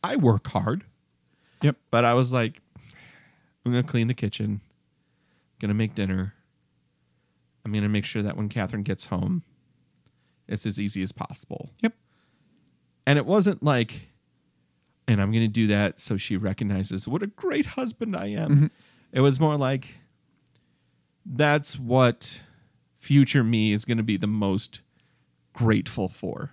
I 0.03 0.15
work 0.15 0.47
hard. 0.47 0.86
Yep. 1.62 1.75
But 1.91 2.05
I 2.05 2.13
was 2.13 2.31
like, 2.31 2.62
I'm 3.65 3.71
gonna 3.71 3.83
clean 3.83 4.07
the 4.07 4.13
kitchen, 4.13 4.62
gonna 5.60 5.73
make 5.73 5.95
dinner. 5.95 6.33
I'm 7.65 7.73
gonna 7.73 7.89
make 7.89 8.05
sure 8.05 8.21
that 8.21 8.38
when 8.38 8.47
Catherine 8.47 8.83
gets 8.83 9.07
home, 9.07 9.43
it's 10.47 10.65
as 10.65 10.79
easy 10.79 11.01
as 11.01 11.12
possible. 11.12 11.71
Yep. 11.81 11.93
And 13.05 13.17
it 13.17 13.25
wasn't 13.25 13.62
like, 13.63 14.07
and 15.07 15.21
I'm 15.21 15.31
gonna 15.31 15.47
do 15.47 15.67
that 15.67 15.99
so 15.99 16.17
she 16.17 16.37
recognizes 16.37 17.07
what 17.07 17.23
a 17.23 17.27
great 17.27 17.65
husband 17.65 18.15
I 18.15 18.27
am. 18.27 18.55
Mhm. 18.55 18.69
It 19.13 19.21
was 19.21 19.39
more 19.39 19.55
like, 19.55 19.95
that's 21.25 21.77
what 21.79 22.41
future 22.97 23.43
me 23.43 23.71
is 23.73 23.85
gonna 23.85 24.03
be 24.03 24.17
the 24.17 24.27
most 24.27 24.81
grateful 25.53 26.09
for. 26.09 26.51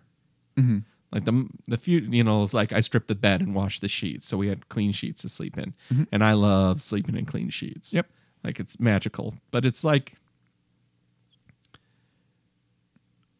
Mm-hmm. 0.56 0.78
Like 1.12 1.24
the 1.24 1.48
the 1.66 1.76
few, 1.76 2.00
you 2.00 2.24
know, 2.24 2.42
it's 2.42 2.54
like 2.54 2.72
I 2.72 2.80
stripped 2.80 3.08
the 3.08 3.14
bed 3.14 3.40
and 3.40 3.54
washed 3.54 3.80
the 3.82 3.88
sheets, 3.88 4.26
so 4.26 4.36
we 4.36 4.48
had 4.48 4.68
clean 4.68 4.92
sheets 4.92 5.22
to 5.22 5.28
sleep 5.28 5.56
in, 5.58 5.74
Mhm. 5.92 6.06
and 6.10 6.24
I 6.24 6.32
love 6.32 6.80
sleeping 6.82 7.16
in 7.16 7.24
clean 7.26 7.50
sheets. 7.50 7.92
Yep. 7.92 8.10
like 8.42 8.60
it's 8.60 8.78
magical. 8.78 9.34
But 9.50 9.64
it's 9.64 9.84
like 9.84 10.16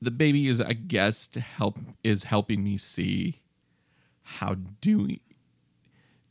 the 0.01 0.11
baby 0.11 0.49
is, 0.49 0.61
I 0.61 0.73
guess, 0.75 1.29
to 1.29 1.41
help 1.41 1.79
is 2.03 2.25
helping 2.25 2.63
me 2.65 2.77
see 2.77 3.41
how 4.25 4.57
doing 4.81 5.21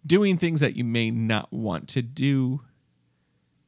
doing 0.05 0.37
things 0.37 0.59
that 0.59 0.75
you 0.75 0.83
may 0.83 1.09
not 1.09 1.51
want 1.53 1.87
to 1.87 2.01
do, 2.01 2.59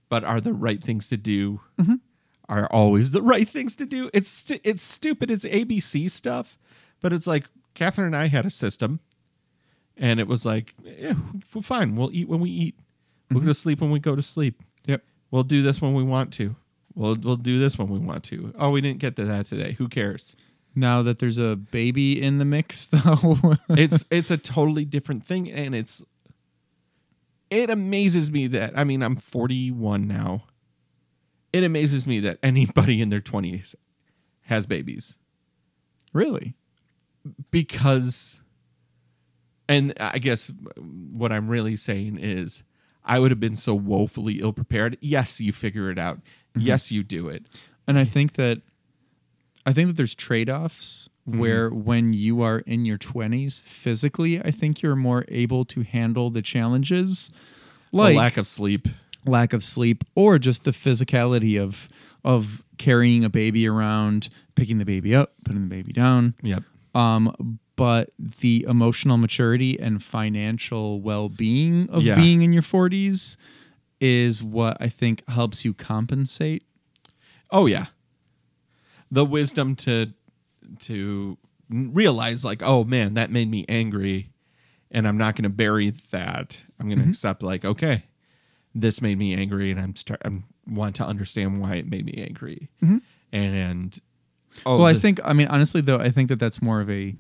but 0.10 0.24
are 0.26 0.42
the 0.42 0.54
right 0.54 0.84
things 0.84 1.08
to 1.10 1.16
do. 1.18 1.62
Mhm. 1.80 2.02
Are 2.50 2.68
always 2.72 3.12
the 3.12 3.22
right 3.22 3.48
things 3.50 3.76
to 3.78 3.86
do. 3.86 4.10
It's 4.14 4.30
stu- 4.30 4.60
it's 4.64 4.84
stupid. 4.84 5.32
It's 5.32 5.46
ABC 5.46 6.10
stuff, 6.10 6.58
but 7.02 7.14
it's 7.14 7.26
like 7.26 7.46
Catherine 7.74 8.08
and 8.08 8.16
I 8.16 8.28
had 8.28 8.46
a 8.46 8.50
system, 8.52 9.00
and 9.98 10.20
it 10.20 10.28
was 10.28 10.46
like, 10.46 10.76
yeah, 10.84 11.16
we're 11.54 11.62
fine. 11.62 11.96
We'll 11.96 12.12
eat 12.14 12.28
when 12.28 12.40
we 12.42 12.50
eat. 12.50 12.76
We'll 13.32 13.42
go 13.42 13.48
to 13.48 13.54
sleep 13.56 13.82
when 13.82 13.90
we 13.92 14.00
go 14.00 14.16
to 14.16 14.22
sleep. 14.22 14.62
Yep. 14.86 15.04
We'll 15.32 15.44
do 15.44 15.64
this 15.64 15.82
when 15.82 15.94
we 15.96 16.04
want 16.04 16.32
to. 16.34 16.56
We'll 16.94 17.16
we'll 17.16 17.36
do 17.38 17.58
this 17.60 17.78
when 17.78 17.90
we 17.90 17.98
want 18.00 18.24
to. 18.26 18.54
Oh, 18.60 18.70
we 18.70 18.82
didn't 18.82 19.00
get 19.00 19.16
to 19.16 19.26
that 19.26 19.48
today. 19.48 19.74
Who 19.74 19.88
cares? 19.88 20.36
Now 20.76 21.02
that 21.04 21.20
there's 21.20 21.38
a 21.38 21.56
baby 21.56 22.22
in 22.22 22.38
the 22.38 22.46
mix, 22.46 22.88
though, 22.92 23.56
It's 23.70 24.04
it's 24.12 24.30
a 24.32 24.38
totally 24.38 24.86
different 24.86 25.24
thing, 25.26 25.50
and 25.50 25.74
it's 25.74 26.04
it 27.50 27.70
amazes 27.70 28.32
me 28.32 28.48
that 28.48 28.78
I 28.78 28.84
mean 28.84 29.02
I'm 29.02 29.16
41 29.16 30.08
now. 30.08 30.44
It 31.54 31.64
amazes 31.64 32.06
me 32.08 32.20
that 32.22 32.40
anybody 32.44 33.02
in 33.02 33.10
their 33.10 33.22
20s 33.22 33.76
has 34.42 34.66
babies 34.66 35.18
really, 36.14 36.56
because 37.52 38.42
and 39.68 39.94
I 40.00 40.20
guess 40.20 40.52
what 41.12 41.32
I'm 41.32 41.48
really 41.48 41.76
saying 41.76 42.18
is 42.20 42.64
I 43.04 43.20
would 43.20 43.32
have 43.32 43.40
been 43.40 43.56
so 43.56 43.74
woefully 43.74 44.40
ill 44.40 44.54
prepared. 44.54 44.98
Yes, 45.02 45.40
you 45.40 45.52
figure 45.54 45.90
it 45.90 45.98
out. 45.98 46.18
Mm-hmm. 46.18 46.62
Yes, 46.62 46.92
you 46.92 47.04
do 47.04 47.30
it. 47.30 47.46
and 47.88 47.98
I 47.98 48.06
think 48.06 48.34
that 48.34 48.62
I 49.66 49.74
think 49.74 49.88
that 49.88 49.98
there's 49.98 50.16
trade 50.16 50.50
offs 50.50 51.10
Mm-hmm. 51.28 51.40
where 51.40 51.70
when 51.72 52.14
you 52.14 52.44
are 52.44 52.60
in 52.60 52.86
your 52.86 53.00
20s 53.00 53.60
physically, 53.60 54.40
I 54.40 54.52
think 54.52 54.84
you're 54.84 54.96
more 54.96 55.26
able 55.28 55.66
to 55.66 55.82
handle 55.82 56.30
the 56.30 56.44
challenges, 56.44 57.32
The 57.90 57.98
like 57.98 58.16
lack 58.16 58.38
of 58.38 58.46
sleep. 58.46 58.88
lack 59.26 59.52
of 59.52 59.64
sleep 59.64 60.04
or 60.14 60.38
just 60.38 60.66
the 60.66 60.72
physicality 60.72 61.60
of 61.60 61.90
of 62.24 62.64
carrying 62.78 63.24
a 63.24 63.30
baby 63.32 63.68
around, 63.68 64.30
picking 64.54 64.78
the 64.78 64.86
baby 64.86 65.16
up, 65.16 65.34
putting 65.44 65.64
the 65.68 65.76
baby 65.76 65.92
down. 65.94 66.36
Yep. 66.44 66.62
Um, 66.94 67.58
but 67.76 68.12
the 68.42 68.64
emotional 68.70 69.18
maturity 69.18 69.80
and 69.80 70.04
financial 70.04 71.02
well 71.02 71.28
being 71.28 71.90
of 71.90 72.04
Yeah. 72.04 72.14
being 72.14 72.44
in 72.44 72.54
your 72.54 72.62
40s 72.62 73.36
is 74.00 74.44
what 74.44 74.78
I 74.80 74.90
think 74.90 75.28
helps 75.28 75.66
you 75.66 75.74
compensate. 75.74 76.62
Oh 77.50 77.66
yeah. 77.66 77.88
The 79.12 79.26
wisdom 79.26 79.76
to 79.78 80.12
to 80.80 81.38
realize 81.70 82.44
like, 82.46 82.62
oh 82.64 82.84
man, 82.84 83.16
that 83.16 83.32
made 83.32 83.50
me 83.50 83.66
angry 83.70 84.32
and 84.92 85.08
I'm 85.08 85.18
not 85.18 85.36
going 85.36 85.44
to 85.44 85.50
bury 85.50 85.92
that. 86.12 86.62
I'm 86.80 86.88
going 86.88 87.02
to 87.02 87.10
accept 87.10 87.44
like, 87.44 87.66
okay, 87.66 88.04
this 88.74 89.02
made 89.02 89.18
me 89.18 89.34
angry 89.34 89.72
and 89.72 89.80
I'm 89.80 89.96
start 89.96 90.22
I'm 90.26 90.44
want 90.68 90.96
to 90.98 91.06
understand 91.06 91.62
why 91.62 91.76
it 91.76 91.88
made 91.90 92.06
me 92.06 92.24
angry. 92.28 92.70
Mhm. 92.84 93.02
And 93.32 94.00
oh, 94.66 94.78
well, 94.78 94.86
I 94.88 94.94
think 94.96 95.20
I 95.24 95.34
mean 95.34 95.48
honestly 95.48 95.82
though, 95.82 96.00
I 96.00 96.10
think 96.12 96.30
that 96.30 96.40
that's 96.40 96.62
more 96.62 96.82
of 96.82 96.90
a 96.90 97.16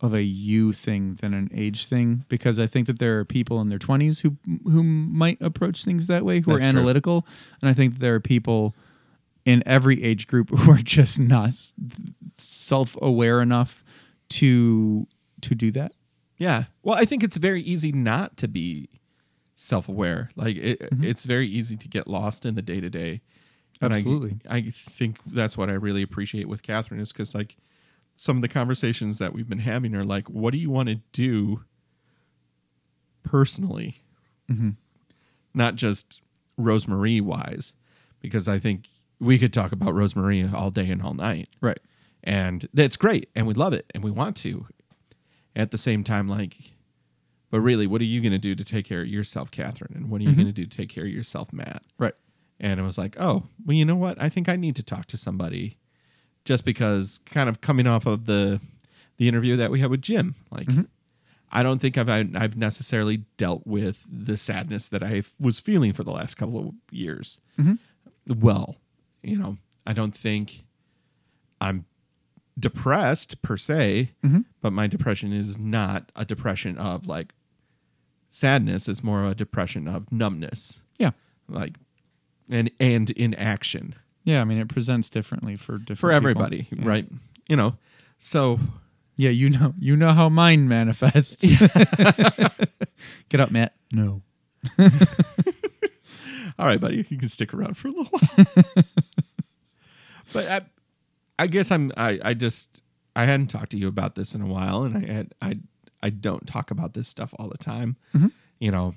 of 0.00 0.14
a 0.14 0.22
you 0.22 0.72
thing 0.72 1.14
than 1.20 1.34
an 1.34 1.50
age 1.52 1.86
thing 1.86 2.24
because 2.28 2.58
I 2.60 2.66
think 2.68 2.86
that 2.86 2.98
there 3.00 3.18
are 3.18 3.24
people 3.24 3.60
in 3.60 3.68
their 3.68 3.80
20s 3.80 4.20
who 4.22 4.36
who 4.70 4.82
might 4.84 5.38
approach 5.40 5.84
things 5.84 6.06
that 6.06 6.24
way 6.24 6.40
who 6.40 6.52
That's 6.52 6.62
are 6.62 6.70
true. 6.70 6.78
analytical 6.78 7.26
and 7.60 7.68
I 7.68 7.74
think 7.74 7.94
that 7.94 8.00
there 8.00 8.14
are 8.14 8.20
people 8.20 8.74
in 9.48 9.62
every 9.66 10.02
age 10.04 10.26
group 10.26 10.50
who 10.58 10.70
are 10.72 10.76
just 10.82 11.18
not 11.18 11.50
self-aware 12.36 13.40
enough 13.40 13.82
to 14.28 15.06
to 15.40 15.54
do 15.54 15.70
that. 15.70 15.92
Yeah. 16.36 16.64
Well, 16.82 16.96
I 16.96 17.04
think 17.04 17.22
it's 17.24 17.36
very 17.36 17.62
easy 17.62 17.90
not 17.92 18.36
to 18.38 18.48
be 18.48 18.88
self-aware. 19.54 20.30
Like 20.36 20.56
it, 20.56 20.80
Mm-hmm. 20.80 21.04
it's 21.04 21.24
very 21.24 21.48
easy 21.48 21.76
to 21.76 21.88
get 21.88 22.06
lost 22.06 22.44
in 22.44 22.54
the 22.56 22.62
day-to-day. 22.62 23.20
And 23.80 23.92
I- 23.94 23.98
Absolutely. 23.98 24.36
I, 24.48 24.60
think 24.70 25.18
that's 25.26 25.56
what 25.56 25.70
I 25.70 25.74
really 25.74 26.02
appreciate 26.02 26.48
with 26.48 26.62
Catherine 26.62 27.00
is 27.00 27.12
because 27.12 27.34
like 27.34 27.56
some 28.16 28.36
of 28.36 28.42
the 28.42 28.48
conversations 28.48 29.18
that 29.18 29.32
we've 29.32 29.48
been 29.48 29.60
having 29.60 29.94
are 29.94 30.04
like, 30.04 30.28
what 30.28 30.50
do 30.52 30.58
you 30.58 30.70
want 30.70 30.88
to 30.88 30.96
do 31.12 31.62
personally, 33.22 34.02
Mhm. 34.50 34.76
not 35.54 35.74
just 35.76 36.20
Rosemary 36.56 37.20
wise, 37.20 37.74
because 38.20 38.48
I 38.48 38.58
think 38.58 38.88
we 39.20 39.38
could 39.38 39.52
talk 39.52 39.72
about 39.72 39.94
Rosemary 39.94 40.48
all 40.52 40.70
day 40.70 40.90
and 40.90 41.02
all 41.02 41.14
night 41.14 41.48
Right. 41.60 41.78
and 42.22 42.68
that's 42.74 42.96
great 42.96 43.28
and 43.34 43.46
we 43.46 43.54
love 43.54 43.72
it 43.72 43.86
and 43.94 44.02
we 44.04 44.10
want 44.10 44.36
to 44.38 44.66
at 45.56 45.70
the 45.70 45.78
same 45.78 46.04
time 46.04 46.28
like 46.28 46.56
but 47.50 47.60
really 47.60 47.86
what 47.86 48.00
are 48.00 48.04
you 48.04 48.20
going 48.20 48.32
to 48.32 48.38
do 48.38 48.54
to 48.54 48.64
take 48.64 48.84
care 48.86 49.00
of 49.02 49.08
yourself 49.08 49.50
catherine 49.50 49.92
and 49.94 50.10
what 50.10 50.20
are 50.20 50.24
you 50.24 50.30
Mhm. 50.30 50.36
going 50.36 50.46
to 50.46 50.52
do 50.52 50.66
to 50.66 50.76
take 50.76 50.88
care 50.90 51.04
of 51.04 51.10
yourself 51.10 51.52
matt 51.52 51.82
Right. 51.98 52.14
and 52.60 52.78
it 52.78 52.82
was 52.82 52.98
like 52.98 53.16
oh 53.18 53.44
well 53.64 53.74
you 53.76 53.84
know 53.84 53.96
what 53.96 54.20
i 54.22 54.28
think 54.28 54.48
i 54.48 54.56
need 54.56 54.76
to 54.76 54.82
talk 54.82 55.06
to 55.06 55.16
somebody 55.16 55.78
just 56.44 56.64
because 56.64 57.18
kind 57.26 57.48
of 57.48 57.60
coming 57.60 57.86
off 57.86 58.06
of 58.06 58.26
the 58.26 58.60
the 59.16 59.28
interview 59.28 59.56
that 59.56 59.70
we 59.70 59.80
had 59.80 59.90
with 59.90 60.00
jim 60.02 60.34
like 60.52 60.68
Mhm. 60.68 60.86
i 61.50 61.62
don't 61.64 61.80
think 61.80 61.98
i've 61.98 62.08
i've 62.08 62.56
necessarily 62.56 63.24
dealt 63.36 63.66
with 63.66 64.06
the 64.08 64.36
sadness 64.36 64.88
that 64.90 65.02
i 65.02 65.22
was 65.40 65.58
feeling 65.58 65.92
for 65.92 66.04
the 66.04 66.12
last 66.12 66.36
couple 66.36 66.68
of 66.68 66.74
years 66.92 67.38
Mhm. 67.58 67.78
well 68.28 68.76
you 69.22 69.36
know 69.38 69.56
i 69.86 69.92
don't 69.92 70.16
think 70.16 70.64
i'm 71.60 71.84
depressed 72.58 73.40
per 73.42 73.56
se 73.56 74.10
Mhm. 74.24 74.44
but 74.60 74.72
my 74.72 74.86
depression 74.86 75.32
is 75.32 75.58
not 75.58 76.10
a 76.16 76.24
depression 76.24 76.76
of 76.78 77.06
like 77.06 77.32
sadness 78.28 78.88
it's 78.88 79.02
more 79.04 79.24
of 79.24 79.30
a 79.32 79.34
depression 79.34 79.86
of 79.88 80.10
numbness 80.12 80.82
Yeah. 80.98 81.10
like 81.48 81.76
and 82.50 82.70
and 82.80 83.10
inaction 83.10 83.94
Yeah, 84.24 84.40
I 84.40 84.44
mean 84.44 84.58
it 84.58 84.68
presents 84.68 85.08
differently 85.08 85.56
for 85.56 85.78
different 85.78 85.98
for 86.00 86.08
people. 86.08 86.16
everybody 86.16 86.66
Yeah. 86.70 86.82
right 86.86 87.08
you 87.48 87.56
know 87.56 87.76
so 88.18 88.58
Yeah, 89.16 89.30
you 89.30 89.50
know 89.50 89.74
you 89.78 89.96
know 89.96 90.12
how 90.12 90.28
mine 90.28 90.68
manifests. 90.68 91.42
Get 93.28 93.40
up, 93.40 93.50
Matt. 93.50 93.74
No. 93.92 94.22
all 96.58 96.66
right 96.66 96.80
buddy 96.80 97.04
you 97.08 97.16
can 97.18 97.28
stick 97.28 97.54
around 97.54 97.76
for 97.76 97.88
a 97.88 97.90
little 97.92 98.06
while 98.06 98.84
but 100.32 100.46
I, 100.48 100.60
I 101.38 101.46
guess 101.46 101.70
i'm 101.70 101.92
I, 101.96 102.18
I 102.24 102.34
just 102.34 102.80
i 103.16 103.24
hadn't 103.24 103.48
talked 103.48 103.70
to 103.72 103.78
you 103.78 103.88
about 103.88 104.14
this 104.14 104.34
in 104.34 104.40
a 104.42 104.46
while 104.46 104.82
and 104.84 104.96
i 104.96 105.12
had 105.12 105.34
i 105.42 105.58
i 106.02 106.10
don't 106.10 106.46
talk 106.46 106.70
about 106.70 106.94
this 106.94 107.08
stuff 107.08 107.34
all 107.38 107.48
the 107.48 107.58
time 107.58 107.96
Mhm. 108.14 108.32
you 108.58 108.70
know 108.70 108.94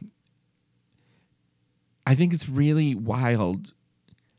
i 2.05 2.15
think 2.15 2.33
it's 2.33 2.49
really 2.49 2.95
wild 2.95 3.73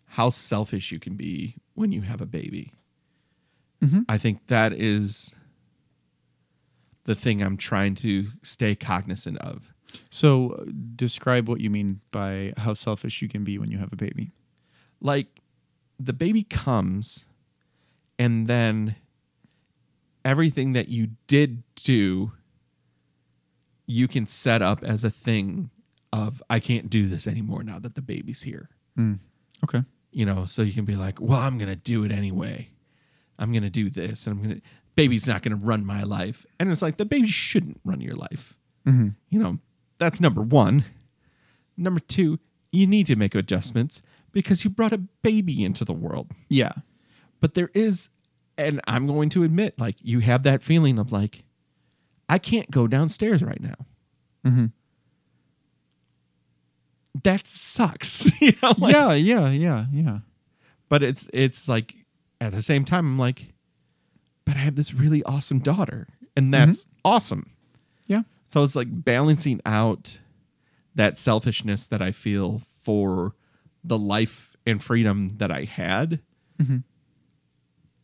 how 0.07 0.29
selfish 0.31 0.93
you 0.93 0.99
can 0.99 1.15
be 1.17 1.57
when 1.75 1.93
you 1.93 2.03
have 2.03 2.21
a 2.21 2.27
baby 2.27 2.73
Mhm. 3.83 4.05
i 4.09 4.19
think 4.19 4.47
that 4.49 4.73
is 4.73 5.35
the 7.05 7.17
thing 7.17 7.43
I'm 7.43 7.57
trying 7.57 7.97
to 7.97 8.29
stay 8.45 8.77
cognizant 8.77 9.37
of. 9.39 9.75
So, 10.11 10.51
uh, 10.51 10.67
describe 10.95 11.49
what 11.49 11.59
you 11.61 11.69
mean 11.69 12.01
by 12.13 12.53
how 12.57 12.75
selfish 12.75 13.21
you 13.21 13.29
can 13.29 13.43
be 13.43 13.59
when 13.59 13.73
you 13.73 13.79
have 13.79 13.93
a 13.93 13.97
baby. 13.97 14.31
Like 15.01 15.27
the 15.99 16.13
baby 16.13 16.43
comes 16.43 17.27
and 18.19 18.47
then 18.47 18.97
everything 20.25 20.73
that 20.73 20.89
you 20.89 21.09
did 21.27 21.63
do 21.75 22.33
you 23.87 24.09
can 24.09 24.27
set 24.27 24.63
up 24.63 24.83
as 24.85 25.05
a 25.05 25.11
thing 25.11 25.71
of 26.13 26.43
I 26.49 26.61
can't 26.61 26.89
do 26.89 27.07
this 27.07 27.27
anymore 27.27 27.63
now 27.63 27.79
that 27.79 27.95
the 27.95 28.03
baby's 28.03 28.43
here. 28.43 28.69
Okay. 29.65 29.83
You 30.11 30.27
know, 30.27 30.45
so 30.45 30.63
you 30.63 30.73
can 30.73 30.85
be 30.85 30.97
like, 30.97 31.21
well, 31.21 31.39
I'm 31.41 31.59
going 31.59 31.71
to 31.71 31.77
do 31.77 32.05
it 32.05 32.13
anyway. 32.13 32.69
I'm 33.39 33.51
going 33.51 33.63
to 33.63 33.71
do 33.71 33.91
this 33.91 34.27
and 34.27 34.37
I'm 34.37 34.43
going 34.43 34.57
to 34.57 34.63
baby's 34.95 35.27
not 35.27 35.43
going 35.43 35.59
to 35.59 35.65
run 35.65 35.87
my 35.87 36.03
life. 36.03 36.45
And 36.61 36.71
it's 36.71 36.83
like 36.83 36.99
the 36.99 37.07
baby 37.07 37.29
shouldn't 37.29 37.81
run 37.85 38.01
your 38.01 38.15
life. 38.15 38.57
Mm-hmm. 38.87 39.09
You 39.31 39.39
know, 39.39 39.59
that's 39.99 40.21
number 40.21 40.43
1. 40.43 40.85
Number 41.77 42.01
2, 42.01 42.39
you 42.73 42.87
need 42.87 43.07
to 43.07 43.17
make 43.17 43.35
adjustments 43.35 44.03
because 44.33 44.65
you 44.65 44.71
brought 44.71 44.93
a 44.93 44.99
baby 44.99 45.65
into 45.65 45.85
the 45.85 45.93
world. 45.93 46.31
Yeah. 46.49 46.73
But 47.41 47.55
there 47.55 47.71
is 47.75 48.09
and 48.59 48.81
I'm 48.87 49.07
going 49.07 49.29
to 49.31 49.45
admit 49.45 49.79
like 49.81 49.97
you 50.01 50.21
have 50.21 50.43
that 50.45 50.63
feeling 50.63 50.99
of 50.99 51.13
like 51.13 51.45
I 52.29 52.39
can't 52.39 52.71
go 52.71 52.87
downstairs 52.87 53.43
right 53.43 53.61
now. 53.61 53.87
Mm-hmm. 54.47 54.67
That 57.25 57.47
sucks. 57.47 58.31
you 58.41 58.53
know, 58.63 58.75
like- 58.79 58.93
yeah. 58.95 59.13
Yeah. 59.13 59.51
Yeah. 59.51 59.87
Yeah. 59.93 60.19
But 60.89 61.03
it's 61.03 61.29
it's 61.33 61.69
like 61.69 61.95
at 62.41 62.53
the 62.53 62.63
same 62.63 62.85
time 62.85 63.07
I'm 63.07 63.19
like, 63.19 63.49
but 64.45 64.57
I 64.57 64.61
have 64.61 64.75
this 64.77 64.93
really 64.93 65.23
awesome 65.23 65.61
daughter, 65.61 66.07
and 66.37 66.53
that's 66.53 66.85
awesome. 67.05 67.49
Yeah. 68.07 68.23
So 68.47 68.63
it's 68.63 68.77
like 68.77 68.89
balancing 68.91 69.61
out 69.65 70.19
that 70.95 71.19
selfishness 71.19 71.87
that 71.87 72.03
I 72.03 72.11
feel 72.13 72.61
for 72.83 73.35
the 73.85 73.99
life 73.99 74.57
and 74.67 74.83
freedom 74.83 75.37
that 75.39 75.51
I 75.51 75.65
had 75.65 76.21
Mhm. 76.61 76.85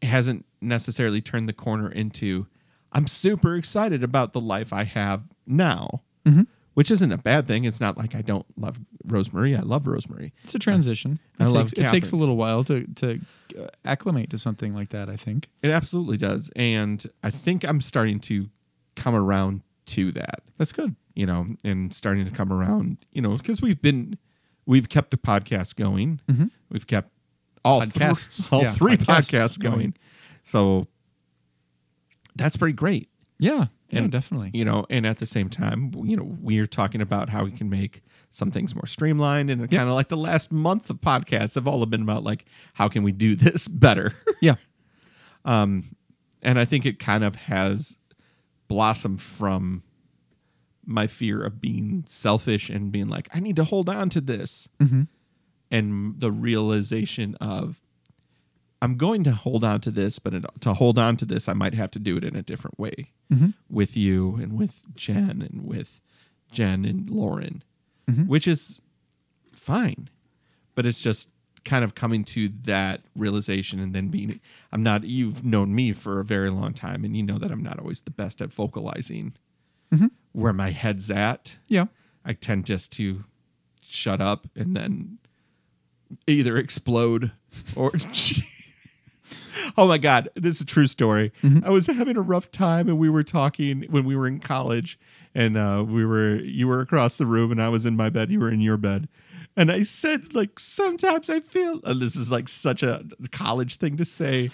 hasn't 0.03 0.45
necessarily 0.61 1.20
turned 1.20 1.49
the 1.49 1.53
corner 1.53 1.91
into 1.91 2.47
I'm 2.93 3.07
super 3.07 3.55
excited 3.57 4.03
about 4.03 4.33
the 4.33 4.41
life 4.41 4.72
I 4.72 4.85
have 4.85 5.22
now, 5.47 6.03
Mhm. 6.24 6.47
which 6.72 6.91
isn't 6.91 7.12
a 7.12 7.18
bad 7.18 7.47
thing. 7.47 7.64
It's 7.64 7.81
not 7.81 7.99
like 7.99 8.14
I 8.14 8.22
don't 8.22 8.47
love 8.59 8.81
Rosemary. 9.05 9.55
I 9.55 9.61
love 9.61 9.87
Rosemary. 9.87 10.33
It's 10.43 10.55
a 10.55 10.59
transition. 10.59 11.18
I 11.39 11.45
it 11.47 11.51
love 11.51 11.74
takes, 11.74 11.89
it 11.89 11.93
takes 11.93 12.12
a 12.12 12.16
little 12.16 12.37
while 12.39 12.64
to 12.64 12.87
to 12.97 13.20
uh, 13.61 13.66
acclimate 13.85 14.31
to 14.31 14.39
something 14.39 14.72
like 14.72 14.89
that. 14.91 15.09
I 15.11 15.16
think. 15.16 15.49
It 15.62 15.70
absolutely 15.70 16.16
does. 16.16 16.51
And 16.57 17.05
I 17.22 17.31
think 17.31 17.64
I'm 17.64 17.81
starting 17.83 18.20
to 18.20 18.49
come 18.97 19.14
around 19.14 19.61
to 19.87 20.11
that, 20.12 20.43
That's 20.57 20.72
good. 20.72 20.97
you 21.14 21.24
know, 21.26 21.47
and 21.64 21.93
starting 21.95 22.24
to 22.24 22.31
come 22.31 22.53
around, 22.53 22.99
you 23.12 23.20
know, 23.22 23.37
because 23.37 23.62
we've 23.62 23.81
been, 23.81 24.18
we've 24.68 24.88
kept 24.88 25.10
the 25.10 25.16
podcast 25.16 25.74
going. 25.76 26.20
Mhm. 26.28 26.50
We've 26.70 26.86
kept 26.86 27.10
all, 27.64 27.80
Podcasts. 27.80 28.46
all 28.52 28.62
Yeah, 28.62 28.72
three 28.72 28.96
podcasts 28.96 29.30
podcasts 29.32 29.58
going. 29.58 29.74
going. 29.78 29.94
So 30.44 30.86
that's 32.36 32.56
pretty 32.56 32.74
great. 32.74 33.08
Yeah. 33.38 33.66
Yeah. 33.90 34.00
And- 34.00 34.12
definitely. 34.12 34.50
You 34.52 34.64
know, 34.64 34.84
and 34.90 35.06
at 35.06 35.18
the 35.18 35.26
same 35.26 35.48
time, 35.48 35.92
you 36.04 36.16
know, 36.16 36.36
we're 36.40 36.66
talking 36.66 37.00
about 37.00 37.30
how 37.30 37.44
we 37.44 37.50
can 37.50 37.68
make 37.70 38.02
some 38.30 38.50
things 38.50 38.74
more 38.74 38.84
streamlined 38.86 39.48
and 39.48 39.60
kind 39.70 39.88
of 39.88 39.94
like 39.94 40.08
the 40.08 40.16
last 40.16 40.52
month 40.52 40.90
of 40.90 41.00
podcasts 41.00 41.54
have 41.54 41.66
all 41.66 41.84
been 41.86 42.02
about 42.02 42.22
like 42.22 42.44
how 42.74 42.86
can 42.88 43.02
we 43.02 43.10
do 43.12 43.34
this 43.44 43.66
better. 43.68 44.14
Yeah. 44.42 44.56
Um, 45.44 45.96
and 46.42 46.58
I 46.58 46.64
think 46.66 46.84
it 46.86 46.98
kind 46.98 47.24
of 47.24 47.34
has 47.36 47.98
blossomed 48.68 49.20
from 49.22 49.82
my 50.89 51.07
fear 51.07 51.43
of 51.43 51.61
being 51.61 52.03
selfish 52.07 52.70
and 52.70 52.91
being 52.91 53.09
like, 53.09 53.28
I 53.34 53.41
need 53.41 53.57
to 53.57 53.64
hold 53.64 53.89
on 53.89 54.09
to 54.11 54.20
this. 54.20 54.68
Mm-hmm. 54.80 55.03
And 55.70 56.18
the 56.18 56.32
realization 56.32 57.34
of, 57.36 57.80
I'm 58.80 58.97
going 58.97 59.22
to 59.24 59.32
hold 59.32 59.64
on 59.64 59.80
to 59.82 59.91
this, 59.91 60.18
but 60.18 60.32
to 60.62 60.74
hold 60.74 60.99
on 60.99 61.16
to 61.18 61.24
this, 61.26 61.49
I 61.49 61.53
might 61.53 61.74
have 61.74 61.91
to 61.93 61.99
do 61.99 62.16
it 62.16 62.24
in 62.24 62.34
a 62.36 62.43
different 62.43 62.78
way 62.78 63.12
Mhm. 63.30 63.53
with 63.68 63.97
you 63.97 64.36
and 64.36 64.55
with 64.59 64.80
Jen 64.95 65.43
and 65.43 65.64
with 65.66 66.01
Jen 66.53 66.84
and 66.86 67.11
Lauren, 67.11 67.62
Mhm. 68.11 68.26
which 68.26 68.49
is 68.49 68.80
fine. 69.53 70.09
But 70.74 70.86
it's 70.86 71.01
just 71.01 71.28
kind 71.64 71.84
of 71.84 71.95
coming 71.95 72.24
to 72.24 72.49
that 72.62 73.03
realization 73.14 73.78
and 73.78 73.95
then 73.95 74.09
being 74.09 74.41
I'm 74.72 74.82
not 74.82 75.05
you've 75.05 75.45
known 75.45 75.74
me 75.74 75.93
for 75.93 76.18
a 76.20 76.24
very 76.24 76.49
long 76.51 76.72
time 76.72 77.05
and 77.05 77.14
you 77.14 77.22
know 77.22 77.36
that 77.39 77.51
I'm 77.51 77.62
not 77.62 77.78
always 77.78 78.01
the 78.01 78.11
best 78.12 78.41
at 78.41 78.55
vocalizing 78.55 79.34
Mhm. 79.93 80.12
Where 80.33 80.53
my 80.53 80.70
head's 80.70 81.11
at. 81.11 81.57
Yeah. 81.68 81.87
I 82.24 82.35
tend 82.35 82.66
just 82.66 82.93
to 82.93 83.24
shut 83.83 84.20
up 84.20 84.47
and 84.55 84.76
then 84.76 85.18
either 86.26 86.57
explode 86.57 87.33
or 87.74 87.93
Oh 89.76 89.87
my 89.87 89.99
god, 89.99 90.29
this 90.35 90.57
is 90.57 90.61
a 90.62 90.66
true 90.66 90.87
story. 90.87 91.33
I 91.64 91.70
was 91.70 91.87
having 91.87 92.16
a 92.16 92.20
rough 92.22 92.51
time 92.51 92.89
and 92.89 92.99
we 92.99 93.09
were 93.09 93.22
talking 93.22 93.85
when 93.91 94.05
we 94.05 94.16
were 94.16 94.26
in 94.26 94.41
college 94.41 94.99
and 95.35 95.57
uh, 95.57 95.85
we 95.87 96.05
were 96.05 96.37
you 96.37 96.66
were 96.68 96.81
across 96.81 97.16
the 97.16 97.26
room 97.26 97.51
and 97.51 97.62
I 97.62 97.68
was 97.68 97.85
in 97.87 97.97
my 97.97 98.11
bed, 98.11 98.31
you 98.31 98.41
were 98.41 98.51
in 98.51 98.61
your 98.61 98.76
bed. 98.76 99.09
And 99.57 99.70
I 99.72 99.83
said 99.83 100.35
like 100.35 100.59
sometimes 100.59 101.29
I 101.29 101.41
feel 101.41 101.81
and 101.85 102.01
this 102.01 102.16
is 102.16 102.31
like 102.31 102.49
such 102.49 102.83
a 102.83 103.05
college 103.33 103.76
thing 103.76 103.97
to 103.97 104.05
say. 104.05 104.51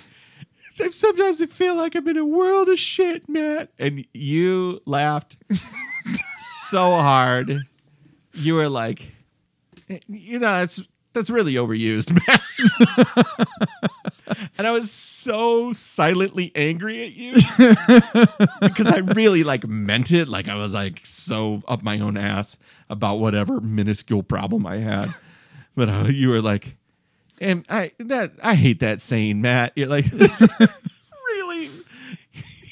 Sometimes 0.75 1.41
I 1.41 1.47
feel 1.47 1.77
like 1.77 1.95
I'm 1.95 2.07
in 2.09 2.17
a 2.17 2.25
world 2.25 2.69
of 2.69 2.79
shit, 2.79 3.29
Matt. 3.29 3.71
And 3.79 4.05
you 4.13 4.81
laughed 4.87 5.37
so 6.69 6.91
hard. 6.93 7.61
You 8.33 8.57
were 8.57 8.69
like, 8.69 9.13
you 10.09 10.39
know, 10.39 10.59
that's 10.59 10.83
that's 11.13 11.31
really 11.31 11.55
overused, 11.55 12.11
man. 12.27 12.41
and 14.59 14.67
I 14.67 14.73
was 14.73 14.91
so 14.91 15.73
silently 15.73 16.51
angry 16.57 17.05
at 17.05 17.13
you 17.13 17.35
because 18.61 18.89
I 18.89 18.99
really 19.15 19.45
like 19.45 19.65
meant 19.67 20.11
it. 20.11 20.29
Like 20.29 20.49
I 20.49 20.57
was 20.57 20.75
like 20.75 21.01
so 21.05 21.63
up 21.69 21.85
my 21.85 22.01
own 22.01 22.17
ass 22.17 22.59
about 22.91 23.21
whatever 23.21 23.61
minuscule 23.61 24.25
problem 24.25 24.67
I 24.67 24.79
had. 24.79 25.15
But 25.77 25.89
uh, 25.89 26.07
you 26.09 26.31
were 26.31 26.43
like, 26.43 26.77
and 27.45 27.65
I 27.69 27.93
that 27.99 28.33
I 28.43 28.55
hate 28.55 28.81
that 28.81 29.01
saying, 29.01 29.41
Matt. 29.41 29.73
You're 29.77 29.89
like, 29.89 30.07
it's 30.13 30.43
really. 31.27 31.71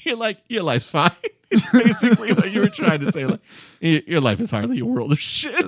You're 0.05 0.17
like 0.17 0.39
your 0.49 0.65
life's 0.65 0.91
fine. 0.91 1.11
It's 1.55 1.71
basically 1.71 2.33
what 2.33 2.51
you 2.51 2.61
were 2.63 2.71
trying 2.71 3.01
to 3.01 3.13
say. 3.13 3.27
Like 3.27 3.41
your 3.81 4.23
life 4.23 4.41
is 4.41 4.51
hardly 4.51 4.79
a 4.79 4.87
world 4.87 5.13
of 5.13 5.21
shit. 5.21 5.67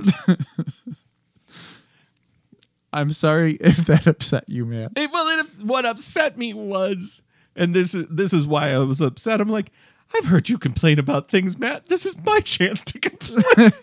I'm 2.91 3.13
sorry 3.13 3.59
if 3.61 3.85
that 3.85 4.07
upset 4.07 4.49
you, 4.49 4.65
man. 4.65 4.93
It, 4.97 5.13
well, 5.13 5.41
it, 5.41 5.47
what 5.61 5.85
upset 5.85 6.39
me 6.39 6.55
was, 6.55 7.21
and 7.55 7.75
this 7.75 7.93
is 7.93 8.07
this 8.09 8.33
is 8.33 8.47
why 8.47 8.71
I 8.71 8.79
was 8.79 9.03
upset. 9.03 9.43
I'm 9.43 9.51
like, 9.51 9.73
I've 10.17 10.25
heard 10.25 10.49
you 10.49 10.57
complain 10.57 10.99
about 10.99 11.31
things, 11.31 11.59
Matt. 11.59 11.91
This 11.91 12.07
is 12.07 12.17
my 12.25 12.41
chance 12.41 12.83
to 12.85 12.99
complain. 12.99 13.75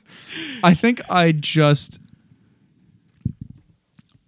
I 0.63 0.74
think 0.74 1.01
I 1.07 1.34
just 1.34 1.99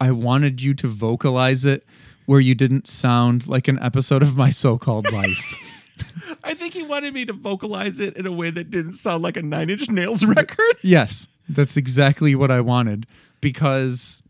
I 0.03 0.11
wanted 0.11 0.61
you 0.61 0.73
to 0.73 0.89
vocalize 0.89 1.63
it 1.63 1.85
where 2.25 2.41
you 2.41 2.55
didn't 2.55 2.87
sound 2.87 3.47
like 3.47 3.69
an 3.69 3.79
episode 3.81 4.21
of 4.21 4.35
my 4.35 4.49
so-called 4.49 5.09
life. 5.13 5.55
I 6.43 6.53
think 6.55 6.73
he 6.73 6.83
wanted 6.83 7.13
me 7.13 7.23
to 7.23 7.31
vocalize 7.31 8.01
it 8.01 8.17
in 8.17 8.25
a 8.25 8.31
way 8.31 8.51
that 8.51 8.69
didn't 8.69 8.93
sound 8.95 9.23
like 9.23 9.37
a 9.37 9.41
Nine 9.41 9.69
Inch 9.69 9.89
Nails 9.89 10.25
record. 10.37 10.75
yes, 10.81 11.29
that's 11.47 11.77
exactly 11.77 12.35
what 12.35 12.51
I 12.51 12.59
wanted 12.59 13.05
because 13.39 14.21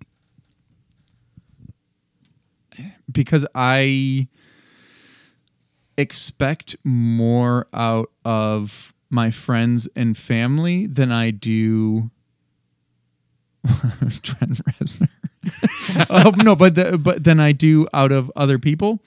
because 3.12 3.44
I 3.56 4.28
expect 5.98 6.76
more 6.84 7.66
out 7.74 8.12
of 8.24 8.94
my 9.10 9.32
friends 9.32 9.88
and 9.96 10.16
family 10.16 10.86
than 10.86 11.12
I 11.12 11.32
do 11.32 12.12
Trent 14.22 14.64
Reznor. 14.66 15.10
Uh, 16.10 16.32
no, 16.44 16.56
but 16.56 16.76
the, 16.76 16.98
but 16.98 17.24
than 17.24 17.40
I 17.40 17.52
do 17.52 17.88
out 17.94 18.12
of 18.12 18.32
other 18.36 18.58
people. 18.60 19.00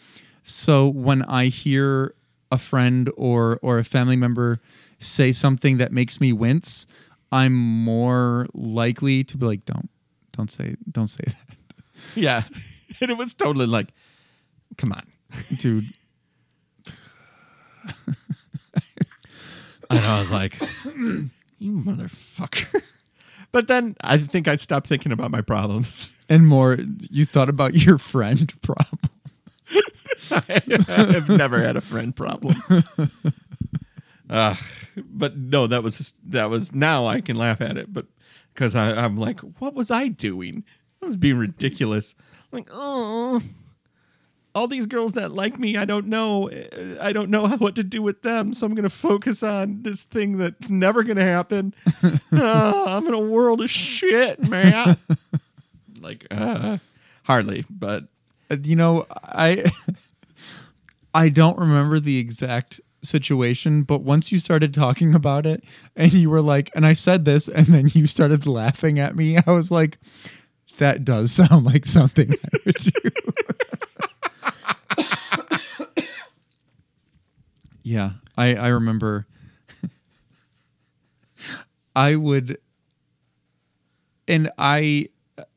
So 0.45 0.89
when 0.89 1.23
I 1.23 1.47
hear 1.47 2.15
a 2.53 2.59
friend 2.59 3.11
or 3.17 3.59
or 3.63 3.79
a 3.79 3.85
family 3.85 4.17
member 4.17 4.61
say 4.99 5.33
something 5.33 5.79
that 5.79 5.93
makes 5.93 6.21
me 6.21 6.33
wince, 6.33 6.87
I'm 7.33 7.55
more 7.55 8.47
likely 8.55 9.25
to 9.25 9.37
be 9.37 9.47
like, 9.47 9.65
"Don't, 9.65 9.89
don't 10.33 10.51
say, 10.51 10.77
don't 10.91 11.09
say 11.09 11.25
that, 11.27 11.57
Yeah, 12.15 12.43
and 13.01 13.11
it 13.11 13.17
was 13.19 13.35
totally 13.35 13.67
like, 13.67 13.89
come 14.77 14.93
on. 14.93 15.03
dude." 15.59 15.87
And 19.89 20.01
I 20.01 20.19
was 20.19 20.31
like, 20.33 20.61
you 21.59 21.73
motherfucker. 21.79 22.83
But 23.53 23.69
then 23.69 23.97
I 24.01 24.19
think 24.19 24.49
I 24.49 24.57
stopped 24.57 24.87
thinking 24.87 25.13
about 25.13 25.31
my 25.31 25.41
problems. 25.41 26.11
And 26.29 26.49
more, 26.49 26.77
you 27.09 27.25
thought 27.25 27.49
about 27.49 27.75
your 27.75 27.99
friend 27.99 28.53
problem. 28.61 28.99
I've 30.33 31.29
never 31.29 31.63
had 31.63 31.77
a 31.77 31.81
friend 31.81 32.17
problem. 32.17 32.57
Uh, 34.29 34.57
but 34.97 35.37
no, 35.37 35.69
that 35.69 35.85
was 35.85 36.15
that 36.25 36.51
was 36.51 36.75
now 36.75 37.07
I 37.07 37.21
can 37.21 37.37
laugh 37.37 37.61
at 37.61 37.77
it, 37.77 37.93
but 37.93 38.07
because 38.53 38.75
I'm 38.75 39.17
like, 39.17 39.39
what 39.61 39.75
was 39.75 39.91
I 39.91 40.09
doing? 40.09 40.65
I 41.03 41.07
was 41.07 41.17
being 41.17 41.39
ridiculous. 41.39 42.15
Like, 42.51 42.69
oh, 42.73 43.41
all 44.57 44.67
these 44.67 44.87
girls 44.87 45.13
that 45.13 45.33
like 45.33 45.59
me, 45.59 45.77
I 45.77 45.85
don't 45.85 46.07
know. 46.07 46.51
I 46.99 47.13
don't 47.13 47.29
know 47.29 47.47
what 47.59 47.77
to 47.77 47.85
do 47.85 48.01
with 48.01 48.23
them, 48.23 48.55
so 48.55 48.65
I'm 48.67 48.75
going 48.75 48.85
to 48.85 48.91
focus 48.91 49.43
on 49.43 49.83
this 49.83 50.05
thing 50.05 50.39
that's 50.39 50.71
never 50.71 51.03
going 51.03 51.19
to 51.19 51.25
happen. 51.25 51.75
oh, 52.33 52.85
I'm 52.89 53.07
in 53.07 53.13
a 53.13 53.21
world 53.21 53.61
of 53.61 53.71
shit, 53.71 54.49
man. 54.49 54.97
like, 56.01 56.27
uh, 56.31 56.79
hardly, 57.25 57.65
but 57.69 58.05
Uh, 58.51 58.57
You 58.63 58.77
know, 58.77 59.07
I 59.11 59.71
I 61.15 61.29
don't 61.29 61.59
remember 61.59 62.01
the 62.01 62.17
exact 62.19 62.81
situation, 63.03 63.83
but 63.83 64.01
once 64.03 64.33
you 64.33 64.39
started 64.39 64.73
talking 64.73 65.15
about 65.15 65.45
it 65.47 65.63
and 65.95 66.13
you 66.15 66.31
were 66.31 66.41
like, 66.43 66.71
and 66.75 66.87
I 66.87 66.95
said 66.95 67.27
this, 67.27 67.47
and 67.49 67.67
then 67.67 67.89
you 67.93 68.07
started 68.07 68.47
laughing 68.47 68.99
at 68.99 69.17
me, 69.17 69.37
I 69.47 69.51
was 69.51 69.71
like, 69.71 69.99
that 70.79 71.05
does 71.05 71.33
sound 71.41 71.67
like 71.67 71.85
something 71.87 72.33
I 72.33 72.59
would 72.65 72.75
do. 72.77 73.11
Yeah, 77.83 78.13
I 78.37 78.55
I 78.55 78.69
remember. 78.69 79.27
I 81.95 82.15
would, 82.15 82.59
and 84.29 84.51
I 84.59 85.09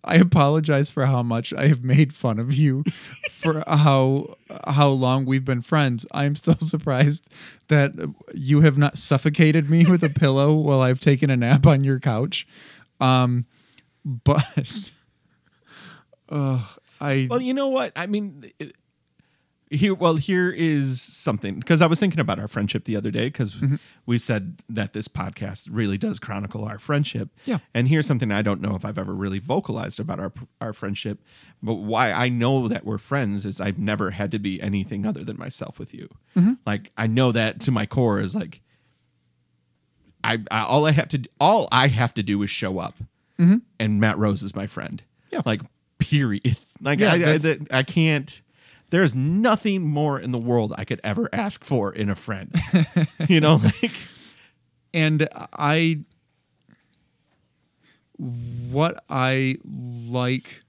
I 0.03 0.15
apologize 0.15 0.89
for 0.89 1.05
how 1.05 1.23
much 1.23 1.53
I 1.53 1.67
have 1.67 1.83
made 1.83 2.13
fun 2.13 2.39
of 2.39 2.53
you 2.53 2.83
for 3.31 3.63
how 3.67 4.35
how 4.67 4.89
long 4.89 5.25
we've 5.25 5.45
been 5.45 5.61
friends. 5.61 6.05
I'm 6.11 6.35
still 6.35 6.57
surprised 6.59 7.23
that 7.67 7.91
you 8.33 8.61
have 8.61 8.77
not 8.77 8.97
suffocated 8.97 9.69
me 9.69 9.85
with 9.85 10.03
a 10.03 10.09
pillow 10.09 10.53
while 10.53 10.81
I've 10.81 10.99
taken 10.99 11.29
a 11.29 11.37
nap 11.37 11.65
on 11.65 11.83
your 11.83 11.99
couch. 11.99 12.47
Um, 12.99 13.45
but 14.05 14.91
uh, 16.29 16.65
I 16.99 17.27
Well, 17.29 17.41
you 17.41 17.53
know 17.53 17.69
what? 17.69 17.93
I 17.95 18.07
mean, 18.07 18.51
it- 18.59 18.75
here. 19.69 19.93
Well, 19.93 20.15
here 20.15 20.49
is 20.49 21.01
something 21.01 21.59
because 21.59 21.81
I 21.81 21.85
was 21.85 21.99
thinking 21.99 22.19
about 22.19 22.39
our 22.39 22.47
friendship 22.47 22.85
the 22.85 22.95
other 22.95 23.11
day 23.11 23.27
because 23.27 23.55
mm-hmm. 23.55 23.75
we 24.05 24.17
said 24.17 24.61
that 24.69 24.93
this 24.93 25.07
podcast 25.07 25.67
really 25.71 25.97
does 25.97 26.19
chronicle 26.19 26.65
our 26.65 26.79
friendship. 26.79 27.29
Yeah. 27.45 27.59
And 27.73 27.87
here's 27.87 28.07
something 28.07 28.31
I 28.31 28.41
don't 28.41 28.61
know 28.61 28.75
if 28.75 28.83
I've 28.83 28.97
ever 28.97 29.13
really 29.13 29.39
vocalized 29.39 29.99
about 29.99 30.19
our 30.19 30.33
our 30.59 30.73
friendship, 30.73 31.19
but 31.61 31.75
why 31.75 32.11
I 32.11 32.29
know 32.29 32.67
that 32.67 32.85
we're 32.85 32.97
friends 32.97 33.45
is 33.45 33.61
I've 33.61 33.77
never 33.77 34.11
had 34.11 34.31
to 34.31 34.39
be 34.39 34.61
anything 34.61 35.05
other 35.05 35.23
than 35.23 35.37
myself 35.37 35.79
with 35.79 35.93
you. 35.93 36.09
Mm-hmm. 36.35 36.53
Like 36.65 36.91
I 36.97 37.07
know 37.07 37.31
that 37.31 37.59
to 37.61 37.71
my 37.71 37.85
core 37.85 38.19
is 38.19 38.35
like. 38.35 38.61
I, 40.21 40.39
I 40.51 40.63
all 40.63 40.85
I 40.85 40.91
have 40.91 41.07
to 41.09 41.21
all 41.39 41.69
I 41.71 41.87
have 41.87 42.13
to 42.15 42.23
do 42.23 42.43
is 42.43 42.49
show 42.49 42.77
up, 42.77 42.97
mm-hmm. 43.39 43.59
and 43.79 44.01
Matt 44.01 44.17
Rose 44.17 44.43
is 44.43 44.53
my 44.53 44.67
friend. 44.67 45.01
Yeah. 45.31 45.43
like 45.45 45.61
period. 45.97 46.57
Like 46.81 46.99
Yeah, 46.99 47.13
I, 47.13 47.33
I, 47.33 47.79
I 47.79 47.83
can't. 47.83 48.41
There's 48.89 49.13
nothing 49.13 49.87
more 49.87 50.19
in 50.19 50.31
the 50.31 50.39
world 50.39 50.73
I 50.75 50.83
could 50.83 50.99
ever 51.03 51.29
ask 51.31 51.63
for 51.63 51.93
in 51.93 52.09
a 52.09 52.15
friend. 52.15 52.53
you 53.27 53.39
know, 53.39 53.57
like 53.57 53.91
and 54.93 55.27
I 55.33 55.99
what 58.17 59.03
I 59.09 59.57
like 59.65 60.63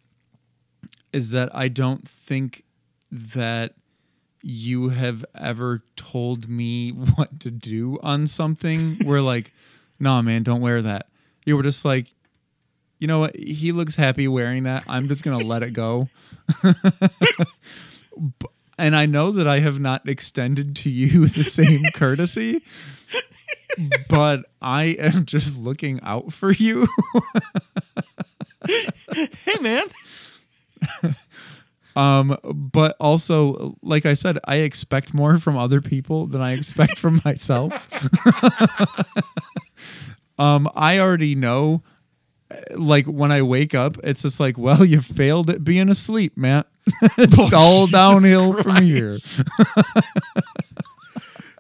is 1.13 1.31
that 1.31 1.55
I 1.55 1.69
don't 1.69 2.07
think 2.09 2.65
that 3.11 3.75
you 4.43 4.91
have 4.91 5.25
ever 5.35 5.83
told 5.97 6.49
me 6.49 6.91
what 7.17 7.41
to 7.41 7.51
do 7.51 7.99
on 8.03 8.27
something 8.27 8.97
where 9.05 9.21
like 9.21 9.53
nah 9.99 10.23
man 10.23 10.43
don't 10.43 10.61
wear 10.61 10.81
that 10.81 11.07
you 11.45 11.57
were 11.57 11.63
just 11.63 11.85
like 11.85 12.15
you 13.01 13.07
know 13.09 13.19
what? 13.19 13.35
He 13.35 13.73
looks 13.73 13.97
happy 13.97 14.29
wearing 14.29 14.63
that. 14.65 14.85
I'm 14.87 15.09
just 15.09 15.23
gonna 15.25 15.45
let 15.45 15.63
it 15.65 15.73
go. 15.73 16.09
And 18.79 18.97
i 18.97 19.05
know 19.05 19.31
that 19.33 19.47
i 19.47 19.61
have 19.61 19.79
not 19.79 20.09
extended 20.09 20.75
to 20.77 20.89
you 20.89 21.27
the 21.29 21.45
same 21.45 21.83
courtesy 21.93 22.63
but 24.09 24.47
i 24.63 24.85
am 24.99 25.27
just 25.27 25.55
looking 25.59 26.01
out 26.03 26.33
for 26.33 26.51
you. 26.51 26.89
Hey 29.15 29.57
man, 29.61 29.85
Um, 31.97 32.39
but 32.73 32.97
also, 33.01 33.77
like 33.83 34.07
I 34.07 34.15
said, 34.15 34.39
I 34.45 34.57
expect 34.57 35.13
more 35.13 35.39
from 35.39 35.57
other 35.59 35.81
people 35.81 36.27
than 36.29 36.41
I 36.41 36.53
expect 36.53 36.99
from 36.99 37.21
myself. 37.25 37.89
um, 40.39 40.71
I 40.77 40.99
already 41.01 41.35
know, 41.35 41.83
like 42.73 43.07
when 43.07 43.31
I 43.33 43.43
wake 43.43 43.75
up, 43.75 43.97
it's 44.03 44.23
just 44.23 44.41
like, 44.41 44.59
well, 44.59 44.85
you 44.85 45.01
failed 45.01 45.51
at 45.51 45.65
being 45.65 45.89
asleep, 45.89 46.37
Matt. 46.37 46.67
it's 47.19 47.39
Oh, 47.39 47.49
all 47.55 47.87
Jesus 47.87 47.91
downhill 47.93 48.63
from 48.63 48.83
here. 48.85 49.17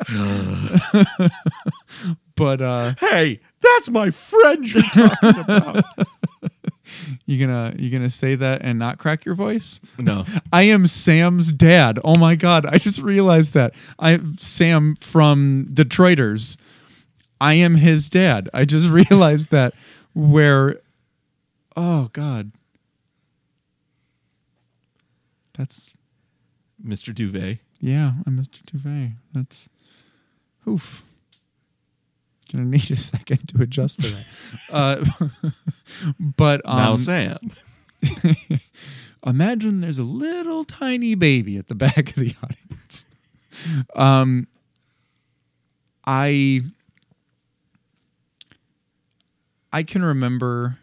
but 2.36 2.60
uh, 2.60 2.94
hey, 2.98 3.40
that's 3.60 3.88
my 3.90 4.10
friend 4.10 4.72
you're 4.72 4.82
talking 4.84 5.38
about. 5.40 5.84
you 7.26 7.44
gonna 7.46 7.74
you 7.78 7.90
gonna 7.90 8.10
say 8.10 8.34
that 8.34 8.62
and 8.62 8.78
not 8.78 8.98
crack 8.98 9.24
your 9.24 9.34
voice? 9.34 9.80
no, 9.98 10.24
I 10.52 10.62
am 10.62 10.86
Sam's 10.86 11.52
dad. 11.52 11.98
Oh 12.04 12.16
my 12.16 12.34
god, 12.34 12.66
I 12.66 12.78
just 12.78 13.00
realized 13.00 13.52
that. 13.54 13.74
I'm 13.98 14.36
Sam 14.38 14.96
from 14.96 15.66
Detroiters. 15.72 16.56
I 17.40 17.54
am 17.54 17.76
his 17.76 18.08
dad. 18.08 18.50
I 18.52 18.64
just 18.64 18.88
realized 18.88 19.50
that 19.50 19.74
where 20.14 20.80
Oh 21.76 22.10
god. 22.12 22.52
That's 25.56 25.92
Mr. 26.84 27.14
Duvet. 27.14 27.58
yeah, 27.80 28.12
I'm 28.26 28.38
Mr. 28.38 28.64
Duvet. 28.64 29.12
That's 29.32 29.68
oof. 30.66 31.04
Gonna 32.52 32.64
need 32.64 32.90
a 32.90 32.96
second 33.00 33.48
to 33.50 33.62
adjust 33.62 34.00
for 34.02 34.08
that. 34.08 34.24
uh, 34.70 35.04
but 36.18 36.62
um, 36.64 36.76
now 36.76 36.96
Sam. 36.96 37.38
imagine 39.24 39.80
there's 39.80 39.98
a 39.98 40.02
little 40.02 40.64
tiny 40.64 41.14
baby 41.14 41.56
at 41.58 41.68
the 41.68 41.74
back 41.74 42.10
of 42.10 42.14
the 42.16 42.34
audience. 42.42 43.04
Um, 43.94 44.48
I 46.06 46.62
I 49.72 49.82
can 49.82 50.04
remember 50.04 50.78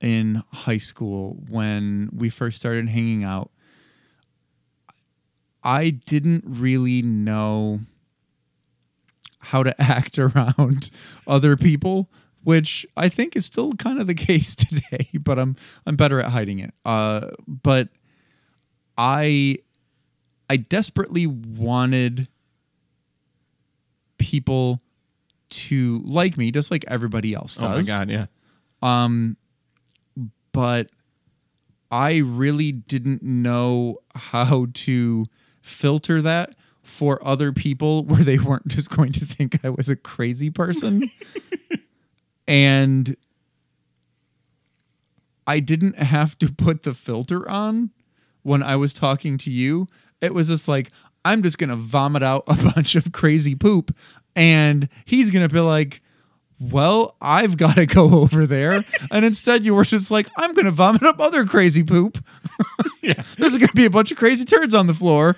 in 0.00 0.42
high 0.52 0.78
school 0.78 1.38
when 1.48 2.10
we 2.12 2.28
first 2.28 2.58
started 2.58 2.88
hanging 2.88 3.24
out. 3.24 3.50
I 5.62 5.90
didn't 5.90 6.44
really 6.46 7.02
know 7.02 7.80
how 9.38 9.62
to 9.62 9.80
act 9.80 10.18
around 10.18 10.90
other 11.26 11.56
people, 11.56 12.10
which 12.42 12.84
I 12.96 13.08
think 13.08 13.36
is 13.36 13.46
still 13.46 13.74
kind 13.74 14.00
of 14.00 14.06
the 14.06 14.14
case 14.28 14.54
today, 14.54 15.08
but 15.14 15.38
I'm 15.38 15.56
I'm 15.86 15.96
better 15.96 16.20
at 16.20 16.30
hiding 16.30 16.58
it. 16.58 16.74
Uh, 16.84 17.30
but 17.46 17.88
I 18.98 19.58
I 20.50 20.56
desperately 20.56 21.26
wanted 21.26 22.28
people 24.18 24.80
to 25.52 26.00
like 26.04 26.36
me 26.36 26.50
just 26.50 26.70
like 26.70 26.84
everybody 26.88 27.34
else 27.34 27.56
does 27.56 27.64
Oh 27.88 27.92
my 27.92 27.98
god, 27.98 28.10
yeah. 28.10 28.26
um 28.82 29.36
but 30.52 30.90
i 31.90 32.16
really 32.18 32.72
didn't 32.72 33.22
know 33.22 33.98
how 34.14 34.66
to 34.74 35.26
filter 35.60 36.20
that 36.22 36.54
for 36.82 37.24
other 37.26 37.52
people 37.52 38.04
where 38.06 38.24
they 38.24 38.38
weren't 38.38 38.66
just 38.68 38.90
going 38.90 39.12
to 39.12 39.24
think 39.24 39.64
i 39.64 39.68
was 39.70 39.88
a 39.88 39.96
crazy 39.96 40.50
person. 40.50 41.10
And 42.48 43.16
i 45.46 45.60
didn't 45.60 45.96
have 45.98 46.36
to 46.38 46.52
put 46.52 46.82
the 46.82 46.92
filter 46.94 47.48
on 47.48 47.90
when 48.42 48.62
i 48.62 48.74
was 48.76 48.92
talking 48.92 49.38
to 49.38 49.50
you. 49.50 49.86
It 50.20 50.34
was 50.34 50.48
just 50.48 50.66
like 50.68 50.90
i'm 51.24 51.42
just 51.42 51.58
gonna 51.58 51.76
vomit 51.76 52.22
out 52.22 52.42
a 52.48 52.54
bunch 52.74 52.94
of 52.96 53.12
crazy 53.12 53.54
poop 53.54 53.94
and 54.36 54.88
he's 55.04 55.30
gonna 55.30 55.48
be 55.48 55.60
like 55.60 56.00
well, 56.70 57.16
I've 57.20 57.56
got 57.56 57.74
to 57.74 57.86
go 57.98 58.20
over 58.20 58.46
there. 58.46 58.84
And 59.10 59.24
instead, 59.24 59.64
you 59.64 59.74
were 59.74 59.84
just 59.84 60.12
like, 60.12 60.28
I'm 60.36 60.54
going 60.54 60.66
to 60.66 60.70
vomit 60.70 61.02
up 61.02 61.18
other 61.18 61.44
crazy 61.44 61.82
poop. 61.82 62.24
Yeah. 63.02 63.20
There's 63.36 63.56
going 63.56 63.66
to 63.66 63.74
be 63.74 63.84
a 63.84 63.90
bunch 63.90 64.12
of 64.12 64.16
crazy 64.16 64.44
turds 64.44 64.72
on 64.72 64.86
the 64.86 64.94
floor. 64.94 65.34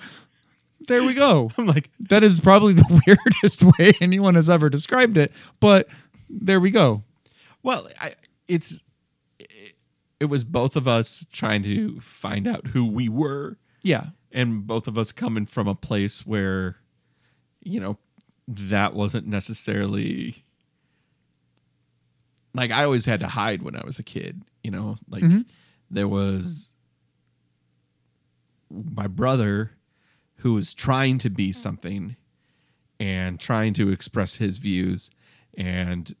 There 0.87 1.01
we 1.03 1.15
go. 1.15 1.49
I'm 1.57 1.65
like, 1.65 1.89
That 1.99 2.23
is 2.23 2.39
probably 2.39 2.73
the 2.73 3.01
weirdest 3.07 3.63
way 3.63 3.93
anyone 4.01 4.35
has 4.35 4.51
ever 4.51 4.69
described 4.69 5.17
it, 5.17 5.31
but 5.59 5.87
there 6.29 6.59
we 6.59 6.69
go. 6.69 7.01
well, 7.63 7.87
I, 7.99 8.13
it's 8.47 8.83
it, 9.39 9.49
it 10.19 10.25
was 10.25 10.43
both 10.43 10.75
of 10.75 10.87
us 10.87 11.25
trying 11.33 11.63
to 11.63 11.99
find 12.01 12.47
out 12.47 12.67
who 12.67 12.85
we 12.85 13.09
were 13.09 13.57
Yeah. 13.81 14.03
and 14.31 14.67
both 14.67 14.87
of 14.87 14.95
us 14.99 15.11
coming 15.11 15.47
from 15.47 15.67
a 15.67 15.73
place 15.73 16.23
where 16.23 16.75
you 17.63 17.79
know 17.79 17.97
that 18.47 18.93
wasn't 18.93 19.27
necessarily 19.27 20.43
like 22.53 22.71
I 22.71 22.83
always 22.83 23.05
had 23.05 23.19
to 23.21 23.27
hide 23.27 23.61
when 23.63 23.75
I 23.75 23.83
was 23.85 23.99
a 23.99 24.03
kid, 24.03 24.43
you 24.63 24.71
know, 24.71 24.97
like 25.09 25.23
Mhm. 25.23 25.45
there 25.91 26.07
was 26.07 26.73
my 28.69 29.07
brother 29.07 29.71
who 30.37 30.53
was 30.53 30.73
trying 30.73 31.17
to 31.19 31.29
be 31.29 31.51
something 31.51 32.15
and 32.99 33.39
trying 33.39 33.73
to 33.73 33.89
express 33.89 34.35
his 34.35 34.57
views 34.57 35.09
and 35.57 36.15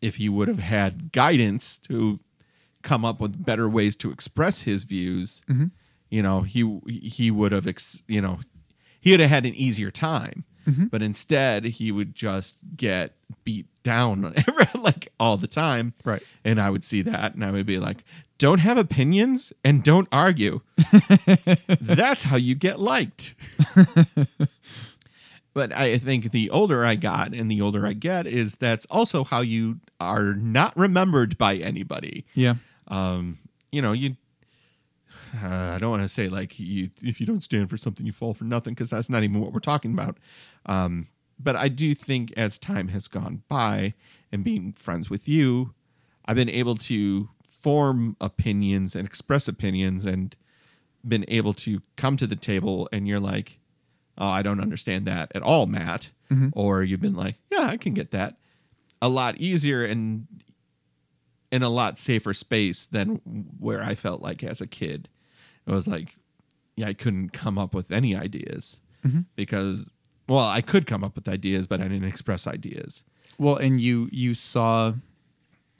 if 0.00 0.16
he 0.16 0.28
would 0.28 0.48
have 0.48 0.58
had 0.58 1.12
guidance 1.12 1.78
to 1.78 2.18
come 2.82 3.04
up 3.04 3.20
with 3.20 3.44
better 3.44 3.68
ways 3.68 3.96
to 3.96 4.10
express 4.10 4.62
his 4.62 4.84
views 4.84 5.42
Mhm. 5.48 5.70
you 6.10 6.22
know 6.22 6.42
he 6.42 6.78
he 6.88 7.30
would 7.30 7.52
have 7.52 7.66
ex, 7.66 8.02
you 8.08 8.20
know 8.20 8.40
he 9.00 9.10
would 9.12 9.20
have 9.20 9.30
had 9.30 9.46
an 9.46 9.54
easier 9.54 9.90
time 9.90 10.44
Mhm. 10.66 10.90
but 10.90 11.02
instead 11.02 11.64
he 11.64 11.90
would 11.92 12.14
just 12.14 12.56
get 12.76 13.14
beat 13.44 13.66
down 13.82 14.34
like 14.74 15.10
all 15.18 15.36
the 15.36 15.46
time 15.48 15.94
Right. 16.04 16.22
and 16.44 16.60
i 16.60 16.68
would 16.70 16.84
see 16.84 17.02
that 17.02 17.34
and 17.34 17.44
i 17.44 17.50
would 17.50 17.66
be 17.66 17.78
like 17.78 17.98
don't 18.38 18.58
have 18.60 18.76
opinions 18.78 19.52
and 19.64 19.82
don't 19.82 20.08
argue 20.12 20.60
that's 21.80 22.22
how 22.22 22.36
you 22.36 22.54
get 22.54 22.78
liked 22.80 23.34
but 25.54 25.72
i 25.72 25.98
think 25.98 26.30
the 26.30 26.50
older 26.50 26.84
i 26.84 26.94
got 26.94 27.32
and 27.34 27.50
the 27.50 27.60
older 27.60 27.86
i 27.86 27.92
get 27.92 28.26
is 28.26 28.56
that's 28.56 28.86
also 28.86 29.24
how 29.24 29.40
you 29.40 29.78
are 29.98 30.34
not 30.34 30.76
remembered 30.76 31.36
by 31.38 31.56
anybody 31.56 32.24
Yeah. 32.34 32.54
um 32.88 33.38
you 33.72 33.82
know 33.82 33.92
you 33.92 34.16
uh, 35.34 35.46
I 35.74 35.78
don't 35.78 35.90
want 35.90 36.02
to 36.02 36.08
say 36.08 36.28
like 36.28 36.58
you 36.58 36.90
if 37.02 37.20
you 37.20 37.26
don't 37.26 37.42
stand 37.42 37.70
for 37.70 37.76
something 37.76 38.04
you 38.06 38.12
fall 38.12 38.34
for 38.34 38.44
nothing 38.44 38.74
because 38.74 38.90
that's 38.90 39.10
not 39.10 39.22
even 39.22 39.40
what 39.40 39.52
we're 39.52 39.60
talking 39.60 39.92
about. 39.92 40.18
Um, 40.66 41.06
but 41.38 41.56
I 41.56 41.68
do 41.68 41.94
think 41.94 42.32
as 42.36 42.58
time 42.58 42.88
has 42.88 43.08
gone 43.08 43.42
by 43.48 43.94
and 44.32 44.44
being 44.44 44.72
friends 44.72 45.08
with 45.08 45.28
you, 45.28 45.74
I've 46.26 46.36
been 46.36 46.50
able 46.50 46.74
to 46.76 47.28
form 47.48 48.16
opinions 48.20 48.94
and 48.94 49.06
express 49.06 49.48
opinions 49.48 50.04
and 50.04 50.34
been 51.06 51.24
able 51.28 51.54
to 51.54 51.80
come 51.96 52.16
to 52.18 52.26
the 52.26 52.36
table 52.36 52.88
and 52.92 53.08
you're 53.08 53.20
like, 53.20 53.58
oh, 54.18 54.28
I 54.28 54.42
don't 54.42 54.60
understand 54.60 55.06
that 55.06 55.32
at 55.34 55.42
all, 55.42 55.66
Matt. 55.66 56.10
Mhm. 56.30 56.50
Or 56.54 56.82
you've 56.82 57.00
been 57.00 57.14
like, 57.14 57.36
yeah, 57.50 57.66
I 57.66 57.76
can 57.78 57.94
get 57.94 58.10
that. 58.10 58.36
A 59.02 59.08
lot 59.08 59.36
easier 59.38 59.84
and 59.84 60.26
in 61.50 61.62
a 61.62 61.70
lot 61.70 61.98
safer 61.98 62.32
space 62.34 62.86
than 62.86 63.16
where 63.58 63.82
I 63.82 63.94
felt 63.94 64.20
like 64.22 64.44
as 64.44 64.60
a 64.60 64.66
kid. 64.66 65.08
It 65.66 65.72
was 65.72 65.86
like, 65.88 66.16
yeah, 66.76 66.88
I 66.88 66.94
couldn't 66.94 67.30
come 67.30 67.58
up 67.58 67.74
with 67.74 67.90
any 67.90 68.16
ideas 68.16 68.80
Mhm. 69.06 69.26
because, 69.36 69.90
well, 70.28 70.46
I 70.48 70.60
could 70.62 70.86
come 70.86 71.04
up 71.04 71.14
with 71.14 71.28
ideas, 71.28 71.66
but 71.66 71.80
I 71.80 71.84
didn't 71.88 72.08
express 72.08 72.46
ideas. 72.46 73.04
Well, 73.38 73.56
and 73.56 73.80
you 73.80 74.08
you 74.12 74.34
saw 74.34 74.94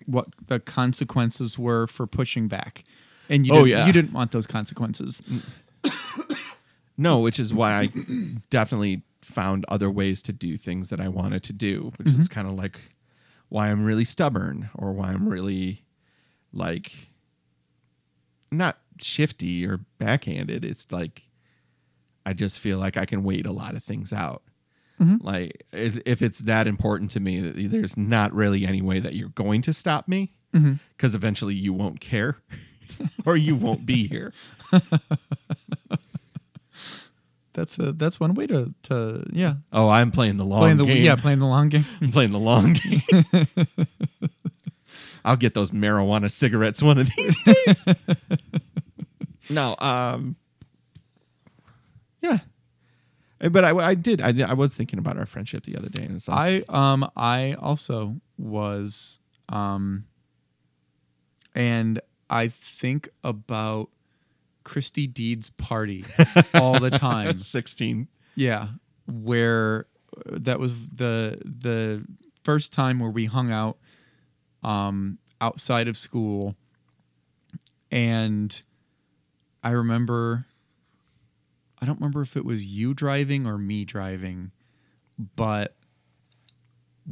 what 0.07 0.28
the 0.47 0.59
consequences 0.61 1.59
were 1.59 1.87
for 1.87 2.07
pushing 2.07 2.49
back, 2.49 2.85
and 3.28 3.47
you 3.47 3.53
Oh, 3.53 3.57
didn't, 3.64 3.68
yeah. 3.68 3.87
you 3.87 3.93
didn't 3.93 4.12
want 4.12 4.33
those 4.33 4.47
consequences. 4.47 5.20
No, 6.97 7.18
which 7.20 7.39
is 7.41 7.51
why 7.55 7.72
I 7.81 7.87
definitely 8.51 9.03
found 9.22 9.64
other 9.68 9.91
ways 9.91 10.20
to 10.22 10.33
do 10.35 10.59
things 10.59 10.91
that 10.91 11.01
I 11.01 11.09
wanted 11.09 11.43
to 11.45 11.53
do, 11.55 11.93
which 11.97 12.09
is 12.09 12.28
kind 12.28 12.47
of 12.47 12.55
like 12.55 12.78
why 13.49 13.70
I'm 13.70 13.85
really 13.85 14.05
stubborn 14.05 14.68
or 14.74 14.93
why 14.93 15.09
I'm 15.11 15.26
really 15.26 15.83
like 16.53 16.93
not 18.53 18.78
shifty 19.03 19.67
or 19.67 19.81
backhanded. 19.99 20.65
It's 20.65 20.91
like 20.93 21.23
I 22.27 22.33
just 22.33 22.59
feel 22.59 22.79
like 22.79 22.97
I 22.97 23.05
can 23.07 23.23
wait 23.25 23.47
a 23.47 23.53
lot 23.53 23.75
of 23.75 23.83
things 23.85 24.13
out. 24.13 24.43
Mhm. 25.01 25.23
Like 25.23 25.65
if, 25.73 25.99
if 26.05 26.21
it's 26.23 26.41
that 26.41 26.67
important 26.67 27.11
to 27.13 27.21
me, 27.21 27.41
there's 27.67 27.97
not 27.97 28.35
really 28.35 28.67
any 28.67 28.83
way 28.83 29.01
that 29.01 29.15
you're 29.15 29.31
going 29.31 29.63
to 29.63 29.73
stop 29.73 30.07
me 30.09 30.33
because 30.97 31.15
eventually 31.15 31.55
you 31.55 31.73
won't 31.73 32.01
care 32.01 32.37
or 33.25 33.37
you 33.37 33.55
won't 33.57 33.87
be 33.87 34.07
here. 34.09 34.33
That's 37.53 37.79
a 37.81 37.93
that's 37.93 38.21
one 38.21 38.35
way 38.35 38.47
to 38.47 38.73
to 38.85 39.25
yeah 39.33 39.55
Oh, 39.73 39.89
I'm 39.89 40.13
playing 40.13 40.37
the 40.37 40.45
long 40.45 40.61
playing 40.61 40.77
the 40.77 40.87
game. 40.87 41.03
yeah 41.05 41.17
playing 41.17 41.41
the 41.41 41.47
long 41.47 41.69
game. 41.69 41.85
I'm 42.01 42.13
playing 42.13 42.31
the 42.31 42.39
long 42.39 42.75
game. 42.75 43.03
I'll 45.25 45.37
get 45.37 45.55
those 45.55 45.73
marijuana 45.73 46.31
cigarettes 46.31 46.81
one 46.83 46.99
of 46.99 47.09
these 47.17 47.37
days. 47.43 47.85
No, 49.51 49.75
um, 49.79 50.37
yeah, 52.23 52.39
Uh, 53.41 53.49
but 53.49 53.65
I, 53.65 53.71
I 53.77 53.95
did. 53.95 54.21
I, 54.21 54.33
did- 54.33 54.45
I 54.47 54.55
was 54.55 54.75
thinking 54.75 54.99
about 54.99 55.17
our 55.19 55.27
friendship 55.27 55.65
the 55.65 55.77
other 55.77 55.89
day, 55.89 56.05
and 56.05 56.15
it's 56.17 56.29
like, 56.29 56.65
I 56.69 56.93
um 56.93 57.11
I 57.17 57.55
also 57.55 58.21
was 58.39 59.19
um 59.49 60.05
and 61.55 62.01
I 62.29 62.49
think 62.49 63.09
about 63.25 63.89
Christy 64.63 65.07
Deed's 65.07 65.51
party 65.51 66.05
all 66.55 66.79
the 66.79 66.91
time. 66.91 67.39
sixteen. 67.57 68.09
Yeah, 68.37 68.69
where 69.07 69.87
uh, 70.17 70.39
that 70.41 70.61
was 70.61 70.73
the 70.95 71.39
the 71.45 72.05
first 72.45 72.73
time 72.73 73.01
where 73.01 73.11
we 73.11 73.25
hung 73.27 73.51
out 73.51 73.79
um 74.63 75.19
outside 75.41 75.89
of 75.89 75.97
school 75.97 76.55
and 77.91 78.63
I 79.63 79.71
remember 79.71 80.47
I 81.83 81.87
don't 81.87 81.99
remember 81.99 82.23
if 82.23 82.37
it 82.37 82.45
was 82.45 82.65
you 82.65 82.93
driving 82.95 83.47
or 83.47 83.57
me 83.59 83.85
driving, 83.85 84.51
but 85.37 85.77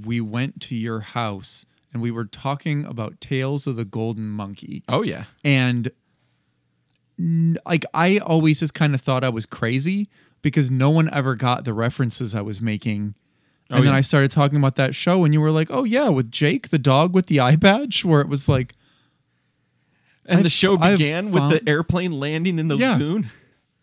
we 0.05 0.21
went 0.21 0.61
to 0.63 0.75
your 0.75 1.01
house 1.01 1.65
and 1.93 2.03
we 2.03 2.11
were 2.11 2.27
talking 2.27 2.85
about 2.85 3.21
Tales 3.21 3.67
of 3.67 3.77
the 3.77 3.85
Golden 3.85 4.29
Monkey 4.29 4.83
Oh 4.89 5.03
yeah, 5.03 5.25
and 5.43 5.91
like 7.67 7.85
I 7.95 8.19
always 8.19 8.61
just 8.61 8.75
kind 8.75 8.95
of 8.95 9.01
thought 9.01 9.25
I 9.25 9.29
was 9.29 9.47
crazy 9.47 10.09
because 10.43 10.71
no 10.71 10.91
one 10.91 11.13
ever 11.13 11.35
got 11.35 11.65
the 11.65 11.75
references 11.75 12.35
I 12.35 12.43
was 12.43 12.61
making. 12.61 13.15
Oh, 13.71 13.75
and 13.77 13.81
Oh, 13.81 13.85
then 13.85 13.93
yeah. 13.93 13.99
I 13.99 14.03
started 14.03 14.31
talking 14.31 14.57
about 14.59 14.77
that 14.77 14.95
show, 14.95 15.25
and 15.25 15.35
you 15.35 15.41
were 15.41 15.51
like, 15.51 15.69
"Oh 15.71 15.85
yeah, 15.85 16.09
with 16.09 16.31
Jake, 16.31 16.69
the 16.69 16.79
dog 16.79 17.13
with 17.13 17.27
the 17.27 17.41
eye 17.41 17.57
badge," 17.57 18.05
where 18.05 18.21
it 18.21 18.29
was 18.29 18.49
like, 18.49 18.75
and 20.29 20.37
I've- 20.39 20.43
the 20.45 20.51
show 20.51 20.77
began 20.77 21.33
with 21.33 21.51
the 21.51 21.69
airplane 21.69 22.13
landing 22.13 22.59
in 22.61 22.69
the 22.69 22.77
Yeah. 22.77 22.93
lagoon. 22.93 23.31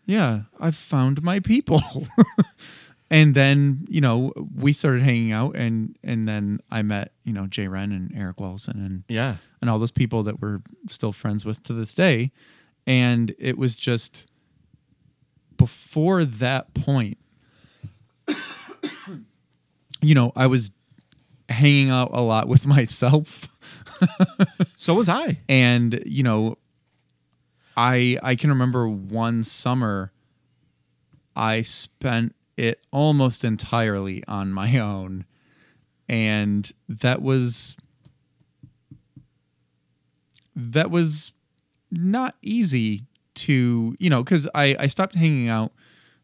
"Yeah, 0.06 0.42
I've 0.58 0.76
found 0.76 1.22
my 1.22 1.40
people." 1.40 1.82
and 3.10 3.34
then 3.34 3.86
you 3.90 4.00
know 4.00 4.32
we 4.54 4.72
started 4.72 5.02
hanging 5.02 5.32
out, 5.32 5.54
and 5.56 5.96
and 6.02 6.26
then 6.26 6.60
I 6.70 6.82
met 6.82 7.12
you 7.24 7.32
know 7.32 7.46
Jay 7.46 7.68
Ren 7.68 7.92
and 7.92 8.12
Eric 8.16 8.40
Wilson 8.40 8.80
and 8.84 9.04
Yeah, 9.08 9.36
and 9.60 9.68
all 9.68 9.78
those 9.78 9.90
people 9.90 10.22
that 10.22 10.40
we're 10.40 10.60
still 10.88 11.12
friends 11.12 11.44
with 11.44 11.62
to 11.64 11.72
this 11.74 11.92
day. 11.94 12.30
And 12.86 13.34
it 13.38 13.58
was 13.58 13.74
just 13.74 14.26
before 15.56 16.24
that 16.24 16.72
point, 16.74 17.18
you 20.02 20.14
know, 20.14 20.32
I 20.36 20.46
was 20.46 20.70
hanging 21.48 21.90
out 21.90 22.10
a 22.12 22.20
lot 22.20 22.48
with 22.48 22.66
myself. 22.76 23.48
so 24.76 24.94
was 24.94 25.08
I. 25.08 25.38
And, 25.48 26.02
you 26.06 26.22
know, 26.22 26.58
I 27.76 28.18
I 28.22 28.36
can 28.36 28.50
remember 28.50 28.88
one 28.88 29.44
summer 29.44 30.12
I 31.34 31.62
spent 31.62 32.34
it 32.56 32.80
almost 32.90 33.44
entirely 33.44 34.24
on 34.26 34.52
my 34.52 34.78
own. 34.78 35.26
And 36.08 36.70
that 36.88 37.20
was 37.20 37.76
that 40.54 40.90
was 40.90 41.32
not 41.90 42.36
easy 42.40 43.04
to, 43.34 43.94
you 43.98 44.08
know, 44.08 44.24
because 44.24 44.48
I, 44.54 44.74
I 44.78 44.86
stopped 44.86 45.14
hanging 45.14 45.48
out 45.48 45.72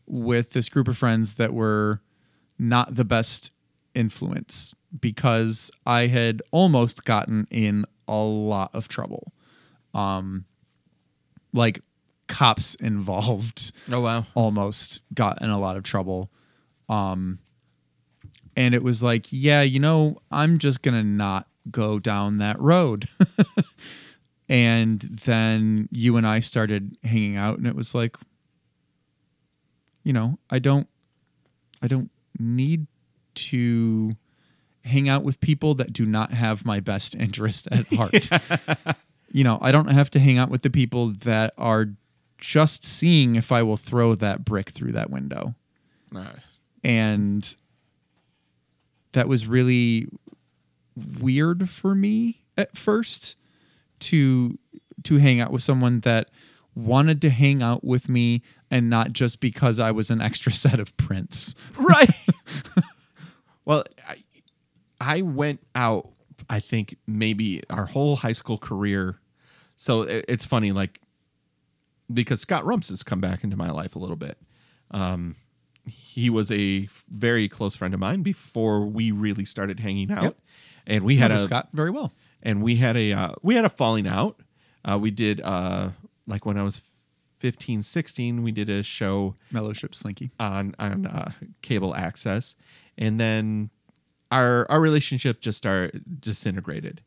with 0.07 0.51
this 0.51 0.71
group 0.71 0.89
of 0.89 0.97
friends 0.97 1.35
that 1.35 1.53
were 1.53 2.01
not 2.59 2.95
the 2.95 3.05
best 3.05 3.53
influence 3.95 4.75
because 5.01 5.71
I 5.87 6.07
had 6.07 6.43
almost 6.51 7.05
gotten 7.05 7.47
in 7.51 7.85
a 8.09 8.17
lot 8.17 8.71
of 8.75 8.89
trouble. 8.89 9.33
Um, 9.95 10.45
like 11.53 11.81
cops 12.29 12.75
involved 12.81 13.73
Oh 13.91 14.01
wow. 14.01 14.25
almost 14.35 15.03
got 15.15 15.43
in 15.43 15.51
a 15.51 15.59
lot 15.59 15.77
of 15.77 15.83
trouble. 15.83 16.31
Um, 16.89 17.39
and 18.57 18.75
it 18.75 18.83
was 18.83 19.03
like, 19.03 19.27
yeah, 19.31 19.63
you 19.63 19.81
know, 19.81 20.19
I'm 20.31 20.59
just 20.59 20.83
going 20.83 20.95
to 20.95 21.07
not 21.07 21.47
go 21.71 21.99
down 21.99 22.39
that 22.39 22.61
road. 22.61 23.09
and 24.49 25.01
then 25.25 25.89
you 25.91 26.17
and 26.17 26.27
I 26.27 26.41
started 26.41 26.97
hanging 27.03 27.37
out 27.37 27.57
and 27.59 27.67
it 27.67 27.75
was 27.75 27.95
like, 27.95 28.17
you 30.05 30.13
know, 30.13 30.39
I 30.51 30.59
don't, 30.59 30.89
I 31.81 31.87
don't 31.87 32.11
need 32.39 32.87
to 33.35 34.13
hang 34.85 35.09
out 35.09 35.23
with 35.23 35.41
people 35.41 35.75
that 35.77 35.93
do 35.93 36.05
not 36.05 36.33
have 36.33 36.65
my 36.65 36.81
best 36.81 37.15
interest 37.15 37.69
at 37.71 37.87
heart. 37.95 38.29
You 39.31 39.45
know, 39.45 39.59
I 39.61 39.73
don't 39.73 39.89
have 39.89 40.11
to 40.11 40.19
hang 40.19 40.39
out 40.39 40.51
with 40.51 40.63
the 40.63 40.71
people 40.71 41.15
that 41.21 41.55
are 41.57 41.87
just 42.39 42.85
seeing 42.85 43.37
if 43.37 43.53
I 43.53 43.63
will 43.63 43.77
throw 43.77 44.15
that 44.17 44.45
brick 44.45 44.71
through 44.71 44.93
that 44.93 45.11
window. 45.11 45.55
Right. 46.11 46.37
And 46.85 47.55
that 49.13 49.29
was 49.29 49.47
really 49.47 50.09
weird 51.21 51.71
for 51.71 51.95
me 51.95 52.43
at 52.59 52.77
first 52.77 53.37
to 54.01 54.59
to 55.05 55.17
hang 55.19 55.41
out 55.41 55.51
with 55.51 55.63
someone 55.63 56.01
that 56.01 56.29
wanted 56.75 57.21
to 57.23 57.31
hang 57.31 57.63
out 57.63 57.85
with 57.85 58.09
me 58.09 58.43
and 58.71 58.89
not 58.89 59.13
just 59.13 59.41
because 59.41 59.79
I 59.79 59.91
was 59.91 60.11
an 60.11 60.21
extra 60.21 60.53
set 60.53 60.81
of 60.81 60.97
prints. 60.97 61.55
right. 61.77 62.11
well, 63.65 63.85
I, 64.07 64.23
I 65.03 65.23
went 65.23 65.61
out. 65.75 66.09
I 66.49 66.61
think 66.61 66.97
maybe 67.07 67.63
our 67.71 67.87
whole 67.87 68.17
high 68.17 68.33
school 68.33 68.59
career. 68.59 69.19
So 69.77 70.03
it, 70.03 70.25
it's 70.29 70.45
funny, 70.45 70.73
like 70.73 71.01
because 72.13 72.41
Scott 72.41 72.65
Rumps 72.65 72.89
has 72.91 73.03
come 73.03 73.21
back 73.21 73.43
into 73.45 73.57
my 73.57 73.71
life 73.71 73.97
a 73.97 73.99
little 73.99 74.17
bit. 74.17 74.39
Um, 74.91 75.37
he 75.87 76.31
was 76.31 76.51
a 76.53 76.89
very 77.11 77.49
close 77.49 77.75
friend 77.75 77.95
of 77.95 78.01
mine 78.01 78.23
before 78.23 78.85
we 78.87 79.11
really 79.11 79.45
started 79.45 79.81
hanging 79.81 80.11
out, 80.13 80.23
Yep. 80.23 80.37
and 80.87 81.05
we 81.05 81.17
had 81.17 81.31
a 81.33 81.41
Scott 81.41 81.69
very 81.73 81.91
well. 81.91 82.13
and 82.43 82.63
we 82.63 82.77
had 82.77 82.97
a 82.97 83.13
uh, 83.13 83.33
we 83.43 83.55
had 83.57 83.65
a 83.65 83.71
falling 83.71 84.07
out. 84.07 84.41
Uh, 84.85 84.99
we 85.01 85.11
did 85.11 85.41
uh, 85.41 85.91
like 86.27 86.45
when 86.47 86.59
I 86.59 86.63
was 86.65 86.83
15, 87.39 87.83
16, 87.83 88.43
we 88.43 88.53
did 88.53 88.69
a 88.71 88.83
show 88.85 89.35
Mellowship 89.51 89.95
Slinky. 89.95 90.31
on 90.39 90.75
on 90.79 91.07
uh, 91.07 91.33
cable 91.63 91.95
access, 91.97 92.55
and 92.99 93.19
then 93.19 93.71
our 94.33 94.67
our 94.71 94.81
relationship 94.81 95.41
just 95.41 95.59
started 95.59 96.03
disintegrated. 96.21 97.03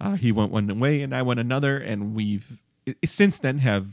Uh, 0.00 0.14
he 0.14 0.30
went 0.30 0.52
one 0.52 0.78
way, 0.78 1.02
and 1.02 1.12
I 1.12 1.22
went 1.22 1.40
another, 1.40 1.78
and 1.78 2.14
we've 2.14 2.60
since 3.04 3.38
then 3.38 3.58
have 3.58 3.86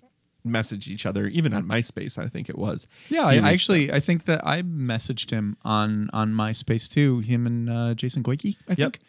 messaged 0.46 0.88
each 0.88 1.08
other, 1.08 1.26
even 1.28 1.54
on 1.56 1.64
MySpace. 1.66 2.20
I 2.20 2.28
think 2.28 2.50
it 2.50 2.58
was. 2.58 2.86
Yeah, 3.10 3.26
I, 3.26 3.38
actually 3.52 3.92
I 3.92 4.00
think 4.00 4.26
that 4.26 4.46
I 4.46 4.62
messaged 4.62 5.32
him 5.32 5.58
on 5.66 6.12
on 6.14 6.34
MySpace 6.34 6.88
too. 6.88 7.20
Him 7.22 7.48
and 7.48 7.68
uh, 7.70 7.94
Jason 7.96 8.22
Goike, 8.22 8.56
I 8.70 8.76
Yep. 8.78 8.78
think. 8.78 9.00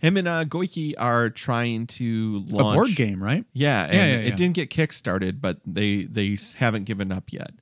Him 0.00 0.16
and 0.16 0.26
uh, 0.28 0.44
Goiki 0.44 0.94
are 0.98 1.28
trying 1.30 1.86
to 1.98 2.44
launch 2.48 2.74
A 2.74 2.76
board 2.76 2.94
game, 2.96 3.22
right? 3.22 3.44
Yeah, 3.52 3.84
and 3.84 3.94
Yeah, 3.94 4.06
yeah, 4.06 4.16
it 4.28 4.36
didn't 4.36 4.54
get 4.54 4.70
kickstarted, 4.70 5.40
but 5.40 5.58
they 5.64 6.04
they 6.04 6.36
haven't 6.56 6.84
given 6.84 7.12
up 7.12 7.32
yet. 7.32 7.52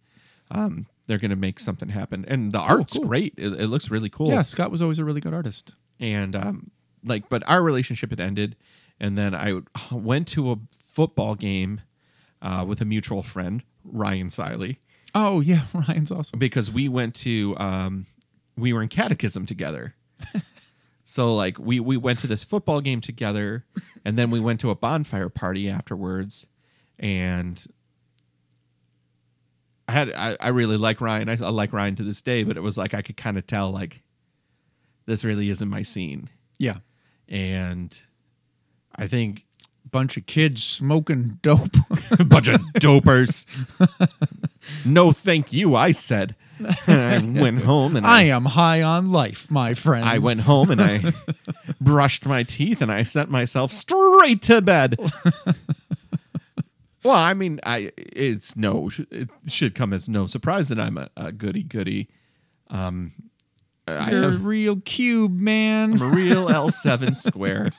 Um, 0.51 0.87
they're 1.07 1.19
going 1.19 1.31
to 1.31 1.37
make 1.37 1.61
something 1.61 1.89
happen, 1.89 2.25
and 2.27 2.53
the 2.53 2.59
art's 2.59 2.95
cool. 2.95 3.07
great. 3.07 3.35
It, 3.37 3.53
it 3.53 3.67
looks 3.67 3.91
really 3.91 4.09
cool. 4.11 4.29
Yeah, 4.29 4.43
Scott 4.43 4.71
was 4.71 4.83
always 4.83 4.99
a 4.99 5.05
really 5.05 5.21
good 5.21 5.35
artist. 5.35 5.73
and 6.01 6.35
um, 6.37 6.71
like, 7.05 7.29
but 7.29 7.43
our 7.47 7.63
relationship 7.63 8.11
had 8.11 8.21
ended, 8.21 8.57
and 9.01 9.17
then 9.17 9.35
I 9.35 9.61
went 9.93 10.29
to 10.29 10.51
a 10.53 10.57
football 10.73 11.35
game 11.35 11.81
uh, 12.43 12.65
with 12.67 12.81
a 12.81 12.85
mutual 12.85 13.23
friend, 13.23 13.63
Ryan 13.85 14.29
Siley, 14.31 14.79
Oh 15.15 15.41
yeah, 15.41 15.67
Ryan's 15.75 16.11
awesome. 16.11 16.39
because 16.39 16.71
we 16.71 16.89
went 16.89 17.15
to 17.17 17.57
um, 17.59 18.07
we 18.57 18.73
were 18.73 18.83
in 18.83 18.89
catechism 18.89 19.47
together. 19.47 19.95
so 21.05 21.35
like 21.35 21.59
we 21.59 21.81
we 21.81 21.97
went 21.97 22.19
to 22.21 22.27
this 22.27 22.45
football 22.45 22.81
game 22.81 23.01
together, 23.01 23.65
and 24.05 24.19
then 24.19 24.31
we 24.31 24.41
went 24.41 24.61
to 24.61 24.71
a 24.71 24.75
bonfire 24.75 25.29
party 25.31 25.71
afterwards, 25.71 26.47
and 26.99 27.65
I 29.89 29.93
had 29.93 30.13
I, 30.13 30.37
I 30.41 30.49
really 30.49 30.77
like 30.77 31.01
Ryan. 31.01 31.29
I, 31.29 31.33
I 31.35 31.51
like 31.51 31.73
Ryan 31.73 31.97
to 31.97 32.03
this 32.03 32.23
day, 32.23 32.45
but 32.45 32.57
it 32.57 32.61
was 32.61 32.77
like 32.77 32.95
I 32.95 33.03
could 33.03 33.17
kind 33.17 33.39
of 33.39 33.47
tell 33.47 33.71
like 33.71 34.03
this 35.07 35.25
really 35.25 35.51
isn't 35.51 35.69
my 35.69 35.83
scene, 35.83 36.29
Yeah, 36.59 36.79
and 37.29 37.97
I 38.97 39.07
think 39.07 39.45
bunch 39.91 40.17
of 40.17 40.27
kids 40.27 40.63
smoking 40.65 41.39
dope. 41.43 41.71
bunch 42.27 42.49
of 42.49 42.61
dopers. 42.81 43.47
no, 44.85 45.13
thank 45.13 45.53
you. 45.53 45.77
I 45.77 45.93
said. 45.93 46.35
I 46.87 47.19
went 47.19 47.63
home 47.65 47.97
and 47.97 48.07
I 48.07 48.21
I, 48.21 48.23
am 48.25 48.47
high 48.47 48.83
on 48.83 49.11
life, 49.11 49.51
my 49.51 49.75
friend. 49.75 50.05
I 50.05 50.19
went 50.19 50.41
home 50.41 50.71
and 50.71 50.81
I 50.81 51.13
brushed 51.81 52.25
my 52.25 52.45
teeth 52.45 52.81
and 52.81 52.91
I 52.91 53.03
sent 53.03 53.31
myself 53.31 53.73
straight 53.73 54.43
to 54.43 54.63
bed. 54.63 54.97
Well, 57.07 57.17
I 57.17 57.35
mean, 57.35 57.61
I 57.65 57.93
it's 57.97 58.57
no 58.57 58.91
it 59.11 59.31
should 59.49 59.75
come 59.75 59.93
as 59.93 60.09
no 60.09 60.27
surprise 60.27 60.69
that 60.69 60.81
I'm 60.81 60.99
a, 60.99 61.11
a 61.17 61.33
goody 61.33 61.63
goody. 61.63 62.09
Um, 62.69 63.13
I 63.89 64.11
You're 64.11 64.31
a 64.31 64.37
real 64.37 64.81
cube, 64.81 65.39
man. 65.39 65.95
I'm 65.95 66.03
a 66.03 66.11
real 66.11 66.49
L7 66.49 67.15
square. 67.15 67.71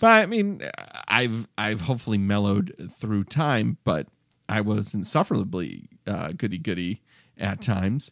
But 0.00 0.10
I 0.10 0.26
mean, 0.26 0.62
I've 1.08 1.46
I've 1.56 1.80
hopefully 1.80 2.18
mellowed 2.18 2.74
through 2.90 3.24
time, 3.24 3.78
but 3.84 4.08
I 4.48 4.60
was 4.60 4.94
insufferably 4.94 5.88
uh, 6.06 6.32
goody 6.32 6.58
goody 6.58 7.02
at 7.38 7.60
times. 7.60 8.10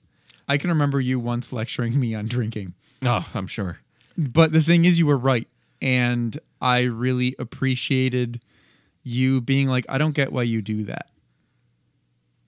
I 0.49 0.59
can 0.59 0.71
remember 0.71 1.01
you 1.01 1.19
once 1.19 1.53
lecturing 1.53 1.99
me 1.99 2.15
on 2.15 2.27
drinking. 2.27 2.75
Oh, 3.05 3.27
I'm 3.35 3.47
sure. 3.47 3.79
But 4.17 4.53
the 4.53 4.61
thing 4.61 4.85
is, 4.85 4.99
you 4.99 5.07
were 5.07 5.19
right. 5.19 5.49
And 5.81 6.39
I 6.61 6.83
really 6.83 7.35
appreciated 7.39 8.41
you 9.03 9.41
being 9.41 9.69
like, 9.69 9.85
I 9.89 9.99
don't 9.99 10.15
get 10.15 10.33
why 10.33 10.43
you 10.45 10.63
do 10.63 10.85
that. 10.85 11.09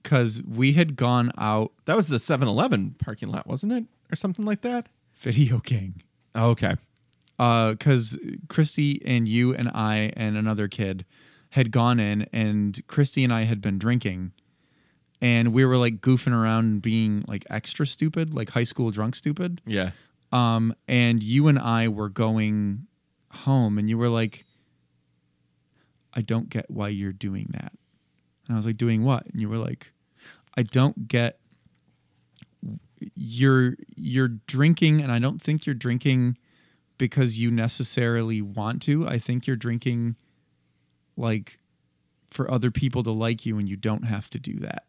Because 0.01 0.41
we 0.43 0.73
had 0.73 0.95
gone 0.95 1.31
out 1.37 1.71
That 1.85 1.95
was 1.95 2.07
the 2.07 2.17
7-Eleven 2.17 2.95
parking 2.99 3.29
lot, 3.29 3.47
wasn't 3.47 3.71
it, 3.73 3.85
or 4.11 4.15
something 4.15 4.45
like 4.45 4.61
that? 4.61 4.87
Video 5.19 5.59
King. 5.59 6.03
Oh, 6.35 6.49
okay. 6.49 6.75
Because 7.37 8.17
Christy 8.47 9.01
and 9.05 9.27
you 9.27 9.53
and 9.53 9.69
I 9.69 10.13
and 10.15 10.37
another 10.37 10.67
kid 10.67 11.05
had 11.49 11.71
gone 11.71 11.99
in, 11.99 12.27
and 12.31 12.79
Christy 12.87 13.23
and 13.23 13.33
I 13.33 13.43
had 13.43 13.61
been 13.61 13.77
drinking. 13.79 14.31
And 15.21 15.53
we 15.53 15.65
were 15.65 15.77
like 15.77 16.01
goofing 16.01 16.33
around 16.33 16.65
and 16.65 16.81
being 16.81 17.25
like 17.27 17.45
extra 17.49 17.87
stupid, 17.87 18.33
like 18.33 18.49
high 18.51 18.63
school 18.63 18.91
drunk 18.91 19.15
stupid. 19.15 19.61
Yeah. 19.65 19.91
um, 20.31 20.75
and 20.87 21.23
you 21.23 21.47
and 21.47 21.57
I 21.57 21.87
were 21.87 22.09
going 22.09 22.87
home, 23.31 23.77
and 23.77 23.89
you 23.89 23.97
were 23.97 24.09
like, 24.09 24.44
"I 26.15 26.21
don't 26.21 26.49
get 26.49 26.69
why 26.69 26.89
you're 26.89 27.13
doing 27.13 27.49
that." 27.51 27.73
And 28.47 28.55
I 28.55 28.57
was 28.57 28.65
like, 28.65 28.77
"Doing 28.77 29.03
what?" 29.03 29.25
And 29.27 29.41
you 29.41 29.49
were 29.49 29.57
like, 29.57 29.91
"I 30.55 30.63
don't 30.63 31.07
get 31.07 31.39
you're 33.15 33.75
you're 33.95 34.29
drinking, 34.47 35.01
and 35.01 35.11
I 35.11 35.19
don't 35.19 35.41
think 35.41 35.65
you're 35.65 35.75
drinking 35.75 36.37
because 36.97 37.37
you 37.37 37.51
necessarily 37.51 38.41
want 38.41 38.81
to. 38.83 39.07
I 39.07 39.19
think 39.19 39.47
you're 39.47 39.55
drinking 39.55 40.15
like 41.17 41.57
for 42.29 42.49
other 42.49 42.71
people 42.71 43.03
to 43.03 43.11
like 43.11 43.45
you, 43.45 43.57
and 43.57 43.67
you 43.69 43.75
don't 43.75 44.03
have 44.03 44.29
to 44.31 44.39
do 44.39 44.59
that." 44.59 44.85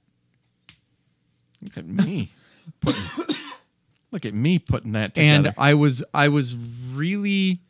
Look 1.62 1.78
at 1.78 1.86
me. 1.86 2.30
putting, 2.80 3.02
look 4.12 4.24
at 4.24 4.34
me 4.34 4.58
putting 4.58 4.92
that 4.92 5.16
and. 5.16 5.52
I 5.58 5.74
was 5.74 6.04
I 6.12 6.28
was 6.28 6.54
really 6.54 7.60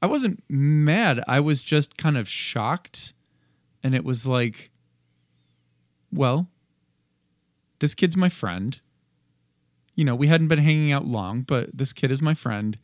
I 0.00 0.06
wasn't 0.06 0.42
mad. 0.48 1.22
I 1.26 1.40
was 1.40 1.62
just 1.62 1.96
kind 1.96 2.16
of 2.16 2.28
shocked 2.28 3.14
and 3.82 3.94
it 3.94 4.04
was 4.04 4.26
like 4.26 4.70
well 6.12 6.48
this 7.78 7.94
kid's 7.94 8.16
my 8.16 8.28
friend. 8.28 8.80
You 9.94 10.04
know, 10.04 10.14
we 10.14 10.26
hadn't 10.28 10.48
been 10.48 10.58
hanging 10.58 10.92
out 10.92 11.06
long, 11.06 11.42
but 11.42 11.76
this 11.76 11.92
kid 11.92 12.10
is 12.10 12.20
my 12.20 12.34
friend 12.34 12.78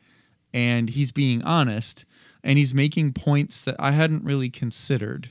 and 0.52 0.90
he's 0.90 1.10
being 1.10 1.42
honest 1.42 2.04
and 2.42 2.58
he's 2.58 2.74
making 2.74 3.12
points 3.12 3.64
that 3.64 3.76
I 3.78 3.92
hadn't 3.92 4.24
really 4.24 4.50
considered. 4.50 5.30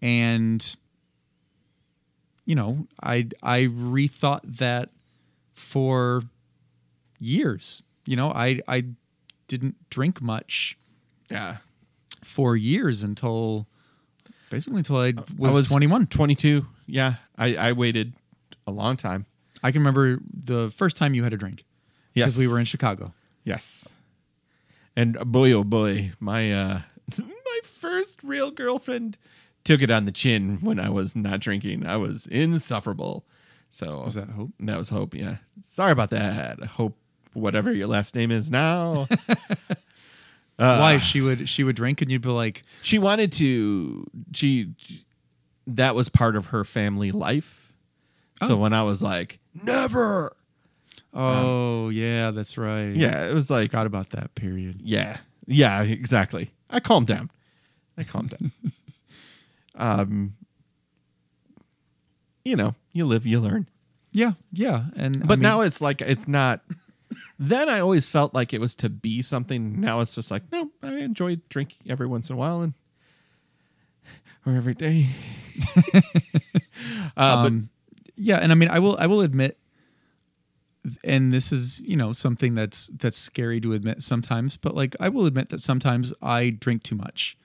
And 0.00 0.74
you 2.44 2.54
know, 2.54 2.86
I 3.02 3.28
I 3.42 3.62
rethought 3.62 4.40
that 4.58 4.90
for 5.54 6.22
years. 7.18 7.82
You 8.04 8.16
know, 8.16 8.30
I 8.30 8.60
I 8.66 8.86
didn't 9.52 9.76
drink 9.90 10.22
much 10.22 10.78
yeah. 11.30 11.58
for 12.24 12.56
years 12.56 13.02
until 13.02 13.66
basically 14.50 14.78
until 14.78 14.96
I 14.96 15.12
was, 15.36 15.52
I 15.52 15.54
was 15.54 15.68
21. 15.68 16.06
22. 16.06 16.66
Yeah. 16.86 17.14
I, 17.36 17.54
I 17.56 17.72
waited 17.72 18.14
a 18.66 18.70
long 18.70 18.96
time. 18.96 19.26
I 19.62 19.70
can 19.70 19.82
remember 19.82 20.18
the 20.32 20.70
first 20.70 20.96
time 20.96 21.14
you 21.14 21.22
had 21.22 21.32
a 21.32 21.36
drink 21.36 21.64
Yes. 22.14 22.32
because 22.32 22.38
we 22.38 22.48
were 22.52 22.58
in 22.58 22.64
Chicago. 22.64 23.12
Yes. 23.44 23.88
And 24.96 25.18
boy, 25.30 25.52
oh 25.52 25.64
boy, 25.64 26.12
my 26.18 26.52
uh, 26.52 26.80
my 27.18 27.60
first 27.62 28.22
real 28.22 28.50
girlfriend 28.50 29.16
took 29.64 29.82
it 29.82 29.90
on 29.90 30.06
the 30.06 30.12
chin 30.12 30.58
when 30.62 30.80
I 30.80 30.88
was 30.88 31.14
not 31.14 31.40
drinking. 31.40 31.86
I 31.86 31.96
was 31.96 32.26
insufferable. 32.26 33.24
So 33.70 34.02
Was 34.04 34.14
that 34.14 34.28
Hope? 34.30 34.50
that 34.60 34.76
was 34.76 34.88
Hope. 34.90 35.14
Yeah. 35.14 35.36
Sorry 35.62 35.92
about 35.92 36.10
that. 36.10 36.58
Hope, 36.64 36.96
whatever 37.34 37.72
your 37.72 37.86
last 37.86 38.14
name 38.14 38.30
is 38.30 38.50
now. 38.50 39.08
Uh, 40.58 40.76
Why 40.78 40.98
she 40.98 41.20
would 41.22 41.48
she 41.48 41.64
would 41.64 41.74
drink 41.74 42.02
and 42.02 42.10
you'd 42.12 42.20
be 42.22 42.28
like, 42.28 42.62
She 42.82 42.98
wanted 42.98 43.32
to. 43.32 44.06
She. 44.32 44.68
That 45.66 45.94
was 45.94 46.08
part 46.08 46.36
of 46.36 46.46
her 46.46 46.62
family 46.62 47.10
life. 47.10 47.72
So 48.46 48.54
Oh. 48.54 48.56
when 48.58 48.72
I 48.72 48.82
was 48.82 49.02
like, 49.02 49.40
never. 49.64 50.36
"Oh 51.14 51.88
yeah, 51.88 52.30
that's 52.32 52.58
right." 52.58 52.94
Yeah, 52.94 53.24
it 53.28 53.32
was 53.34 53.50
like, 53.50 53.70
forgot 53.70 53.86
about 53.86 54.10
that 54.10 54.34
period. 54.36 54.80
Yeah. 54.84 55.16
Yeah, 55.46 55.82
exactly. 55.82 56.52
I 56.70 56.80
calmed 56.80 57.06
down. 57.08 57.30
I 57.96 58.04
calmed 58.04 58.30
down. 58.38 58.52
um 59.74 60.34
you 62.44 62.56
know, 62.56 62.74
you 62.92 63.06
live, 63.06 63.26
you 63.26 63.40
learn. 63.40 63.68
Yeah, 64.12 64.32
yeah, 64.52 64.84
and 64.96 65.16
I 65.22 65.26
But 65.26 65.38
mean, 65.38 65.42
now 65.44 65.62
it's 65.62 65.80
like 65.80 66.02
it's 66.02 66.28
not. 66.28 66.60
Then 67.44 67.68
I 67.68 67.80
always 67.80 68.06
felt 68.08 68.34
like 68.34 68.54
it 68.54 68.60
was 68.60 68.76
to 68.76 68.88
be 68.88 69.20
something. 69.20 69.80
Now 69.80 69.98
it's 69.98 70.14
just 70.14 70.30
like 70.30 70.44
no, 70.52 70.70
I 70.80 70.98
enjoy 70.98 71.38
drinking 71.48 71.90
every 71.90 72.06
once 72.06 72.30
in 72.30 72.34
a 72.34 72.36
while 72.38 72.60
and 72.60 72.72
or 74.46 74.54
every 74.54 74.74
day. 74.74 75.08
uh, 77.16 77.20
um, 77.20 77.68
yeah, 78.14 78.36
and 78.36 78.52
I 78.52 78.54
mean, 78.54 78.68
I 78.68 78.78
will, 78.78 78.96
I 78.96 79.08
will 79.08 79.22
admit, 79.22 79.58
and 81.02 81.34
this 81.34 81.50
is 81.50 81.80
you 81.80 81.96
know 81.96 82.12
something 82.12 82.54
that's 82.54 82.90
that's 82.96 83.18
scary 83.18 83.60
to 83.60 83.72
admit 83.72 84.04
sometimes, 84.04 84.56
but 84.56 84.76
like 84.76 84.94
I 85.00 85.08
will 85.08 85.26
admit 85.26 85.48
that 85.48 85.60
sometimes 85.60 86.12
I 86.22 86.50
drink 86.50 86.84
too 86.84 86.94
much, 86.94 87.36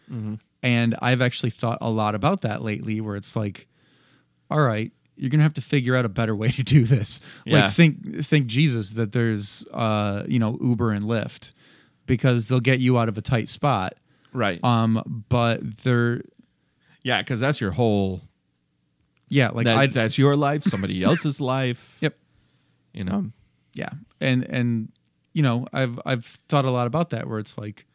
and 0.61 0.95
I've 1.01 1.21
actually 1.21 1.49
thought 1.49 1.79
a 1.81 1.89
lot 1.89 2.13
about 2.13 2.43
that 2.43 2.61
lately, 2.61 3.01
where 3.01 3.15
it's 3.15 3.35
like, 3.35 3.67
all 4.51 4.61
right. 4.61 4.91
You're 5.17 5.29
gonna 5.29 5.43
have 5.43 5.55
to 5.55 5.61
figure 5.61 5.95
out 5.95 6.05
a 6.05 6.09
better 6.09 6.35
way 6.35 6.49
to 6.51 6.63
do 6.63 6.83
this. 6.83 7.19
Yeah. 7.45 7.63
Like 7.65 7.71
think 7.73 8.25
think 8.25 8.47
Jesus 8.47 8.91
that 8.91 9.11
there's 9.13 9.65
uh 9.73 10.23
you 10.27 10.39
know 10.39 10.57
Uber 10.61 10.91
and 10.91 11.05
Lyft 11.05 11.51
because 12.05 12.47
they'll 12.47 12.59
get 12.59 12.79
you 12.79 12.97
out 12.97 13.09
of 13.09 13.17
a 13.17 13.21
tight 13.21 13.49
spot. 13.49 13.95
right, 14.33 14.63
Um, 14.63 15.25
but 15.29 15.77
they're 15.83 16.21
yeah, 17.03 17.21
because 17.21 17.39
that's 17.39 17.59
your 17.59 17.71
whole. 17.71 18.21
yeah 19.29 19.49
like 19.49 19.65
that, 19.65 19.91
that's 19.93 20.17
your 20.17 20.35
life, 20.35 20.63
somebody 20.63 21.03
else's 21.09 21.41
life. 21.41 21.97
yep 22.01 22.17
You 22.93 23.03
know. 23.03 23.31
yeah 23.73 23.89
and 24.21 24.43
and 24.45 24.91
you 25.33 25.43
know 25.43 25.67
i've 25.73 25.99
i've 26.05 26.25
thought 26.49 26.65
a 26.65 26.71
lot 26.71 26.87
about 26.87 27.11
that 27.11 27.27
where 27.27 27.37
it's 27.39 27.57
like 27.57 27.85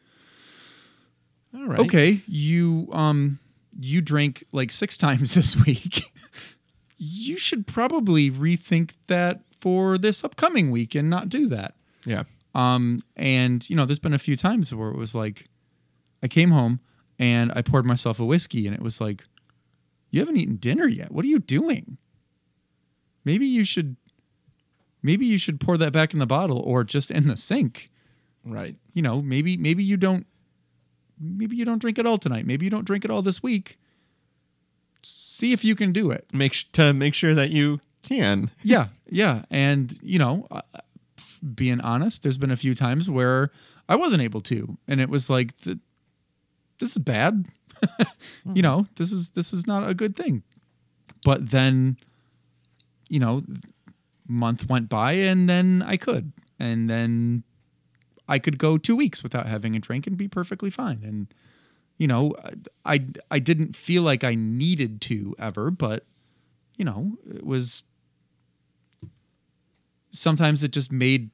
All 1.53 1.67
right. 1.67 1.79
okay 1.79 2.21
you 2.27 2.87
um 2.93 3.39
you 3.79 4.01
drank 4.01 4.45
like 4.51 4.71
six 4.71 4.95
times 5.05 5.33
this 5.33 5.55
week 5.55 6.05
you 6.97 7.37
should 7.37 7.65
probably 7.67 8.29
rethink 8.31 8.91
that 9.07 9.41
for 9.59 9.97
this 9.97 10.23
upcoming 10.23 10.71
week 10.71 10.93
and 10.95 11.09
not 11.09 11.29
do 11.29 11.47
that. 11.47 11.75
Yeah. 12.05 12.23
um 12.53 13.01
and 13.15 13.67
you 13.69 13.75
know 13.75 13.85
there's 13.85 13.99
been 13.99 14.13
a 14.13 14.19
few 14.19 14.35
times 14.35 14.73
where 14.75 14.89
it 14.89 14.97
was 14.97 15.15
like 15.15 15.47
i 16.21 16.27
came 16.27 16.51
home 16.51 16.79
and 17.17 17.51
i 17.55 17.61
poured 17.61 17.85
myself 17.85 18.19
a 18.19 18.25
whiskey 18.25 18.67
and 18.67 18.75
it 18.75 18.81
was 18.81 18.99
like 18.99 19.23
you 20.11 20.19
haven't 20.19 20.37
eaten 20.37 20.57
dinner 20.57 20.87
yet. 20.87 21.11
What 21.11 21.25
are 21.25 21.29
you 21.29 21.39
doing? 21.39 21.97
Maybe 23.25 23.45
you 23.47 23.63
should 23.63 23.95
maybe 25.01 25.25
you 25.25 25.37
should 25.39 25.59
pour 25.59 25.77
that 25.77 25.91
back 25.93 26.13
in 26.13 26.19
the 26.19 26.27
bottle 26.27 26.59
or 26.59 26.83
just 26.83 27.09
in 27.09 27.27
the 27.27 27.37
sink. 27.37 27.89
Right. 28.45 28.75
you 28.93 29.01
know 29.01 29.21
maybe 29.21 29.55
maybe 29.57 29.83
you 29.83 29.95
don't 29.97 30.27
maybe 31.19 31.55
you 31.55 31.63
don't 31.65 31.79
drink 31.79 31.97
it 31.97 32.05
all 32.05 32.17
tonight. 32.17 32.45
Maybe 32.45 32.65
you 32.65 32.69
don't 32.69 32.85
drink 32.85 33.05
it 33.05 33.11
all 33.11 33.21
this 33.21 33.41
week 33.41 33.79
see 35.03 35.51
if 35.53 35.63
you 35.63 35.75
can 35.75 35.91
do 35.91 36.11
it. 36.11 36.25
Make 36.33 36.53
sh- 36.53 36.65
to 36.73 36.93
make 36.93 37.13
sure 37.13 37.35
that 37.35 37.49
you 37.49 37.79
can. 38.03 38.51
yeah 38.63 38.87
yeah. 39.09 39.43
And 39.49 39.97
you 40.01 40.19
know 40.19 40.47
uh, 40.51 40.61
being 41.55 41.81
honest 41.81 42.23
there's 42.23 42.37
been 42.37 42.51
a 42.51 42.55
few 42.55 42.73
times 42.73 43.09
where 43.09 43.51
i 43.89 43.95
wasn't 43.95 44.21
able 44.21 44.41
to. 44.41 44.77
And 44.87 45.01
it 45.01 45.09
was 45.09 45.29
like 45.29 45.55
th- 45.61 45.77
this 46.79 46.91
is 46.91 46.97
bad. 46.97 47.45
You 48.55 48.61
know 48.61 48.85
this 48.95 49.11
is 49.11 49.29
this 49.29 49.53
is 49.53 49.67
not 49.67 49.87
a 49.87 49.93
good 49.93 50.15
thing. 50.15 50.43
But 51.23 51.51
then 51.51 51.97
you 53.09 53.19
know 53.19 53.43
month 54.27 54.69
went 54.69 54.89
by 54.89 55.13
and 55.13 55.49
then 55.49 55.83
i 55.85 55.97
could. 55.97 56.31
And 56.59 56.89
then 56.89 57.43
i 58.27 58.39
could 58.39 58.57
go 58.57 58.77
two 58.77 58.95
weeks 58.95 59.21
without 59.23 59.47
having 59.47 59.75
a 59.75 59.79
drink 59.79 60.07
and 60.07 60.17
be 60.17 60.27
perfectly 60.27 60.69
fine. 60.69 61.01
And 61.03 61.27
you 62.03 62.07
know 62.07 62.35
i 62.83 63.01
i, 63.31 63.39
didn't 63.39 63.77
feel 63.77 64.03
like 64.03 64.25
i 64.25 64.35
needed 64.35 64.99
to 64.99 65.33
ever 65.39 65.71
but 65.71 66.05
you 66.75 66.83
know 66.83 67.13
it 67.33 67.45
was 67.45 67.83
sometimes 70.11 70.65
it 70.65 70.71
just 70.71 70.91
made 70.91 71.29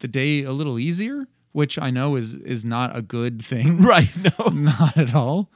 the 0.00 0.08
day 0.08 0.42
a 0.42 0.50
little 0.50 0.78
easier 0.78 1.28
which 1.52 1.78
i 1.78 1.90
know 1.90 2.16
is 2.16 2.36
is 2.36 2.64
not 2.64 2.96
a 2.96 3.02
good 3.02 3.44
thing 3.44 3.82
Right. 3.82 4.08
No. 4.16 4.46
not 4.54 4.96
at 4.96 5.14
all 5.14 5.50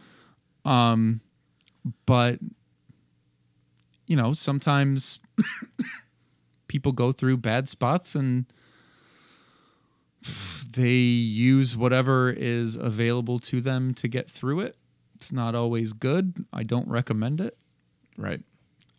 um 0.66 1.22
but 2.04 2.38
you 4.06 4.16
know 4.16 4.34
sometimes 4.34 5.18
people 6.68 6.92
go 6.92 7.10
through 7.10 7.38
bad 7.38 7.70
spots 7.70 8.14
and 8.14 8.44
they 10.72 10.90
use 10.90 11.76
whatever 11.76 12.30
is 12.30 12.76
available 12.76 13.38
to 13.38 13.60
them 13.60 13.94
to 13.94 14.08
get 14.08 14.30
through 14.30 14.60
it 14.60 14.76
it's 15.16 15.32
not 15.32 15.54
always 15.54 15.92
good 15.92 16.44
i 16.52 16.62
don't 16.62 16.88
recommend 16.88 17.40
it 17.40 17.56
Right. 18.16 18.40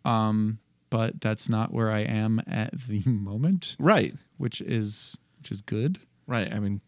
um 0.04 0.58
but 0.90 1.20
that's 1.20 1.48
not 1.48 1.72
where 1.72 1.90
i 1.90 2.00
am 2.00 2.40
at 2.46 2.72
the 2.88 3.02
moment 3.06 3.76
Right. 3.78 4.14
which 4.36 4.60
is 4.60 5.16
which 5.38 5.50
is 5.50 5.62
good 5.62 5.98
Right. 6.26 6.52
I 6.52 6.60
mean, 6.60 6.80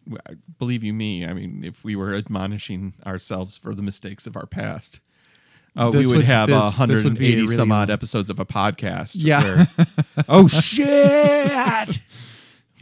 believe 0.61 0.85
you 0.85 0.93
me. 0.93 1.27
I 1.27 1.33
mean, 1.33 1.65
if 1.65 1.83
we 1.83 1.97
were 1.97 2.15
admonishing 2.15 2.95
ourselves 3.05 3.57
for 3.57 3.75
the 3.75 3.83
mistakes 3.83 4.25
of 4.29 4.37
our 4.37 4.47
past, 4.47 5.01
uh, 5.75 5.91
we 5.93 6.07
would, 6.07 6.19
would- 6.19 6.25
have 6.27 6.47
this- 6.47 6.79
a 6.79 6.87
this 6.87 6.99
would 7.03 7.15
180 7.15 7.41
really 7.41 7.57
some 7.57 7.73
odd 7.73 7.91
episodes 7.91 8.31
of 8.31 8.39
a 8.39 8.47
podcast. 8.47 9.17
Yeah. 9.19 9.67
where, 9.77 9.87
oh 10.29 10.47
shit! 10.47 11.99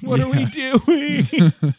What 0.02 0.20
are 0.20 0.28
we 0.28 0.44
doing? 0.46 1.52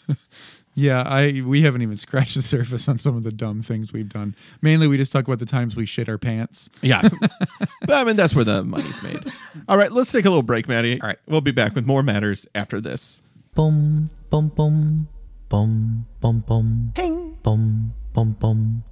Yeah, 0.74 1.02
I 1.02 1.42
we 1.46 1.64
haven't 1.64 1.82
even 1.82 1.98
scratched 1.98 2.36
the 2.36 2.42
surface 2.42 2.88
on 2.88 2.98
some 2.98 3.18
of 3.18 3.24
the 3.24 3.32
dumb 3.32 3.62
things 3.62 3.92
we've 3.92 4.08
done. 4.08 4.36
Mainly, 4.62 4.88
we 4.88 4.96
just 4.96 5.12
talk 5.12 5.28
about 5.28 5.40
the 5.40 5.46
times 5.46 5.76
we 5.76 5.86
shit 5.86 6.08
our 6.08 6.18
pants. 6.18 6.70
yeah. 6.82 7.02
But 7.82 7.92
I 7.92 8.04
mean, 8.06 8.16
that's 8.16 8.34
where 8.34 8.46
the 8.46 8.64
money's 8.64 9.04
made. 9.04 9.20
All 9.68 9.76
right, 9.78 9.92
let's 9.92 10.12
take 10.12 10.24
a 10.24 10.30
little 10.30 10.44
break, 10.44 10.70
Maddie. 10.70 11.02
All 11.02 11.08
right. 11.10 11.20
We'll 11.28 11.42
be 11.42 11.52
back 11.52 11.76
with 11.76 11.86
more 11.86 12.04
matters 12.04 12.48
after 12.56 12.80
this. 12.80 13.22
Bum 13.54 14.10
bum 14.30 14.48
bum 14.56 15.10
bum 15.50 16.06
bum 16.22 16.40
bum 16.48 16.92
Ping, 16.96 17.38
bum 17.44 17.94
bum 18.14 18.32
bum 18.40 18.84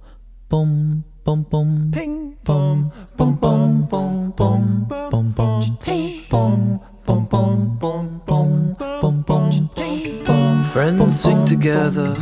bum 0.50 1.04
bum 1.24 1.42
bum 1.44 1.90
ping, 1.94 2.36
bum 2.44 2.92
bum 3.16 3.36
bum 3.36 3.86
bum 3.86 4.30
bum 4.32 4.84
bum 4.86 5.32
bum 5.32 5.78
ping, 5.78 6.24
bum 6.28 6.80
Friends 10.72 11.20
sing 11.20 11.44
together 11.44 12.14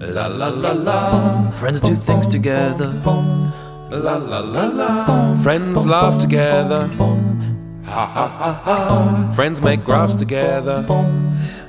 La 0.00 0.26
la 0.26 0.48
la 0.48 0.72
la 0.72 1.50
Friends 1.52 1.80
do 1.80 1.94
things 1.94 2.26
together 2.26 2.92
la 3.90 4.16
la 4.16 4.40
la 4.40 4.66
la. 4.66 5.34
Friends 5.36 5.86
laugh 5.86 6.18
together. 6.18 6.88
Ha 7.84 8.06
ha 8.06 8.26
ha 8.26 8.52
ha. 8.64 9.32
Friends 9.34 9.62
make 9.62 9.84
graphs 9.84 10.14
together. 10.14 10.84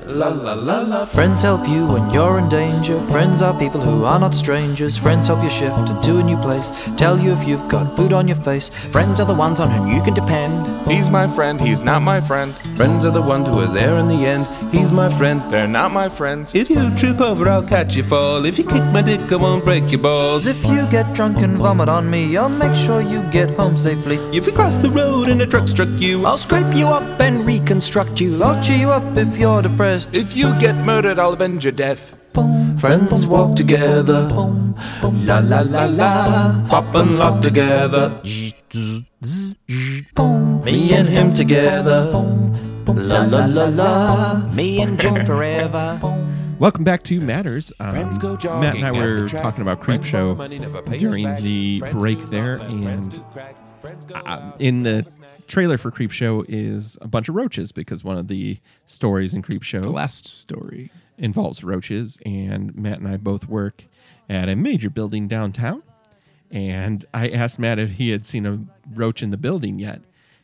La 0.10 0.30
la 0.30 0.54
la 0.54 0.80
la. 0.80 1.06
Friends 1.06 1.44
help 1.44 1.68
you 1.70 1.86
when 1.86 2.10
you're 2.10 2.40
in 2.40 2.50
danger. 2.50 3.00
Friends 3.12 3.44
are 3.44 3.54
people 3.60 3.80
who 3.80 4.06
are 4.06 4.20
not 4.20 4.34
strangers. 4.34 4.98
Friends 4.98 5.28
help 5.28 5.44
you 5.44 5.52
shift 5.52 5.88
into 5.88 6.18
a 6.18 6.24
new 6.24 6.38
place. 6.38 6.72
Tell 6.98 7.20
you 7.20 7.32
if 7.32 7.48
you've 7.48 7.68
got 7.70 7.96
food 7.96 8.12
on 8.12 8.28
your 8.28 8.38
face. 8.38 8.70
Friends 8.70 9.20
are 9.20 9.28
the 9.28 9.36
ones 9.36 9.60
on 9.60 9.70
whom 9.70 9.96
you 9.96 10.02
can 10.02 10.16
depend. 10.16 10.66
He's 10.90 11.12
my 11.12 11.28
friend, 11.28 11.62
he's 11.62 11.84
not 11.84 12.02
my 12.02 12.20
friend. 12.20 12.56
Friends 12.76 13.06
are 13.06 13.12
the 13.12 13.22
ones 13.22 13.48
who 13.50 13.60
are 13.60 13.72
there 13.72 14.00
in 14.00 14.08
the 14.08 14.26
end. 14.26 14.48
He's 14.74 14.92
my 14.92 15.16
friend, 15.16 15.44
they're 15.52 15.68
not 15.68 15.92
my 15.92 16.10
friends. 16.10 16.56
If 16.56 16.72
you 16.72 16.90
trip 16.96 17.22
over, 17.22 17.48
I'll 17.48 17.68
catch 17.68 17.96
you 17.96 18.04
fall. 18.04 18.46
If 18.46 18.58
you 18.58 18.64
kick 18.64 18.84
my 18.86 19.04
dick, 19.04 19.32
I 19.32 19.36
won't 19.36 19.64
break 19.64 19.92
your 19.92 20.02
balls. 20.02 20.48
If 20.48 20.66
you 20.66 20.88
get 20.88 21.14
drunk 21.14 21.38
and 21.44 21.56
vomit 21.56 21.88
on 21.88 22.10
me, 22.10 22.36
I'll 22.36 22.50
make 22.50 22.76
sure 22.76 23.02
you 23.02 23.22
get 23.30 23.52
home 23.52 23.78
safely. 23.78 24.16
If 24.36 24.48
you 24.48 24.54
cross 24.54 24.78
the 24.78 24.90
road 24.90 25.28
and 25.28 25.40
a 25.44 25.46
truck 25.46 25.68
struck 25.68 25.90
you, 26.02 26.26
I'll 26.26 26.38
scrape 26.38 26.74
you 26.74 26.88
up 26.88 27.04
and 27.20 27.46
reconstruct 27.46 28.20
you. 28.20 28.42
I'll 28.44 28.60
cheer 28.64 28.78
you 28.78 28.90
up 28.90 29.16
if 29.16 29.38
you're 29.38 29.62
depressed. 29.62 29.99
If 30.14 30.36
you 30.36 30.58
get 30.60 30.76
murdered, 30.76 31.20
I'll 31.20 31.34
avenge 31.34 31.66
your 31.66 31.74
death. 31.74 32.16
Friends 32.80 33.28
walk 33.28 33.56
together. 33.58 34.30
La 35.04 35.40
la 35.40 35.60
la 35.60 35.86
la. 35.86 36.66
Pop 36.70 36.96
and 36.96 37.20
lock 37.20 37.42
together. 37.42 38.22
Me 40.64 40.94
and 40.94 41.10
him 41.10 41.34
together. 41.34 42.12
La 42.88 43.26
la 43.26 43.46
la 43.46 43.66
la. 43.66 44.38
Me 44.54 44.82
and 44.82 44.98
Jim 44.98 45.26
forever. 45.26 46.00
Welcome 46.60 46.84
back 46.86 47.04
to 47.04 47.20
Matters. 47.20 47.74
Um, 47.80 48.12
go 48.20 48.38
jogging 48.38 48.62
Matt 48.62 48.76
and 48.76 48.86
I 48.86 48.92
were 48.92 49.28
track. 49.28 49.42
talking 49.42 49.62
about 49.62 49.82
Creepshow 49.82 50.12
borrow 50.12 50.36
money, 50.36 50.60
never 50.60 50.82
pay 50.82 50.96
us 50.96 51.02
during 51.02 51.24
back. 51.24 51.40
the 51.40 51.82
break 51.92 52.20
there, 52.30 52.56
and 52.58 53.12
do 53.14 53.22
crack. 53.32 53.56
Friends 53.82 54.04
go 54.04 54.16
uh, 54.16 54.52
in 54.60 54.84
the 54.84 55.06
trailer 55.50 55.78
for 55.78 55.92
Creepshow 55.92 56.46
is 56.48 56.98
a 57.02 57.08
bunch 57.08 57.28
of 57.28 57.36
roaches 57.36 57.72
because 57.74 58.04
one 58.04 58.18
of 58.18 58.28
the 58.30 58.58
stories 58.86 59.34
in 59.34 59.42
Creepshow 59.42 59.82
The 59.82 59.90
last 59.90 60.28
story. 60.28 60.92
involves 61.18 61.64
roaches, 61.64 62.18
and 62.26 62.74
Matt 62.76 63.00
and 63.00 63.08
I 63.08 63.18
both 63.18 63.48
work 63.50 63.84
at 64.30 64.48
a 64.48 64.56
major 64.56 64.90
building 64.90 65.28
downtown. 65.28 65.84
And 66.52 67.04
I 67.14 67.30
asked 67.30 67.60
Matt 67.60 67.78
if 67.80 67.92
he 67.92 68.10
had 68.12 68.26
seen 68.26 68.46
a 68.46 68.60
roach 68.94 69.22
in 69.22 69.30
the 69.30 69.38
building 69.38 69.78
yet, 69.80 70.02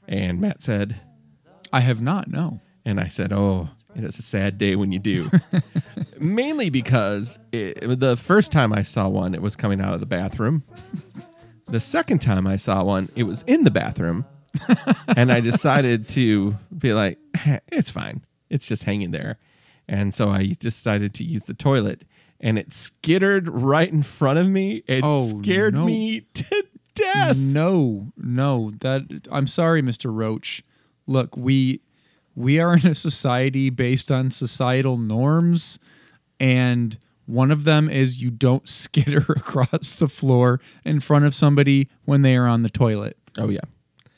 and 0.08 0.40
Matt 0.42 0.62
said, 0.62 1.00
I 1.72 1.80
have 1.80 2.02
not. 2.02 2.28
No. 2.30 2.60
and 2.86 3.00
I 3.00 3.08
said, 3.08 3.34
"Oh, 3.34 3.70
it 3.96 4.04
is 4.04 4.20
a 4.20 4.22
sad 4.22 4.58
day 4.60 4.76
when 4.76 4.92
you 4.92 5.00
do." 5.00 5.32
Mainly 6.20 6.70
because 6.70 7.40
it, 7.52 8.00
the 8.00 8.16
first 8.16 8.52
time 8.52 8.72
I 8.72 8.84
saw 8.84 9.08
one, 9.08 9.34
it 9.34 9.42
was 9.42 9.56
coming 9.56 9.82
out 9.82 9.94
of 9.96 10.00
the 10.00 10.06
bathroom. 10.06 10.64
The 11.68 11.80
second 11.80 12.20
time 12.20 12.46
I 12.46 12.56
saw 12.58 12.84
one, 12.84 13.10
it 13.16 13.24
was 13.24 13.44
in 13.48 13.64
the 13.64 13.72
bathroom, 13.72 14.26
and 15.16 15.32
I 15.32 15.40
decided 15.42 16.08
to 16.10 16.56
be 16.78 16.94
like, 16.94 17.18
"Eh, 17.46 17.60
it's 17.72 17.90
fine. 17.90 18.26
It's 18.50 18.66
just 18.66 18.84
hanging 18.84 19.12
there. 19.12 19.38
And 19.88 20.14
so 20.14 20.30
I 20.30 20.56
decided 20.60 21.14
to 21.16 21.24
use 21.24 21.44
the 21.44 21.54
toilet, 21.54 22.04
and 22.40 22.58
it 22.58 22.74
skittered 22.74 23.48
right 23.50 23.92
in 23.92 24.02
front 24.04 24.40
of 24.40 24.50
me. 24.50 24.84
It 24.88 25.02
Oh, 25.04 25.26
scared 25.28 25.76
no. 25.76 25.86
me 25.86 26.22
to 26.34 26.66
death. 26.96 27.38
No, 27.38 28.12
no. 28.18 28.72
That 28.80 29.28
I'm 29.32 29.48
sorry, 29.48 29.82
Mr. 29.82 30.14
Roach. 30.14 30.64
Look, 31.08 31.38
we 31.38 31.82
we 32.36 32.60
are 32.60 32.76
in 32.76 32.88
a 32.88 32.96
society 32.96 33.70
based 33.70 34.12
on 34.12 34.32
societal 34.32 34.98
norms, 34.98 35.78
and 36.40 36.98
one 37.28 37.52
of 37.52 37.64
them 37.64 37.90
is 37.90 38.22
you 38.22 38.30
don't 38.32 38.68
skitter 38.84 39.26
across 39.36 39.94
the 39.96 40.08
floor 40.10 40.60
in 40.84 41.00
front 41.00 41.26
of 41.26 41.36
somebody 41.36 41.90
when 42.06 42.22
they 42.24 42.36
are 42.36 42.48
on 42.48 42.64
the 42.64 42.70
toilet. 42.70 43.18
Oh 43.38 43.50
yeah, 43.50 43.62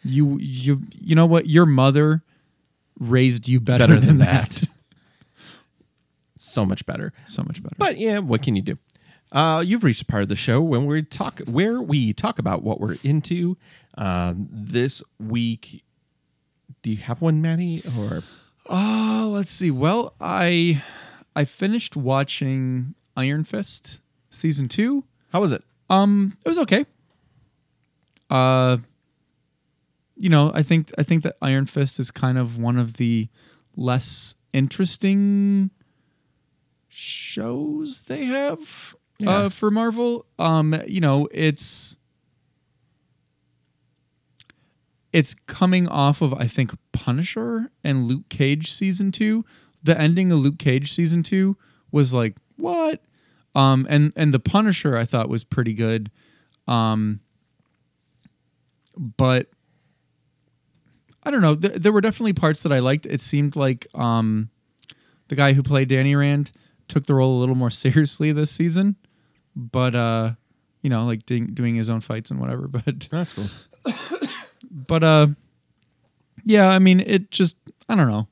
You 0.08 0.38
you 0.40 0.82
you 1.00 1.16
know 1.16 1.26
what? 1.26 1.48
Your 1.48 1.66
mother 1.66 2.24
raised 3.00 3.48
you 3.48 3.60
better, 3.60 3.88
Better 3.88 4.00
than, 4.00 4.18
than 4.18 4.18
that. 4.20 4.50
that. 4.52 4.70
so 6.38 6.66
much 6.66 6.86
better. 6.86 7.14
so 7.26 7.44
much 7.44 7.62
better. 7.62 7.76
But 7.78 7.98
yeah, 7.98 8.20
what 8.20 8.42
can 8.42 8.56
you 8.56 8.62
do? 8.62 8.78
Uh, 9.32 9.62
you've 9.66 9.84
reached 9.84 10.08
part 10.08 10.24
of 10.24 10.30
the 10.30 10.36
show 10.36 10.62
when 10.62 10.86
we 10.86 11.04
talk 11.04 11.40
where 11.48 11.82
we 11.82 12.14
talk 12.14 12.40
about 12.40 12.64
what 12.64 12.80
we're 12.80 12.98
into. 13.04 13.58
Uh, 13.98 14.34
this 14.38 15.02
week, 15.20 15.84
do 16.84 16.92
you 16.92 16.98
have 16.98 17.22
one, 17.22 17.42
Maddie? 17.42 17.84
Or 17.98 18.24
Oh, 18.70 19.30
let's 19.34 19.52
see. 19.52 19.72
Well, 19.72 20.14
I 20.22 20.84
I 21.36 21.46
finished 21.46 21.96
watching 21.96 22.94
Iron 23.16 23.44
Fist 23.44 24.00
season 24.30 24.68
2. 24.68 25.04
how 25.32 25.42
was 25.42 25.52
it? 25.52 25.64
Um, 25.90 26.38
it 26.46 26.50
was 26.50 26.58
okay. 26.60 26.86
Uh, 28.30 28.78
you 30.18 30.30
know, 30.30 30.52
I 30.54 30.64
think 30.64 30.92
I 30.98 31.04
think 31.04 31.24
that 31.24 31.38
Iron 31.42 31.66
Fist 31.66 32.00
is 32.00 32.12
kind 32.12 32.38
of 32.38 32.58
one 32.58 32.78
of 32.78 32.94
the 32.94 33.28
less 33.76 34.36
interesting 34.54 35.70
shows 36.90 38.02
they 38.08 38.26
have 38.26 38.96
Yeah. 39.20 39.30
uh, 39.30 39.50
for 39.50 39.70
Marvel. 39.72 40.26
Um, 40.40 40.76
you 40.88 41.00
know, 41.02 41.28
it's 41.32 41.98
it's 45.14 45.34
coming 45.46 45.88
off 45.88 46.22
of 46.22 46.34
I 46.34 46.48
think 46.48 46.72
Punisher 46.92 47.72
and 47.84 48.06
Luke 48.08 48.30
Cage 48.30 48.72
season 48.72 49.12
two. 49.12 49.46
The 49.84 50.00
ending 50.00 50.32
of 50.32 50.40
Luke 50.40 50.58
Cage 50.60 50.92
season 50.94 51.24
two 51.24 51.58
was 51.92 52.14
like 52.14 52.36
what? 52.58 53.02
Um, 53.56 53.88
and 53.90 54.12
and 54.16 54.34
the 54.34 54.40
Punisher 54.40 54.98
I 54.98 55.06
thought 55.06 55.30
was 55.30 55.44
pretty 55.44 55.74
good. 55.74 56.12
Um, 56.68 57.22
but 58.98 59.48
I 61.28 61.32
don't 61.32 61.42
know. 61.42 61.56
There, 61.56 61.72
there 61.72 61.92
were 61.92 62.00
definitely 62.00 62.32
parts 62.32 62.64
that 62.64 62.72
I 62.72 62.80
liked. 62.80 63.06
It 63.06 63.22
seemed 63.22 63.58
like 63.58 63.86
um, 63.94 64.50
the 65.28 65.36
guy 65.36 65.52
who 65.52 65.62
played 65.62 65.90
Danny 65.90 66.16
Rand 66.16 66.52
took 66.88 67.06
the 67.06 67.16
role 67.16 67.38
a 67.38 67.40
little 67.40 67.54
more 67.54 67.70
seriously 67.84 68.32
this 68.32 68.50
season. 68.50 68.96
But 69.58 69.94
uh, 69.94 70.32
you 70.82 70.90
know, 70.90 71.06
like 71.06 71.26
doing, 71.26 71.48
doing 71.54 71.76
his 71.76 71.90
own 71.90 72.00
fights 72.00 72.32
and 72.32 72.40
whatever. 72.40 72.68
But 72.72 73.10
That's 73.12 73.34
cool. 73.34 73.48
but 74.72 75.04
uh, 75.04 75.28
yeah. 76.46 76.70
I 76.70 76.80
mean, 76.80 77.02
it 77.02 77.30
just 77.30 77.58
I 77.90 77.96
don't 77.96 78.10
know. 78.10 78.30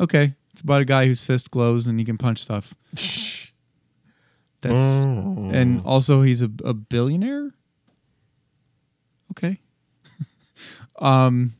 Okay, 0.00 0.32
it's 0.52 0.62
about 0.62 0.80
a 0.80 0.86
guy 0.86 1.04
whose 1.04 1.22
fist 1.22 1.50
glows 1.50 1.88
and 1.88 1.98
he 1.98 2.06
can 2.06 2.16
punch 2.16 2.38
stuff. 2.40 2.72
That's 4.62 4.82
and 4.82 5.82
also 5.84 6.22
he's 6.22 6.40
a, 6.40 6.50
a 6.64 6.72
billionaire. 6.72 7.52
Okay. 9.32 9.60
um, 10.98 11.54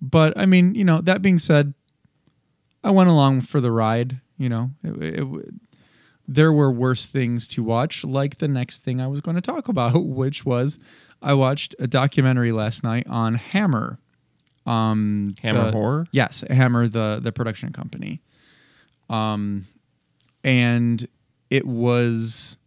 but 0.00 0.36
I 0.36 0.46
mean, 0.46 0.74
you 0.74 0.84
know, 0.84 1.00
that 1.02 1.22
being 1.22 1.38
said, 1.38 1.74
I 2.84 2.90
went 2.90 3.10
along 3.10 3.42
for 3.42 3.60
the 3.60 3.72
ride. 3.72 4.20
You 4.36 4.48
know, 4.48 4.70
it, 4.84 5.20
it, 5.20 5.54
there 6.26 6.52
were 6.52 6.70
worse 6.70 7.06
things 7.06 7.48
to 7.48 7.62
watch, 7.62 8.04
like 8.04 8.38
the 8.38 8.48
next 8.48 8.84
thing 8.84 9.00
I 9.00 9.06
was 9.08 9.20
going 9.20 9.34
to 9.34 9.40
talk 9.40 9.68
about, 9.68 10.04
which 10.04 10.44
was 10.44 10.78
I 11.20 11.34
watched 11.34 11.74
a 11.78 11.86
documentary 11.86 12.52
last 12.52 12.84
night 12.84 13.06
on 13.08 13.34
Hammer. 13.34 13.98
Um, 14.66 15.34
Hammer 15.42 15.64
the- 15.64 15.72
horror. 15.72 16.06
Yes, 16.12 16.44
Hammer, 16.48 16.86
the 16.86 17.20
the 17.22 17.32
production 17.32 17.72
company. 17.72 18.20
Um, 19.10 19.66
and 20.44 21.08
it 21.50 21.66
was 21.66 22.58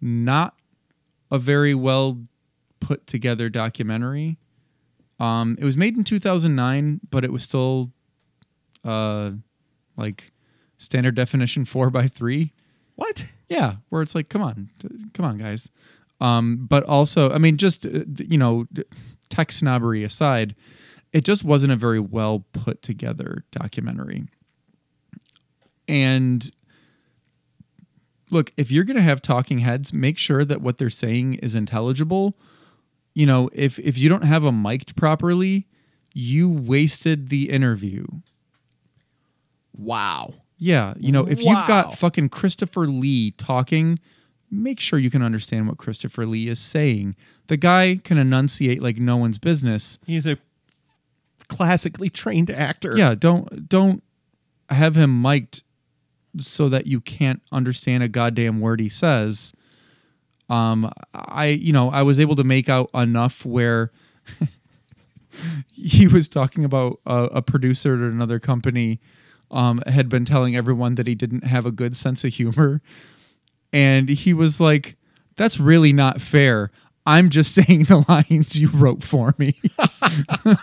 not 0.00 0.54
a 1.30 1.38
very 1.38 1.74
well 1.74 2.18
put 2.80 3.06
together 3.06 3.48
documentary. 3.48 4.38
Um, 5.18 5.56
it 5.58 5.64
was 5.64 5.76
made 5.76 5.96
in 5.96 6.04
2009, 6.04 7.00
but 7.10 7.24
it 7.24 7.32
was 7.32 7.42
still 7.42 7.92
uh, 8.84 9.32
like 9.96 10.32
standard 10.78 11.14
definition 11.14 11.64
four 11.66 11.90
by 11.90 12.06
three. 12.06 12.52
What? 12.94 13.26
Yeah, 13.48 13.76
where 13.88 14.02
it's 14.02 14.14
like, 14.14 14.28
come 14.28 14.42
on, 14.42 14.70
come 15.14 15.24
on, 15.24 15.38
guys. 15.38 15.70
Um, 16.20 16.66
but 16.68 16.84
also, 16.84 17.30
I 17.30 17.38
mean, 17.38 17.56
just 17.56 17.86
uh, 17.86 18.00
you 18.18 18.38
know, 18.38 18.66
tech 19.28 19.52
snobbery 19.52 20.04
aside, 20.04 20.54
it 21.12 21.24
just 21.24 21.44
wasn't 21.44 21.72
a 21.72 21.76
very 21.76 22.00
well 22.00 22.44
put 22.52 22.82
together 22.82 23.44
documentary. 23.52 24.24
And 25.86 26.50
look, 28.30 28.52
if 28.56 28.70
you're 28.70 28.84
going 28.84 28.96
to 28.96 29.02
have 29.02 29.22
talking 29.22 29.60
heads, 29.60 29.92
make 29.92 30.18
sure 30.18 30.44
that 30.44 30.60
what 30.60 30.78
they're 30.78 30.90
saying 30.90 31.34
is 31.34 31.54
intelligible. 31.54 32.34
You 33.18 33.26
know, 33.26 33.50
if 33.52 33.80
if 33.80 33.98
you 33.98 34.08
don't 34.08 34.22
have 34.22 34.44
a 34.44 34.52
mic'd 34.52 34.94
properly, 34.94 35.66
you 36.14 36.48
wasted 36.48 37.30
the 37.30 37.50
interview. 37.50 38.06
Wow. 39.76 40.34
Yeah, 40.56 40.94
you 40.98 41.10
know, 41.10 41.26
if 41.26 41.40
Wow. 41.42 41.52
you've 41.58 41.66
got 41.66 41.98
fucking 41.98 42.28
Christopher 42.28 42.86
Lee 42.86 43.32
talking, 43.32 43.98
make 44.52 44.78
sure 44.78 44.98
you 45.00 45.10
can 45.10 45.22
understand 45.22 45.66
what 45.66 45.78
Christopher 45.78 46.26
Lee 46.26 46.46
is 46.48 46.60
saying. 46.60 47.16
The 47.48 47.56
guy 47.56 48.00
can 48.04 48.18
enunciate 48.18 48.82
like 48.82 48.98
no 48.98 49.16
one's 49.16 49.38
business. 49.38 49.98
He's 50.06 50.26
a 50.26 50.38
classically 51.48 52.10
trained 52.10 52.50
actor. 52.50 52.96
Yeah, 52.96 53.16
don't 53.16 53.68
don't 53.68 54.02
have 54.70 54.96
him 54.96 55.20
mic'd 55.22 55.64
so 56.38 56.68
that 56.68 56.86
you 56.86 57.00
can't 57.00 57.42
understand 57.50 58.02
a 58.04 58.08
goddamn 58.08 58.60
word 58.60 58.78
he 58.80 58.88
says. 58.88 59.52
Um 60.48 60.90
I 61.14 61.46
you 61.46 61.72
know, 61.72 61.90
I 61.90 62.02
was 62.02 62.18
able 62.18 62.36
to 62.36 62.44
make 62.44 62.68
out 62.68 62.90
enough 62.94 63.44
where 63.44 63.90
he 65.72 66.06
was 66.06 66.28
talking 66.28 66.64
about 66.64 67.00
a, 67.06 67.24
a 67.34 67.42
producer 67.42 67.94
at 67.94 68.12
another 68.12 68.38
company 68.38 69.00
um, 69.50 69.82
had 69.86 70.08
been 70.08 70.24
telling 70.24 70.56
everyone 70.56 70.94
that 70.96 71.06
he 71.06 71.14
didn't 71.14 71.44
have 71.44 71.66
a 71.66 71.70
good 71.70 71.96
sense 71.96 72.24
of 72.24 72.34
humor. 72.34 72.82
And 73.72 74.08
he 74.08 74.32
was 74.32 74.60
like, 74.60 74.96
That's 75.36 75.58
really 75.58 75.92
not 75.92 76.20
fair. 76.20 76.70
I'm 77.06 77.30
just 77.30 77.54
saying 77.54 77.84
the 77.84 78.04
lines 78.08 78.58
you 78.58 78.68
wrote 78.68 79.02
for 79.02 79.34
me. 79.38 79.60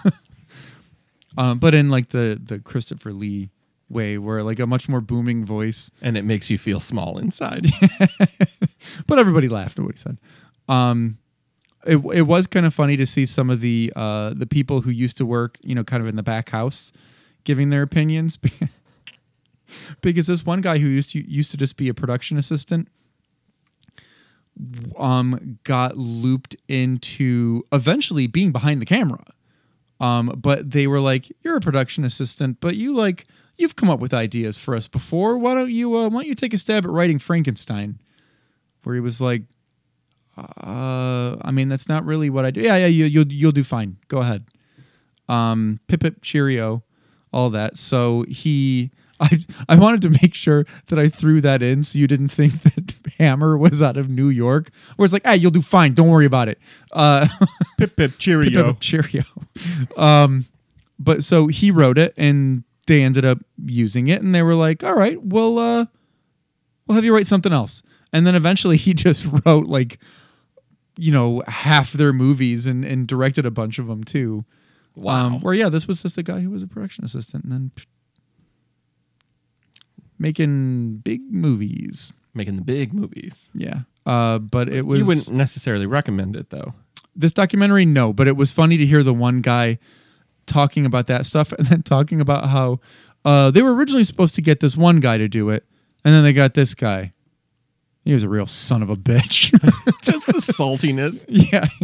um, 1.38 1.59
but 1.59 1.73
in 1.73 1.89
like 1.89 2.09
the, 2.09 2.39
the 2.43 2.59
Christopher 2.59 3.13
Lee 3.13 3.49
way, 3.89 4.17
where 4.17 4.43
like 4.43 4.59
a 4.59 4.67
much 4.67 4.89
more 4.89 5.01
booming 5.01 5.45
voice. 5.45 5.89
And 6.01 6.17
it 6.17 6.23
makes 6.25 6.49
you 6.49 6.57
feel 6.57 6.79
small 6.79 7.17
inside. 7.17 7.67
But 9.07 9.19
everybody 9.19 9.47
laughed 9.49 9.79
at 9.79 9.86
what 9.86 9.95
he 9.95 9.99
said. 9.99 10.17
Um, 10.67 11.17
it, 11.86 11.97
it 12.13 12.23
was 12.23 12.47
kind 12.47 12.65
of 12.65 12.73
funny 12.73 12.97
to 12.97 13.05
see 13.05 13.25
some 13.25 13.49
of 13.49 13.61
the 13.61 13.93
uh, 13.95 14.33
the 14.33 14.47
people 14.47 14.81
who 14.81 14.89
used 14.89 15.17
to 15.17 15.25
work, 15.25 15.57
you 15.61 15.75
know, 15.75 15.83
kind 15.83 16.01
of 16.01 16.07
in 16.07 16.15
the 16.15 16.23
back 16.23 16.49
house, 16.49 16.91
giving 17.43 17.69
their 17.69 17.83
opinions. 17.83 18.38
because 20.01 20.27
this 20.27 20.45
one 20.45 20.61
guy 20.61 20.79
who 20.79 20.88
used 20.88 21.11
to 21.11 21.29
used 21.29 21.51
to 21.51 21.57
just 21.57 21.77
be 21.77 21.88
a 21.88 21.93
production 21.93 22.38
assistant, 22.38 22.88
um, 24.97 25.59
got 25.63 25.97
looped 25.97 26.55
into 26.67 27.63
eventually 27.71 28.27
being 28.27 28.51
behind 28.51 28.81
the 28.81 28.86
camera. 28.86 29.23
Um, 29.99 30.38
but 30.41 30.71
they 30.71 30.88
were 30.88 30.99
like, 30.99 31.31
"You're 31.41 31.57
a 31.57 31.61
production 31.61 32.03
assistant, 32.03 32.59
but 32.59 32.75
you 32.75 32.93
like 32.93 33.27
you've 33.57 33.75
come 33.75 33.89
up 33.89 33.99
with 33.99 34.13
ideas 34.13 34.57
for 34.57 34.75
us 34.75 34.88
before. 34.88 35.38
Why 35.38 35.53
don't 35.53 35.71
you 35.71 35.95
uh, 35.95 36.09
why 36.09 36.21
don't 36.21 36.27
you 36.27 36.36
take 36.36 36.53
a 36.53 36.57
stab 36.57 36.83
at 36.83 36.91
writing 36.91 37.19
Frankenstein?" 37.19 37.99
Where 38.86 38.95
he 38.95 39.01
was 39.01 39.19
like, 39.19 39.43
uh, 40.38 41.38
I 41.41 41.51
mean, 41.51 41.69
that's 41.69 41.88
not 41.88 42.05
really 42.05 42.29
what 42.29 42.45
I 42.45 42.51
do. 42.51 42.61
Yeah, 42.61 42.75
yeah, 42.77 42.88
you, 42.88 43.05
you'll 43.05 43.31
you'll 43.31 43.51
do 43.51 43.63
fine. 43.63 43.97
Go 44.07 44.19
ahead. 44.19 44.45
Um, 45.29 45.79
pip 45.88 46.01
pip 46.01 46.21
cheerio, 46.21 46.83
all 47.31 47.49
that. 47.51 47.77
So 47.77 48.25
he, 48.27 48.91
I 49.19 49.39
I 49.69 49.75
wanted 49.77 50.01
to 50.03 50.09
make 50.09 50.33
sure 50.33 50.65
that 50.88 50.99
I 50.99 51.07
threw 51.07 51.39
that 51.41 51.61
in 51.61 51.83
so 51.83 51.97
you 51.97 52.07
didn't 52.07 52.29
think 52.29 52.63
that 52.63 52.95
Hammer 53.17 53.57
was 53.57 53.81
out 53.81 53.97
of 53.97 54.09
New 54.09 54.29
York. 54.29 54.71
Where 54.95 55.05
it's 55.05 55.13
like, 55.13 55.25
hey, 55.25 55.38
you'll 55.38 55.51
do 55.51 55.61
fine. 55.61 55.93
Don't 55.93 56.09
worry 56.09 56.25
about 56.25 56.49
it. 56.49 56.59
Uh, 56.91 57.27
pip 57.77 57.95
pip 57.95 58.17
cheerio. 58.17 58.73
Pip, 58.73 58.79
pip, 58.79 58.79
cheerio. 58.81 59.23
Um, 59.95 60.45
but 60.99 61.23
so 61.23 61.47
he 61.47 61.71
wrote 61.71 61.97
it, 61.97 62.13
and 62.17 62.63
they 62.88 63.01
ended 63.01 63.23
up 63.23 63.39
using 63.63 64.09
it, 64.09 64.21
and 64.21 64.36
they 64.36 64.41
were 64.41 64.55
like, 64.55 64.83
all 64.83 64.95
right, 64.95 65.21
well, 65.21 65.57
uh, 65.59 65.86
we'll 66.88 66.95
have 66.95 67.05
you 67.05 67.13
write 67.13 67.27
something 67.27 67.53
else. 67.53 67.81
And 68.14 68.26
then 68.26 68.36
eventually 68.36 68.78
he 68.86 68.93
just 68.93 69.26
wrote 69.45 69.68
like 69.68 69.99
you 70.97 71.12
know, 71.12 71.43
half 71.47 71.93
their 71.93 72.14
movies 72.14 72.66
and, 72.66 72.84
and 72.84 73.08
directed 73.08 73.45
a 73.45 73.51
bunch 73.51 73.80
of 73.80 73.88
them 73.88 74.03
too. 74.03 74.45
Wow. 74.95 75.26
Um, 75.26 75.41
where 75.41 75.53
yeah, 75.53 75.70
this 75.70 75.88
was 75.88 76.01
just 76.01 76.18
a 76.18 76.24
guy 76.24 76.39
who 76.39 76.49
was 76.49 76.64
a 76.64 76.68
production 76.68 77.03
assistant 77.03 77.43
and 77.43 77.51
then 77.51 77.72
psh, 77.76 77.86
making 80.18 80.97
big 80.97 81.22
movies. 81.30 82.14
Making 82.34 82.56
the 82.56 82.62
big 82.62 82.93
movies. 82.93 83.49
Yeah. 83.53 83.82
Uh, 84.06 84.39
but 84.39 84.70
it 84.70 84.86
was 84.86 84.99
you 84.99 85.06
wouldn't 85.06 85.32
necessarily 85.32 85.86
recommend 85.86 86.36
it 86.36 86.49
though. 86.49 86.74
this 87.16 87.32
documentary 87.32 87.86
no 87.86 88.14
but 88.14 88.28
it 88.28 88.38
was 88.38 88.51
funny 88.51 88.78
to 88.78 88.86
hear 88.86 89.01
the 89.01 89.14
one 89.16 89.41
guy 89.41 89.80
talking 90.45 90.86
about 90.86 91.08
that 91.08 91.26
stuff 91.26 91.51
and 91.53 91.68
then 91.68 91.82
talking 91.82 92.22
about 92.22 92.49
how 92.49 92.80
uh, 93.26 93.49
they 93.49 93.64
were 93.64 93.74
originally 93.74 94.03
supposed 94.03 94.36
to 94.36 94.41
get 94.43 94.60
this 94.60 94.78
one 94.78 94.99
guy 94.99 95.18
to 95.18 95.28
do 95.28 95.49
it 95.49 95.66
and 96.03 96.14
then 96.14 96.24
they 96.24 96.34
got 96.34 96.53
this 96.53 96.76
guy 96.76 97.14
he 98.06 98.14
was 98.14 98.24
a 98.24 98.30
real 98.30 98.45
son 98.45 98.82
of 98.82 98.89
a 98.89 98.95
bitch. 98.95 99.51
Just 100.01 100.26
the 100.28 100.53
saltiness. 100.53 101.26
yeah. 101.28 101.68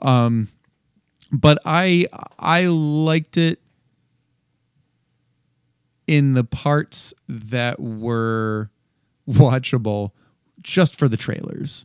Um 0.00 0.48
but 1.30 1.58
i 1.64 2.06
i 2.38 2.64
liked 2.64 3.36
it 3.36 3.60
in 6.06 6.32
the 6.32 6.42
parts 6.42 7.12
that 7.28 7.78
were 7.78 8.70
watchable 9.28 10.12
just 10.62 10.98
for 10.98 11.06
the 11.06 11.16
trailers. 11.18 11.84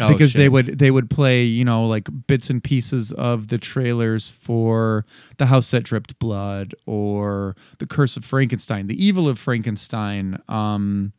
Oh, 0.00 0.08
because 0.08 0.32
they 0.32 0.48
would 0.48 0.78
they 0.78 0.90
would 0.92 1.10
play 1.10 1.42
you 1.42 1.64
know 1.64 1.86
like 1.86 2.08
bits 2.28 2.50
and 2.50 2.62
pieces 2.62 3.10
of 3.12 3.48
the 3.48 3.58
trailers 3.58 4.28
for 4.28 5.04
the 5.38 5.46
house 5.46 5.72
that 5.72 5.82
dripped 5.82 6.18
blood 6.20 6.72
or 6.86 7.56
the 7.80 7.86
curse 7.86 8.16
of 8.16 8.24
frankenstein 8.24 8.86
the 8.86 9.04
evil 9.04 9.28
of 9.28 9.40
frankenstein 9.40 10.40
um 10.48 11.12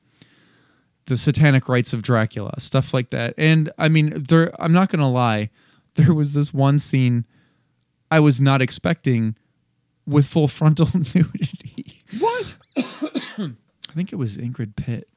the 1.10 1.18
satanic 1.18 1.68
rites 1.68 1.92
of 1.92 2.02
dracula 2.02 2.54
stuff 2.60 2.94
like 2.94 3.10
that 3.10 3.34
and 3.38 3.70
i 3.78 3.90
mean 3.90 4.14
there 4.30 4.52
i'm 4.62 4.72
not 4.72 4.90
gonna 4.90 5.10
lie 5.12 5.50
there 5.96 6.14
was 6.14 6.34
this 6.34 6.54
one 6.54 6.80
scene 6.80 7.26
i 8.10 8.20
was 8.20 8.40
not 8.40 8.62
expecting 8.62 9.36
with 10.08 10.26
full 10.26 10.48
frontal 10.48 10.88
nudity 10.94 12.02
What? 12.20 12.56
I 12.78 13.94
think 13.94 14.12
it 14.12 14.16
was 14.18 14.38
Ingrid 14.38 14.76
Pitt. 14.76 15.08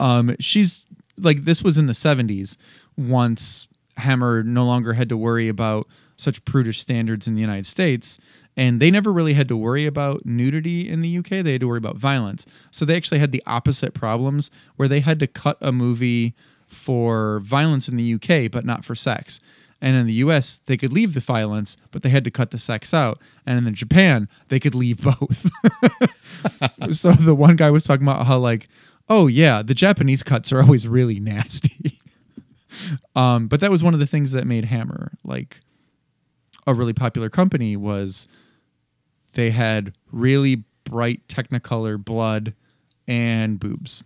Um, 0.00 0.36
she's 0.40 0.84
like 1.18 1.44
this 1.44 1.62
was 1.62 1.78
in 1.78 1.86
the 1.86 1.94
seventies. 1.94 2.56
Once 2.96 3.66
Hammer 3.96 4.42
no 4.42 4.64
longer 4.64 4.92
had 4.94 5.08
to 5.10 5.16
worry 5.16 5.48
about 5.48 5.86
such 6.16 6.44
prudish 6.44 6.80
standards 6.80 7.26
in 7.26 7.34
the 7.34 7.40
United 7.40 7.66
States, 7.66 8.18
and 8.56 8.80
they 8.80 8.90
never 8.90 9.12
really 9.12 9.34
had 9.34 9.48
to 9.48 9.56
worry 9.56 9.86
about 9.86 10.26
nudity 10.26 10.88
in 10.88 11.00
the 11.00 11.18
UK. 11.18 11.44
They 11.44 11.52
had 11.52 11.60
to 11.62 11.68
worry 11.68 11.78
about 11.78 11.96
violence. 11.96 12.44
So 12.70 12.84
they 12.84 12.96
actually 12.96 13.18
had 13.18 13.32
the 13.32 13.42
opposite 13.46 13.94
problems, 13.94 14.50
where 14.76 14.88
they 14.88 15.00
had 15.00 15.18
to 15.20 15.26
cut 15.26 15.56
a 15.60 15.72
movie 15.72 16.34
for 16.66 17.40
violence 17.40 17.88
in 17.88 17.96
the 17.96 18.14
UK, 18.14 18.50
but 18.50 18.64
not 18.64 18.84
for 18.84 18.94
sex. 18.94 19.40
And 19.80 19.96
in 19.96 20.06
the 20.06 20.12
US, 20.14 20.60
they 20.66 20.76
could 20.76 20.92
leave 20.92 21.14
the 21.14 21.20
violence, 21.20 21.76
but 21.90 22.02
they 22.02 22.10
had 22.10 22.24
to 22.24 22.30
cut 22.30 22.50
the 22.50 22.58
sex 22.58 22.94
out. 22.94 23.20
And 23.44 23.66
in 23.66 23.74
Japan, 23.74 24.28
they 24.48 24.60
could 24.60 24.74
leave 24.74 25.00
both. 25.02 25.50
so 26.92 27.12
the 27.12 27.34
one 27.34 27.56
guy 27.56 27.70
was 27.70 27.84
talking 27.84 28.04
about 28.04 28.26
how 28.26 28.38
like 28.38 28.68
oh 29.08 29.26
yeah 29.26 29.62
the 29.62 29.74
japanese 29.74 30.22
cuts 30.22 30.52
are 30.52 30.60
always 30.60 30.86
really 30.86 31.20
nasty 31.20 31.98
um 33.16 33.48
but 33.48 33.60
that 33.60 33.70
was 33.70 33.82
one 33.82 33.94
of 33.94 34.00
the 34.00 34.06
things 34.06 34.32
that 34.32 34.46
made 34.46 34.64
hammer 34.64 35.12
like 35.24 35.60
a 36.66 36.74
really 36.74 36.92
popular 36.92 37.28
company 37.28 37.76
was 37.76 38.26
they 39.34 39.50
had 39.50 39.94
really 40.10 40.64
bright 40.84 41.26
technicolor 41.28 42.02
blood 42.02 42.54
and 43.06 43.58
boobs 43.58 44.02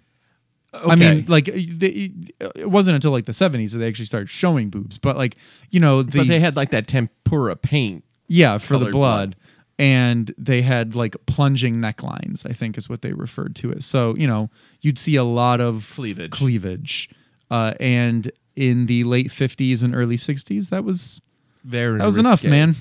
I 0.85 0.97
mean, 0.97 1.24
like 1.27 1.47
they, 1.47 2.12
it 2.55 2.70
wasn't 2.70 2.97
until 2.97 3.11
like 3.11 3.27
the 3.27 3.33
70s 3.33 3.72
that 3.72 3.79
they 3.79 3.89
actually 3.89 4.07
started 4.07 4.29
showing 4.29 4.70
boobs, 4.70 4.99
but 4.99 5.16
like 5.16 5.37
you 5.70 5.81
know, 5.81 6.03
the 6.03 6.18
but 6.18 6.29
they 6.29 6.41
had 6.41 6.57
like 6.57 6.70
that 6.70 6.87
tempera 6.87 7.57
paint. 7.57 8.05
yeah, 8.29 8.59
for 8.59 8.79
the 8.79 8.87
blood. 8.87 8.93
blood. 8.93 9.37
And 9.79 10.35
they 10.39 10.62
had 10.62 10.95
like 10.95 11.16
plunging 11.27 11.77
necklines, 11.77 12.49
I 12.49 12.55
think 12.55 12.79
is 12.79 12.89
what 12.89 13.03
they 13.03 13.12
referred 13.12 13.55
to 13.57 13.70
it. 13.70 13.85
So, 13.85 14.16
you 14.16 14.27
know, 14.27 14.49
you'd 14.81 14.99
see 14.99 15.16
a 15.16 15.24
lot 15.24 15.61
of 15.61 15.93
Cleavage. 15.95 16.31
Cleavage. 16.31 17.11
Uh, 17.51 17.74
and 17.79 18.33
in 18.55 18.87
the 18.87 19.05
late 19.05 19.29
50s 19.29 19.83
and 19.83 19.95
early 19.95 20.16
60s, 20.16 20.70
that 20.70 20.83
was 20.83 21.20
Very 21.67 21.99
that 21.99 22.07
was 22.07 22.17
enough, 22.19 22.45
man. 22.45 22.77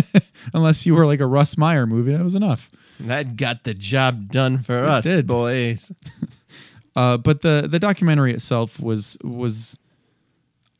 Unless 0.54 0.86
you 0.86 0.94
were 0.94 1.06
like 1.06 1.18
a 1.18 1.26
Russ 1.26 1.58
Meyer 1.58 1.86
movie, 1.86 2.12
that 2.12 2.22
was 2.22 2.36
enough. 2.36 2.70
That 3.00 3.36
got 3.36 3.64
the 3.64 3.74
job 3.74 4.30
done 4.30 4.58
for 4.58 4.84
us, 4.84 5.04
did. 5.04 5.26
boys. 5.26 5.90
Uh, 6.96 7.16
but 7.16 7.42
the 7.42 7.68
the 7.70 7.78
documentary 7.78 8.34
itself 8.34 8.80
was 8.80 9.16
was 9.22 9.78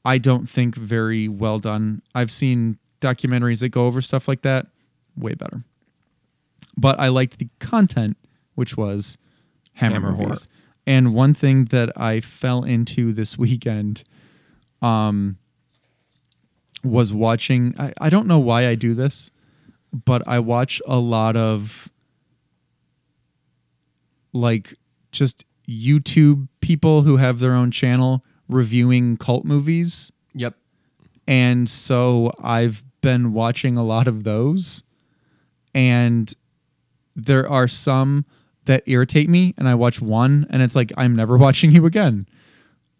I 0.04 0.18
don't 0.18 0.48
think 0.48 0.74
very 0.74 1.28
well 1.28 1.60
done. 1.60 2.02
I've 2.12 2.32
seen 2.32 2.78
documentaries 3.00 3.60
that 3.60 3.68
go 3.68 3.86
over 3.86 4.02
stuff 4.02 4.26
like 4.26 4.42
that 4.42 4.66
way 5.16 5.34
better. 5.34 5.62
But 6.76 6.98
I 6.98 7.06
liked 7.06 7.38
the 7.38 7.48
content, 7.60 8.16
which 8.56 8.76
was 8.76 9.16
Hammer, 9.74 9.94
Hammer 9.94 10.10
movies. 10.10 10.26
horror. 10.26 10.36
And 10.88 11.14
one 11.14 11.34
thing 11.34 11.66
that 11.66 11.92
I 11.96 12.20
fell 12.20 12.64
into 12.64 13.12
this 13.12 13.38
weekend 13.44 14.02
um 14.82 15.36
was 16.84 17.12
watching 17.12 17.74
I, 17.78 17.92
I 18.00 18.10
don't 18.10 18.26
know 18.26 18.38
why 18.38 18.66
I 18.66 18.74
do 18.74 18.94
this, 18.94 19.30
but 19.92 20.26
I 20.26 20.38
watch 20.38 20.80
a 20.86 20.98
lot 20.98 21.36
of 21.36 21.90
like 24.32 24.74
just 25.12 25.44
YouTube 25.68 26.48
people 26.60 27.02
who 27.02 27.16
have 27.16 27.38
their 27.40 27.54
own 27.54 27.70
channel 27.70 28.24
reviewing 28.48 29.16
cult 29.16 29.44
movies. 29.44 30.12
Yep. 30.34 30.54
And 31.26 31.68
so 31.68 32.32
I've 32.42 32.82
been 33.00 33.32
watching 33.32 33.76
a 33.76 33.84
lot 33.84 34.08
of 34.08 34.24
those. 34.24 34.82
And 35.74 36.32
there 37.14 37.48
are 37.48 37.68
some 37.68 38.24
that 38.64 38.82
irritate 38.86 39.28
me, 39.28 39.54
and 39.56 39.68
I 39.68 39.74
watch 39.74 40.00
one, 40.00 40.46
and 40.50 40.62
it's 40.62 40.76
like, 40.76 40.92
I'm 40.96 41.16
never 41.16 41.36
watching 41.46 41.72
you 41.72 41.86
again. 41.86 42.26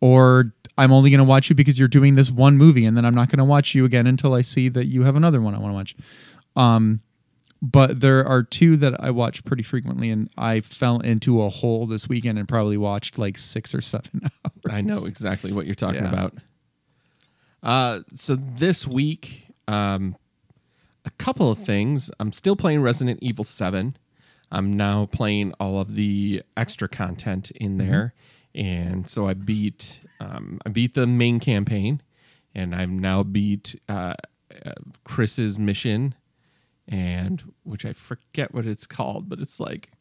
Or 0.01 0.53
I'm 0.77 0.93
only 0.93 1.11
going 1.11 1.19
to 1.19 1.25
watch 1.25 1.51
you 1.51 1.57
because 1.57 1.79
you're 1.79 1.89
doing 1.89 2.15
this 2.15 2.31
one 2.31 2.57
movie, 2.57 2.85
and 2.85 2.97
then 2.97 3.05
I'm 3.05 3.15
not 3.15 3.29
going 3.31 3.39
to 3.39 3.45
watch 3.45 3.75
you 3.75 3.85
again 3.85 4.07
until 4.07 4.35
I 4.35 4.43
see 4.43 4.69
that 4.69 4.87
you 4.87 5.03
have 5.03 5.17
another 5.17 5.41
one 5.41 5.55
I 5.55 5.59
want 5.59 5.73
to 5.73 5.75
watch. 5.75 5.97
Um, 6.57 7.01
but 7.61 8.01
there 8.01 8.25
are 8.25 8.45
two 8.45 8.77
that 8.77 9.03
I 9.03 9.11
watch 9.11 9.45
pretty 9.45 9.65
frequently, 9.65 10.11
and 10.11 10.31
I 10.39 10.61
fell 10.61 11.01
into 11.01 11.43
a 11.43 11.49
hole 11.49 11.87
this 11.87 12.09
weekend 12.09 12.39
and 12.39 12.47
probably 12.49 12.77
watched 12.77 13.19
like 13.19 13.37
six 13.39 13.75
or 13.75 13.81
seven 13.81 14.23
hours. 14.45 14.53
I 14.71 14.81
know 14.81 15.05
exactly 15.07 15.53
what 15.53 15.67
you're 15.67 15.75
talking 15.75 16.05
Yeah. 16.05 16.09
about. 16.13 16.35
Uh, 17.63 18.01
so 18.15 18.37
this 18.37 18.87
week, 18.87 19.49
um, 19.67 20.17
a 21.05 21.11
couple 21.11 21.51
of 21.51 21.59
things. 21.59 22.11
I'm 22.21 22.33
still 22.33 22.55
playing 22.55 22.83
Resident 22.83 23.19
Evil 23.21 23.45
7. 23.45 23.97
I'm 24.53 24.77
now 24.77 25.07
playing 25.07 25.53
all 25.59 25.81
of 25.81 25.95
the 25.95 26.43
extra 26.57 26.89
content 26.89 27.51
in 27.57 27.79
there, 27.79 28.15
and 28.59 29.09
so 29.09 29.29
I 29.29 29.35
beat 29.35 30.01
um, 30.19 30.59
I 30.67 30.71
beat 30.71 30.95
the 30.95 31.07
main 31.07 31.39
campaign, 31.39 32.03
and 32.55 32.75
I've 32.75 32.91
now 32.91 33.23
beat 33.23 33.81
uh, 33.89 34.15
uh, 34.67 34.73
Chris's 35.05 35.59
mission, 35.59 36.17
and 36.89 37.55
which 37.63 37.85
I 37.85 37.93
forget 37.93 38.53
what 38.53 38.67
it's 38.67 38.87
called, 38.87 39.29
but 39.29 39.39
it's 39.39 39.61
like 39.61 39.93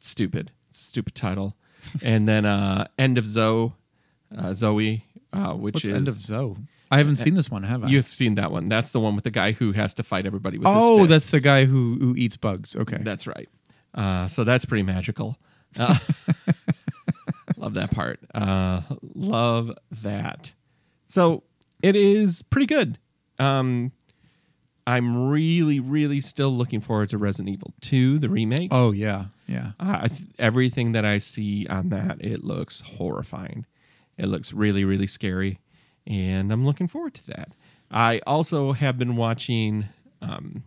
stupid. 0.00 0.52
It's 0.70 0.80
a 0.80 0.84
stupid 0.84 1.16
title. 1.16 1.56
and 2.02 2.28
then 2.28 2.44
uh, 2.44 2.86
End 2.98 3.18
of 3.18 3.26
Zoe, 3.26 3.72
uh, 4.36 4.52
Zoe, 4.52 5.04
uh, 5.32 5.54
which 5.54 5.74
What's 5.74 5.86
is 5.86 5.94
End 5.94 6.08
of 6.08 6.14
Zoe? 6.14 6.56
I 6.90 6.98
haven't 6.98 7.16
seen 7.16 7.34
this 7.34 7.50
one, 7.50 7.64
have 7.64 7.84
I? 7.84 7.88
You've 7.88 8.06
seen 8.06 8.36
that 8.36 8.50
one. 8.50 8.68
That's 8.68 8.92
the 8.92 9.00
one 9.00 9.14
with 9.14 9.24
the 9.24 9.30
guy 9.30 9.52
who 9.52 9.72
has 9.72 9.92
to 9.94 10.02
fight 10.02 10.24
everybody 10.24 10.56
with 10.56 10.68
oh, 10.68 11.06
that's 11.06 11.30
the 11.30 11.40
guy 11.40 11.64
who 11.66 11.98
who 12.00 12.14
eats 12.16 12.36
bugs. 12.36 12.74
Okay. 12.76 12.98
That's 13.02 13.26
right. 13.26 13.48
Uh, 13.92 14.28
so 14.28 14.44
that's 14.44 14.64
pretty 14.64 14.84
magical. 14.84 15.36
Love 17.68 17.74
that 17.74 17.90
part. 17.90 18.20
Uh, 18.34 18.80
love 19.14 19.76
that. 20.02 20.54
So 21.04 21.42
it 21.82 21.96
is 21.96 22.40
pretty 22.40 22.64
good. 22.64 22.96
Um, 23.38 23.92
I'm 24.86 25.28
really, 25.28 25.80
really 25.80 26.22
still 26.22 26.48
looking 26.48 26.80
forward 26.80 27.10
to 27.10 27.18
Resident 27.18 27.50
Evil 27.50 27.74
2, 27.82 28.20
the 28.20 28.30
remake. 28.30 28.70
oh 28.72 28.92
yeah, 28.92 29.26
yeah. 29.46 29.72
Uh, 29.78 30.08
everything 30.38 30.92
that 30.92 31.04
I 31.04 31.18
see 31.18 31.66
on 31.66 31.90
that, 31.90 32.24
it 32.24 32.42
looks 32.42 32.80
horrifying. 32.80 33.66
It 34.16 34.28
looks 34.28 34.54
really, 34.54 34.84
really 34.84 35.06
scary, 35.06 35.60
and 36.06 36.50
I'm 36.50 36.64
looking 36.64 36.88
forward 36.88 37.12
to 37.14 37.26
that. 37.26 37.50
I 37.90 38.22
also 38.26 38.72
have 38.72 38.96
been 38.96 39.14
watching 39.14 39.88
um, 40.22 40.64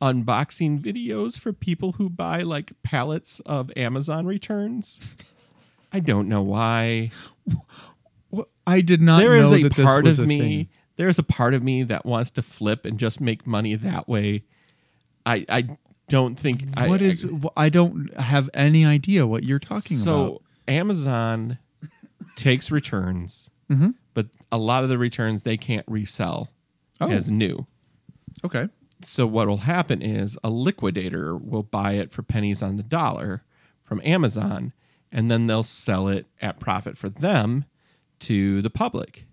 unboxing 0.00 0.80
videos 0.80 1.40
for 1.40 1.52
people 1.52 1.92
who 1.92 2.08
buy 2.08 2.42
like 2.42 2.70
pallets 2.84 3.40
of 3.44 3.72
Amazon 3.76 4.26
returns. 4.26 5.00
I 5.92 6.00
don't 6.00 6.28
know 6.28 6.42
why. 6.42 7.10
I 8.66 8.82
did 8.82 9.00
not 9.00 9.20
There 9.20 9.34
is 9.36 9.50
a 9.50 9.70
part 9.70 10.06
of 10.06 10.18
a 10.18 10.26
me. 10.26 10.38
thing. 10.40 10.68
There's 10.96 11.18
a 11.18 11.22
part 11.22 11.54
of 11.54 11.62
me 11.62 11.84
that 11.84 12.04
wants 12.04 12.30
to 12.32 12.42
flip 12.42 12.84
and 12.84 12.98
just 12.98 13.20
make 13.20 13.46
money 13.46 13.74
that 13.76 14.08
way. 14.08 14.44
I 15.24 15.46
I 15.48 15.78
don't 16.08 16.38
think 16.38 16.64
I- 16.76 16.88
What 16.88 17.00
I, 17.00 17.04
is? 17.06 17.22
wh- 17.24 17.46
I 17.56 17.68
don't 17.70 18.12
have 18.18 18.50
any 18.52 18.84
idea 18.84 19.26
what 19.26 19.44
you're 19.44 19.58
talking 19.58 19.96
so 19.96 20.12
about. 20.14 20.32
So 20.34 20.42
Amazon 20.68 21.58
takes 22.36 22.70
returns 22.70 23.50
Mhm. 23.70 23.94
but 24.14 24.26
a 24.52 24.58
lot 24.58 24.82
of 24.82 24.88
the 24.90 24.98
returns 24.98 25.42
they 25.44 25.56
can't 25.56 25.86
resell 25.88 26.50
Oh. 27.00 27.08
as 27.10 27.30
new. 27.30 27.66
Okay. 28.44 28.68
So 29.02 29.26
what 29.26 29.48
will 29.48 29.58
happen 29.58 30.02
is 30.02 30.36
a 30.44 30.50
liquidator 30.50 31.36
will 31.36 31.62
buy 31.62 31.92
it 31.92 32.10
for 32.12 32.22
pennies 32.22 32.62
on 32.62 32.76
the 32.76 32.82
dollar 32.82 33.42
from 33.84 34.00
Amazon, 34.04 34.72
and 35.12 35.30
then 35.30 35.46
they'll 35.46 35.62
sell 35.62 36.08
it 36.08 36.26
at 36.40 36.60
profit 36.60 36.98
for 36.98 37.08
them 37.08 37.64
to 38.20 38.62
the 38.62 38.70
public. 38.70 39.24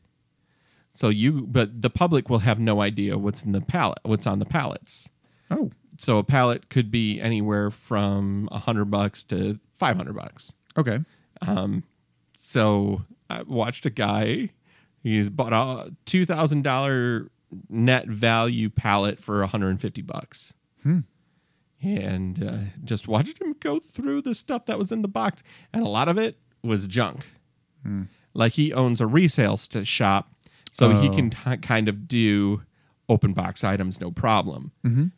So 0.89 1.09
you, 1.09 1.41
but 1.45 1.81
the 1.81 1.89
public 1.89 2.29
will 2.29 2.39
have 2.39 2.59
no 2.59 2.81
idea 2.81 3.17
what's 3.17 3.43
in 3.43 3.51
the 3.51 3.61
pallet, 3.61 3.99
what's 4.03 4.25
on 4.25 4.39
the 4.39 4.45
pallets. 4.45 5.09
Oh. 5.51 5.71
So 5.97 6.17
a 6.17 6.23
pallet 6.23 6.69
could 6.69 6.91
be 6.91 7.19
anywhere 7.19 7.69
from 7.71 8.47
a 8.51 8.59
hundred 8.59 8.85
bucks 8.85 9.23
to 9.25 9.59
five 9.77 9.97
hundred 9.97 10.15
bucks. 10.15 10.53
Okay. 10.77 10.99
Um, 11.41 11.83
so 12.37 13.01
I 13.29 13.43
watched 13.43 13.85
a 13.85 13.89
guy. 13.89 14.51
He's 15.03 15.29
bought 15.29 15.53
a 15.53 15.93
two 16.05 16.25
thousand 16.25 16.63
dollar 16.63 17.29
net 17.69 18.07
value 18.07 18.69
pallet 18.69 19.19
for 19.19 19.39
150 19.39 20.01
bucks. 20.01 20.53
Hmm. 20.83 20.99
And 21.81 22.43
uh, 22.43 22.57
just 22.83 23.07
watched 23.07 23.39
him 23.39 23.55
go 23.59 23.79
through 23.79 24.21
the 24.21 24.33
stuff 24.33 24.65
that 24.65 24.79
was 24.79 24.91
in 24.91 25.01
the 25.03 25.07
box, 25.07 25.43
and 25.73 25.83
a 25.83 25.89
lot 25.89 26.07
of 26.07 26.17
it 26.17 26.37
was 26.63 26.87
junk. 26.87 27.25
Like 28.33 28.53
he 28.53 28.73
owns 28.73 28.99
a 29.01 29.05
resale 29.05 29.57
st- 29.57 29.85
shop, 29.85 30.29
so 30.73 30.89
he 30.99 31.07
Oh. 31.09 31.13
can 31.13 31.29
t- 31.29 31.57
kind 31.57 31.87
of 31.87 32.07
do 32.07 32.63
open 33.07 33.33
box 33.33 33.63
items 33.63 34.01
no 34.01 34.09
problem. 34.09 34.71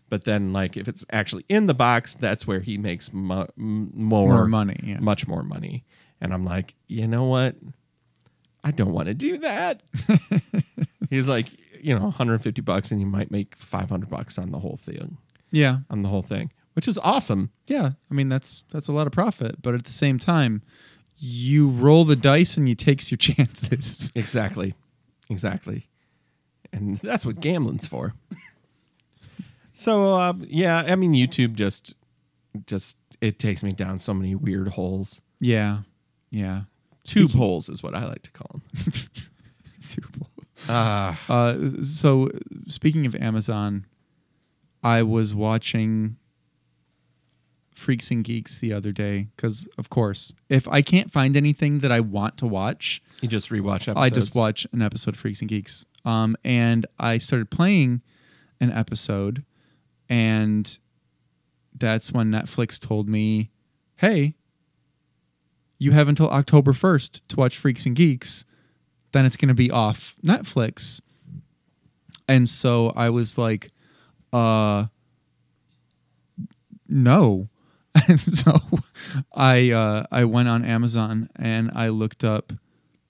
But 0.09 0.25
then, 0.25 0.51
like 0.51 0.75
if 0.75 0.89
it's 0.89 1.05
actually 1.11 1.45
in 1.47 1.67
the 1.67 1.73
box, 1.73 2.15
that's 2.15 2.45
where 2.45 2.59
he 2.59 2.77
makes 2.77 3.13
mu- 3.13 3.45
m- 3.57 3.91
more 3.93 4.27
More 4.33 4.47
money, 4.47 4.79
yeah. 4.83 4.99
much 4.99 5.25
more 5.27 5.43
money. 5.43 5.85
And 6.19 6.33
I'm 6.33 6.43
like, 6.43 6.73
you 6.87 7.07
know 7.07 7.23
what? 7.25 7.55
I 8.63 8.71
don't 8.71 8.91
want 8.91 9.07
to 9.07 9.13
do 9.13 9.37
that. 9.37 9.81
He's 11.09 11.29
like, 11.29 11.47
you 11.81 11.93
know, 11.95 12.05
150 12.05 12.61
bucks, 12.61 12.91
and 12.91 12.99
you 12.99 13.05
might 13.07 13.31
make 13.31 13.55
500 13.55 14.09
bucks 14.09 14.37
on 14.37 14.51
the 14.51 14.59
whole 14.59 14.75
thing, 14.77 15.17
Yeah. 15.51 15.79
on 15.89 16.01
the 16.01 16.09
whole 16.09 16.21
thing, 16.23 16.51
which 16.73 16.87
is 16.87 16.97
awesome. 16.99 17.51
Yeah. 17.67 17.91
I 18.09 18.13
mean, 18.13 18.29
that's 18.29 18.63
that's 18.71 18.87
a 18.87 18.91
lot 18.91 19.07
of 19.07 19.13
profit, 19.13 19.61
but 19.61 19.73
at 19.75 19.85
the 19.85 19.91
same 19.93 20.19
time, 20.19 20.61
you 21.17 21.69
roll 21.69 22.05
the 22.05 22.15
dice 22.15 22.57
and 22.57 22.67
you 22.69 22.75
takes 22.75 23.09
your 23.11 23.17
chances. 23.29 24.11
Exactly, 24.15 24.73
exactly, 25.29 25.87
and 26.71 26.97
that's 26.99 27.25
what 27.25 27.39
gambling's 27.39 27.87
for. 27.87 28.13
So, 29.73 30.07
uh, 30.15 30.33
yeah, 30.47 30.83
I 30.87 30.95
mean, 30.95 31.13
YouTube 31.13 31.53
just, 31.53 31.93
just 32.65 32.97
it 33.21 33.37
takes 33.37 33.61
me 33.61 33.73
down 33.73 33.99
so 33.99 34.11
many 34.13 34.33
weird 34.33 34.69
holes. 34.69 35.21
Yeah. 35.39 35.81
Yeah. 36.31 36.61
Tube 37.03 37.31
holes 37.31 37.69
is 37.69 37.83
what 37.83 37.93
I 37.93 38.05
like 38.05 38.23
to 38.23 38.31
call 38.31 38.59
them. 38.73 38.93
Ah, 40.67 41.19
Uh, 41.29 41.81
so 41.81 42.29
speaking 42.67 43.05
of 43.05 43.15
Amazon, 43.15 43.85
I 44.83 45.03
was 45.03 45.33
watching 45.33 46.17
Freaks 47.77 48.09
and 48.09 48.23
Geeks 48.23 48.57
the 48.57 48.73
other 48.73 48.91
day 48.91 49.27
because, 49.35 49.67
of 49.77 49.89
course, 49.89 50.33
if 50.49 50.67
I 50.67 50.81
can't 50.81 51.11
find 51.11 51.37
anything 51.37 51.79
that 51.79 51.91
I 51.91 51.99
want 51.99 52.37
to 52.37 52.47
watch, 52.47 53.01
you 53.21 53.27
just 53.27 53.49
rewatch 53.49 53.87
episodes. 53.87 53.97
I 53.97 54.09
just 54.09 54.35
watch 54.35 54.65
an 54.71 54.81
episode 54.81 55.13
of 55.13 55.19
Freaks 55.19 55.41
and 55.41 55.49
Geeks. 55.49 55.85
Um, 56.03 56.35
and 56.43 56.85
I 56.99 57.19
started 57.19 57.51
playing 57.51 58.01
an 58.59 58.71
episode, 58.71 59.43
and 60.09 60.77
that's 61.77 62.11
when 62.11 62.31
Netflix 62.31 62.79
told 62.79 63.07
me, 63.07 63.51
"Hey, 63.97 64.33
you 65.77 65.91
have 65.91 66.07
until 66.07 66.29
October 66.29 66.73
first 66.73 67.27
to 67.29 67.35
watch 67.35 67.57
Freaks 67.57 67.85
and 67.85 67.95
Geeks. 67.95 68.43
Then 69.11 69.25
it's 69.25 69.37
going 69.37 69.49
to 69.49 69.53
be 69.53 69.69
off 69.69 70.15
Netflix." 70.23 71.01
And 72.27 72.49
so 72.49 72.91
I 72.95 73.09
was 73.09 73.37
like, 73.37 73.69
"Uh, 74.37 74.87
no." 76.87 77.49
And 78.07 78.19
so 78.21 78.61
I 79.33 79.71
uh, 79.71 80.05
I 80.11 80.23
went 80.25 80.49
on 80.49 80.63
Amazon 80.63 81.29
and 81.35 81.71
I 81.73 81.89
looked 81.89 82.23
up 82.23 82.53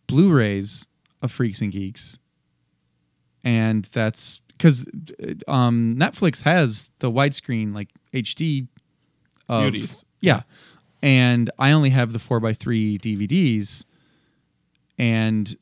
Blu-rays 0.07 0.87
of 1.21 1.29
Freaks 1.29 1.59
and 1.59 1.73
Geeks, 1.73 2.19
and 3.43 3.83
that's 3.91 4.39
because 4.47 4.87
um, 5.45 5.95
Netflix 5.99 6.41
has 6.43 6.89
the 6.99 7.11
widescreen 7.11 7.75
like 7.75 7.89
HD. 8.13 8.67
Of, 9.49 9.71
Beauties. 9.71 10.05
Yeah, 10.21 10.43
and 11.01 11.51
I 11.59 11.71
only 11.71 11.89
have 11.89 12.13
the 12.13 12.19
four 12.19 12.45
x 12.45 12.57
three 12.57 12.97
DVDs, 12.97 13.83
and 14.97 15.55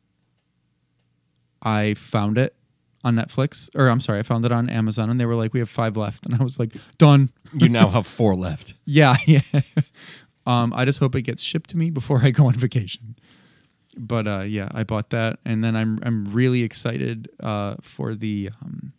I 1.62 1.96
found 1.96 2.38
it 2.38 2.56
on 3.06 3.16
Netflix, 3.16 3.70
or 3.76 3.88
I'm 3.88 4.02
sorry, 4.02 4.18
I 4.20 4.24
found 4.24 4.44
it 4.46 4.52
on 4.52 4.68
Amazon, 4.68 5.12
and 5.12 5.20
they 5.20 5.26
were 5.28 5.36
like, 5.36 5.54
"We 5.54 5.60
have 5.60 5.70
five 5.70 5.96
left," 5.96 6.26
and 6.26 6.34
I 6.36 6.44
was 6.44 6.60
like, 6.60 6.74
"Done." 6.98 7.30
You 7.54 7.70
now 7.70 7.88
have 7.92 8.08
four 8.08 8.36
left. 8.36 8.74
Yeah, 8.84 9.16
yeah. 9.28 9.42
um, 10.48 10.74
I 10.76 10.84
just 10.86 10.98
hope 11.00 11.16
it 11.16 11.22
gets 11.22 11.44
shipped 11.44 11.70
to 11.70 11.78
me 11.78 11.92
before 11.92 12.22
I 12.24 12.32
go 12.32 12.48
on 12.48 12.54
vacation. 12.54 13.16
But 13.96 14.28
uh, 14.28 14.42
yeah, 14.42 14.70
I 14.74 14.84
bought 14.84 15.12
that, 15.12 15.38
and 15.46 15.64
then 15.64 15.76
I'm 15.76 16.00
I'm 16.04 16.34
really 16.34 16.64
excited 16.64 17.30
uh, 17.40 17.76
for 17.80 18.16
the 18.16 18.50
um, 18.62 18.92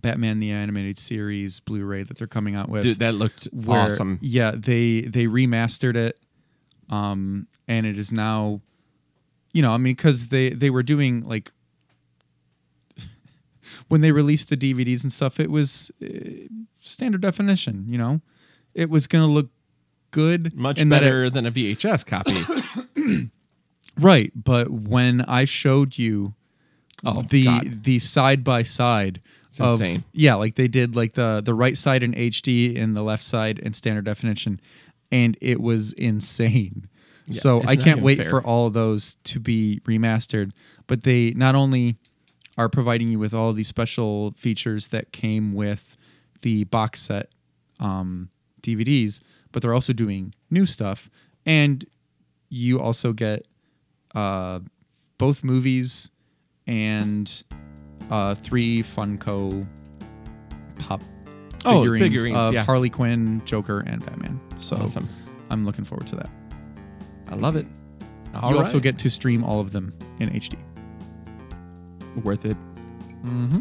Batman 0.00 0.40
the 0.40 0.50
Animated 0.50 0.98
Series 0.98 1.60
Blu-ray 1.60 2.04
that 2.04 2.16
they're 2.16 2.26
coming 2.26 2.54
out 2.56 2.70
with. 2.70 2.82
Dude, 2.84 3.00
that 3.00 3.14
looked 3.14 3.44
where- 3.52 3.80
awesome. 3.80 4.18
Yeah, 4.22 4.52
they 4.56 5.02
they 5.02 5.26
remastered 5.26 5.94
it, 5.94 6.18
um, 6.88 7.48
and 7.68 7.84
it 7.86 7.98
is 7.98 8.10
now, 8.12 8.62
you 9.52 9.60
know, 9.60 9.72
I 9.72 9.76
mean, 9.76 9.94
because 9.94 10.28
they 10.28 10.50
they 10.50 10.70
were 10.70 10.82
doing 10.82 11.22
like 11.28 11.52
when 13.88 14.00
they 14.00 14.10
released 14.12 14.48
the 14.48 14.56
DVDs 14.56 15.02
and 15.04 15.12
stuff, 15.12 15.38
it 15.38 15.50
was 15.50 15.90
uh, 16.02 16.08
standard 16.80 17.20
definition. 17.22 17.84
You 17.88 17.98
know, 17.98 18.20
it 18.74 18.90
was 18.90 19.06
gonna 19.06 19.26
look 19.26 19.48
good, 20.10 20.54
Much 20.56 20.76
that 20.78 20.82
it- 20.86 20.88
better 20.90 21.30
than 21.30 21.46
a 21.46 21.50
VHS 21.52 22.04
copy. 22.04 22.44
right? 23.98 24.32
But 24.34 24.70
when 24.70 25.22
I 25.22 25.44
showed 25.44 25.98
you 25.98 26.34
Oh, 27.04 27.22
the 27.22 27.44
God. 27.44 27.84
the 27.84 28.00
side 28.00 28.42
by 28.42 28.64
side 28.64 29.20
of 29.60 29.80
insane. 29.80 30.02
yeah, 30.12 30.34
like 30.34 30.56
they 30.56 30.66
did 30.66 30.96
like 30.96 31.14
the 31.14 31.40
the 31.44 31.54
right 31.54 31.76
side 31.78 32.02
in 32.02 32.12
HD 32.12 32.76
and 32.76 32.96
the 32.96 33.02
left 33.02 33.22
side 33.24 33.60
in 33.60 33.72
standard 33.72 34.04
definition, 34.04 34.60
and 35.12 35.36
it 35.40 35.60
was 35.60 35.92
insane. 35.92 36.88
Yeah, 37.26 37.40
so 37.40 37.62
I 37.64 37.76
can't 37.76 38.02
wait 38.02 38.18
fair. 38.18 38.30
for 38.30 38.42
all 38.42 38.66
of 38.66 38.72
those 38.72 39.16
to 39.24 39.38
be 39.38 39.80
remastered. 39.86 40.50
But 40.88 41.04
they 41.04 41.30
not 41.34 41.54
only 41.54 41.98
are 42.58 42.68
providing 42.68 43.08
you 43.10 43.18
with 43.18 43.32
all 43.32 43.52
these 43.54 43.68
special 43.68 44.32
features 44.36 44.88
that 44.88 45.12
came 45.12 45.54
with 45.54 45.96
the 46.42 46.64
box 46.64 47.00
set 47.00 47.30
um, 47.80 48.28
DVDs, 48.62 49.20
but 49.52 49.62
they're 49.62 49.72
also 49.74 49.92
doing 49.94 50.34
new 50.50 50.66
stuff, 50.66 51.08
and 51.46 51.86
you 52.50 52.78
also 52.80 53.12
get 53.12 53.46
uh, 54.14 54.58
both 55.16 55.42
movies 55.44 56.10
and 56.66 57.42
uh, 58.10 58.34
three 58.34 58.82
Funko 58.82 59.66
pop 60.78 61.02
Oh, 61.64 61.80
figurines, 61.82 62.02
figurines, 62.02 62.36
of 62.44 62.54
yeah. 62.54 62.64
Harley 62.64 62.88
Quinn, 62.88 63.42
Joker, 63.44 63.80
and 63.80 64.04
Batman. 64.06 64.40
So 64.58 64.76
Awesome. 64.76 65.08
I'm 65.50 65.66
looking 65.66 65.84
forward 65.84 66.06
to 66.08 66.16
that. 66.16 66.30
I 67.28 67.34
love 67.34 67.56
it. 67.56 67.66
All 68.34 68.52
you 68.52 68.58
also 68.58 68.78
get 68.78 68.96
to 69.00 69.10
stream 69.10 69.42
all 69.42 69.58
of 69.60 69.72
them 69.72 69.92
in 70.20 70.30
HD. 70.30 70.56
Worth 72.18 72.44
it. 72.44 72.56
Mm-hmm. 73.24 73.60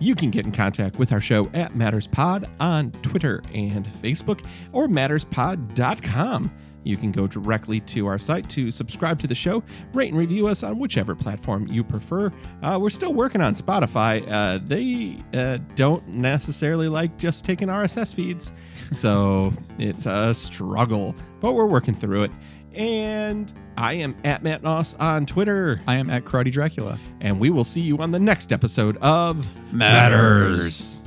You 0.00 0.14
can 0.14 0.30
get 0.30 0.46
in 0.46 0.52
contact 0.52 0.98
with 0.98 1.12
our 1.12 1.20
show 1.20 1.50
at 1.52 1.74
MattersPod 1.74 2.48
on 2.58 2.90
Twitter 3.02 3.42
and 3.52 3.86
Facebook 3.86 4.44
or 4.72 4.88
matterspod.com. 4.88 6.50
You 6.82 6.96
can 6.96 7.12
go 7.12 7.26
directly 7.26 7.80
to 7.80 8.06
our 8.06 8.18
site 8.18 8.48
to 8.50 8.70
subscribe 8.70 9.20
to 9.20 9.26
the 9.26 9.34
show, 9.34 9.62
rate 9.92 10.10
and 10.10 10.18
review 10.18 10.48
us 10.48 10.62
on 10.62 10.78
whichever 10.78 11.14
platform 11.14 11.66
you 11.68 11.84
prefer. 11.84 12.32
Uh, 12.62 12.78
we're 12.80 12.90
still 12.90 13.12
working 13.12 13.40
on 13.42 13.54
Spotify. 13.54 14.26
Uh, 14.30 14.58
they 14.66 15.22
uh, 15.38 15.58
don't 15.74 16.06
necessarily 16.08 16.88
like 16.88 17.18
just 17.18 17.44
taking 17.44 17.68
RSS 17.68 18.14
feeds, 18.14 18.52
so 18.92 19.52
it's 19.78 20.06
a 20.06 20.32
struggle, 20.32 21.14
but 21.40 21.52
we're 21.52 21.66
working 21.66 21.94
through 21.94 22.24
it. 22.24 22.30
And 22.74 23.52
I 23.76 23.94
am 23.94 24.16
at 24.24 24.42
Matt 24.42 24.62
Noss 24.62 24.98
on 25.00 25.26
Twitter. 25.26 25.80
I 25.86 25.96
am 25.96 26.08
at 26.10 26.24
Karate 26.24 26.52
Dracula. 26.52 26.98
and 27.20 27.38
we 27.40 27.50
will 27.50 27.64
see 27.64 27.80
you 27.80 27.98
on 27.98 28.10
the 28.12 28.18
next 28.20 28.52
episode 28.52 28.96
of 28.98 29.46
Matters. 29.72 31.02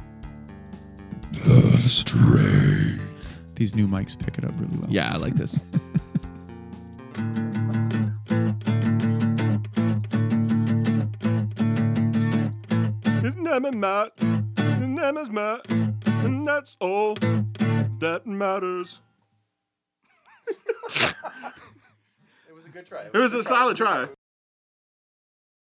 The 1.31 1.77
Stray. 1.77 2.99
These 3.55 3.75
new 3.75 3.87
mics 3.87 4.17
pick 4.17 4.37
it 4.37 4.43
up 4.45 4.51
really 4.59 4.77
well. 4.77 4.89
Yeah, 4.89 5.13
I 5.13 5.17
like 5.17 5.35
this. 5.35 5.61
His 13.21 13.35
name 13.37 13.65
is 13.65 13.73
Matt. 13.75 14.11
His 14.19 14.87
name 14.87 15.17
is 15.17 15.29
Matt. 15.29 15.71
And 15.71 16.45
that's 16.47 16.75
all 16.81 17.15
that 17.15 18.23
matters. 18.25 18.99
It 22.49 22.55
was 22.55 22.65
a 22.65 22.69
good 22.69 22.85
try. 22.85 23.05
It 23.05 23.17
was 23.17 23.33
a 23.33 23.43
solid 23.43 23.77
try. 23.77 24.05